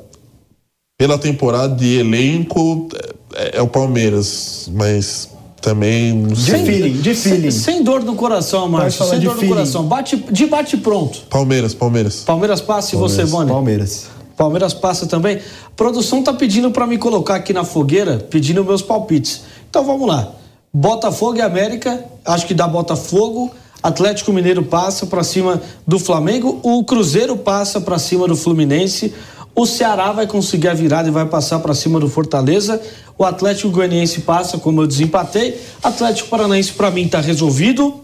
pela 0.98 1.16
temporada 1.16 1.74
de 1.74 1.98
elenco, 1.98 2.88
é, 2.94 3.20
é, 3.34 3.56
é 3.56 3.62
o 3.62 3.68
Palmeiras, 3.68 4.70
mas 4.74 5.29
também. 5.60 6.26
De 6.28 6.50
feeling, 6.52 6.92
de 7.00 7.14
feeling. 7.14 7.50
Sem, 7.50 7.74
sem 7.74 7.82
dor 7.82 8.02
no 8.02 8.14
coração, 8.14 8.68
Márcio. 8.68 9.04
Sem 9.04 9.20
dor 9.20 9.34
no 9.34 9.40
feeling. 9.40 9.54
coração. 9.54 9.84
Bate, 9.84 10.16
de 10.30 10.46
bate 10.46 10.76
pronto. 10.76 11.20
Palmeiras, 11.28 11.74
Palmeiras. 11.74 12.22
Palmeiras 12.24 12.60
passa 12.60 12.92
Palmeiras, 12.92 13.18
e 13.18 13.22
você, 13.22 13.30
Boni? 13.30 13.50
Palmeiras. 13.50 14.06
Palmeiras 14.36 14.72
passa 14.72 15.06
também. 15.06 15.36
A 15.36 15.70
produção 15.76 16.22
tá 16.22 16.32
pedindo 16.32 16.70
para 16.70 16.86
me 16.86 16.96
colocar 16.96 17.34
aqui 17.34 17.52
na 17.52 17.64
fogueira, 17.64 18.16
pedindo 18.30 18.64
meus 18.64 18.80
palpites. 18.80 19.42
Então 19.68 19.84
vamos 19.84 20.08
lá. 20.08 20.32
Botafogo 20.72 21.36
e 21.36 21.42
América, 21.42 22.02
acho 22.24 22.46
que 22.46 22.54
dá 22.54 22.66
Botafogo. 22.66 23.50
Atlético 23.82 24.32
Mineiro 24.32 24.62
passa 24.62 25.06
para 25.06 25.24
cima 25.24 25.60
do 25.86 25.98
Flamengo, 25.98 26.60
o 26.62 26.84
Cruzeiro 26.84 27.36
passa 27.36 27.80
para 27.80 27.98
cima 27.98 28.28
do 28.28 28.36
Fluminense, 28.36 29.14
o 29.54 29.66
Ceará 29.66 30.12
vai 30.12 30.26
conseguir 30.26 30.68
a 30.68 30.74
virada 30.74 31.08
e 31.08 31.12
vai 31.12 31.26
passar 31.26 31.58
para 31.60 31.74
cima 31.74 31.98
do 31.98 32.08
Fortaleza. 32.08 32.80
O 33.18 33.24
Atlético 33.24 33.70
Goianiense 33.70 34.20
passa, 34.22 34.58
como 34.58 34.82
eu 34.82 34.86
desempatei. 34.86 35.60
Atlético 35.82 36.28
Paranaense 36.28 36.72
para 36.72 36.90
mim 36.90 37.02
está 37.02 37.20
resolvido. 37.20 38.00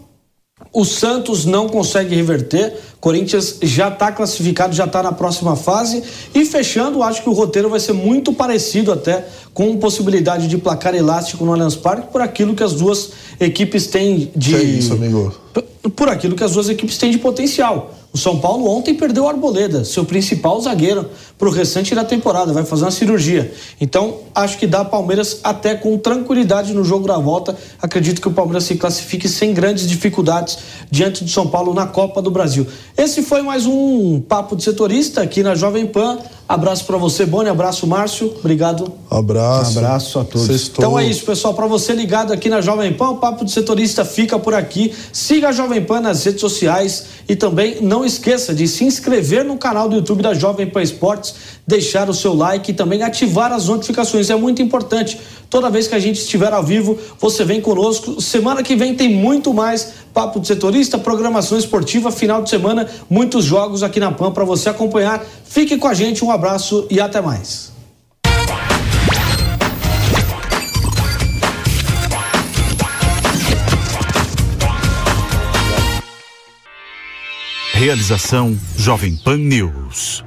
O 0.73 0.83
Santos 0.83 1.45
não 1.45 1.69
consegue 1.69 2.15
reverter. 2.15 2.75
Corinthians 2.99 3.57
já 3.61 3.87
está 3.87 4.11
classificado, 4.11 4.75
já 4.75 4.85
está 4.85 5.01
na 5.01 5.11
próxima 5.11 5.55
fase. 5.55 6.03
E 6.33 6.45
fechando, 6.45 7.01
acho 7.01 7.23
que 7.23 7.29
o 7.29 7.33
roteiro 7.33 7.69
vai 7.69 7.79
ser 7.79 7.93
muito 7.93 8.33
parecido 8.33 8.91
até 8.91 9.25
com 9.53 9.77
possibilidade 9.77 10.47
de 10.47 10.57
placar 10.57 10.93
elástico 10.93 11.45
no 11.45 11.53
Allianz 11.53 11.75
Parque 11.75 12.11
por 12.11 12.21
aquilo 12.21 12.53
que 12.53 12.63
as 12.63 12.73
duas 12.73 13.11
equipes 13.39 13.87
têm 13.87 14.31
de. 14.35 14.51
Que 14.51 14.55
é 14.55 14.63
isso, 14.63 14.93
amigo? 14.93 15.33
Por 15.95 16.09
aquilo 16.09 16.35
que 16.35 16.43
as 16.43 16.51
duas 16.51 16.69
equipes 16.69 16.97
têm 16.97 17.11
de 17.11 17.17
potencial. 17.17 17.96
O 18.17 18.19
São 18.19 18.39
Paulo 18.39 18.67
ontem 18.67 18.95
perdeu 18.95 19.25
o 19.25 19.27
Arboleda, 19.27 19.85
seu 19.85 20.03
principal 20.03 20.59
zagueiro, 20.59 21.07
para 21.37 21.47
o 21.47 21.51
restante 21.51 21.93
da 21.93 22.03
temporada, 22.03 22.51
vai 22.51 22.65
fazer 22.65 22.85
uma 22.85 22.89
cirurgia. 22.89 23.53
Então, 23.79 24.21
acho 24.33 24.57
que 24.57 24.65
dá 24.65 24.83
Palmeiras 24.83 25.39
até 25.43 25.75
com 25.75 25.95
tranquilidade 25.99 26.73
no 26.73 26.83
jogo 26.83 27.05
da 27.05 27.19
volta. 27.19 27.55
Acredito 27.79 28.19
que 28.19 28.27
o 28.27 28.31
Palmeiras 28.31 28.63
se 28.63 28.73
classifique 28.73 29.29
sem 29.29 29.53
grandes 29.53 29.87
dificuldades 29.87 30.57
diante 30.89 31.23
do 31.23 31.29
São 31.29 31.47
Paulo 31.47 31.75
na 31.75 31.85
Copa 31.85 32.19
do 32.19 32.31
Brasil. 32.31 32.65
Esse 32.97 33.21
foi 33.21 33.43
mais 33.43 33.67
um 33.67 34.19
Papo 34.19 34.55
de 34.55 34.63
Setorista 34.63 35.21
aqui 35.21 35.43
na 35.43 35.53
Jovem 35.53 35.85
Pan. 35.85 36.17
Abraço 36.47 36.85
para 36.85 36.97
você, 36.97 37.25
Boni. 37.25 37.49
Abraço, 37.49 37.85
Márcio. 37.85 38.33
Obrigado. 38.39 38.93
Abraço. 39.11 39.77
Abraço 39.77 40.19
a 40.19 40.23
todos. 40.23 40.47
Sextou. 40.47 40.85
Então 40.85 40.97
é 40.97 41.05
isso, 41.05 41.25
pessoal. 41.25 41.53
Para 41.53 41.67
você 41.67 41.91
ligado 41.91 42.31
aqui 42.31 42.47
na 42.47 42.61
Jovem 42.61 42.93
Pan, 42.93 43.09
o 43.09 43.17
Papo 43.17 43.43
de 43.43 43.51
Setorista 43.51 44.05
fica 44.05 44.39
por 44.39 44.53
aqui. 44.53 44.93
Siga 45.11 45.49
a 45.49 45.51
Jovem 45.51 45.83
Pan 45.83 45.99
nas 45.99 46.23
redes 46.23 46.39
sociais 46.39 47.05
e 47.27 47.35
também 47.35 47.81
não 47.81 48.05
esqueça 48.05 48.53
de 48.53 48.65
se 48.65 48.85
inscrever 48.85 49.43
no 49.43 49.57
canal 49.57 49.89
do 49.89 49.97
YouTube 49.97 50.23
da 50.23 50.33
Jovem 50.33 50.67
Pan 50.67 50.81
Esportes, 50.81 51.35
deixar 51.67 52.09
o 52.09 52.13
seu 52.13 52.33
like 52.33 52.71
e 52.71 52.73
também 52.73 53.03
ativar 53.03 53.51
as 53.51 53.67
notificações. 53.67 54.29
É 54.29 54.35
muito 54.35 54.61
importante. 54.61 55.19
Toda 55.49 55.69
vez 55.69 55.87
que 55.87 55.95
a 55.95 55.99
gente 55.99 56.17
estiver 56.17 56.53
ao 56.53 56.63
vivo, 56.63 56.97
você 57.19 57.43
vem 57.43 57.59
conosco. 57.59 58.21
Semana 58.21 58.63
que 58.63 58.75
vem 58.75 58.95
tem 58.95 59.09
muito 59.09 59.53
mais 59.53 59.93
Papo 60.13 60.39
de 60.39 60.47
Setorista, 60.47 60.97
programação 60.97 61.57
esportiva, 61.57 62.09
final 62.09 62.41
de 62.41 62.49
semana, 62.49 62.89
muitos 63.09 63.45
jogos 63.45 63.83
aqui 63.83 63.99
na 63.99 64.11
PAN 64.11 64.31
para 64.31 64.45
você 64.45 64.69
acompanhar. 64.69 65.23
Fique 65.45 65.77
com 65.77 65.87
a 65.87 65.93
gente, 65.93 66.23
um 66.23 66.31
abraço 66.31 66.87
e 66.89 66.99
até 66.99 67.21
mais. 67.21 67.75
Realização 77.73 78.57
Jovem 78.75 79.15
Pan 79.15 79.37
News. 79.37 80.26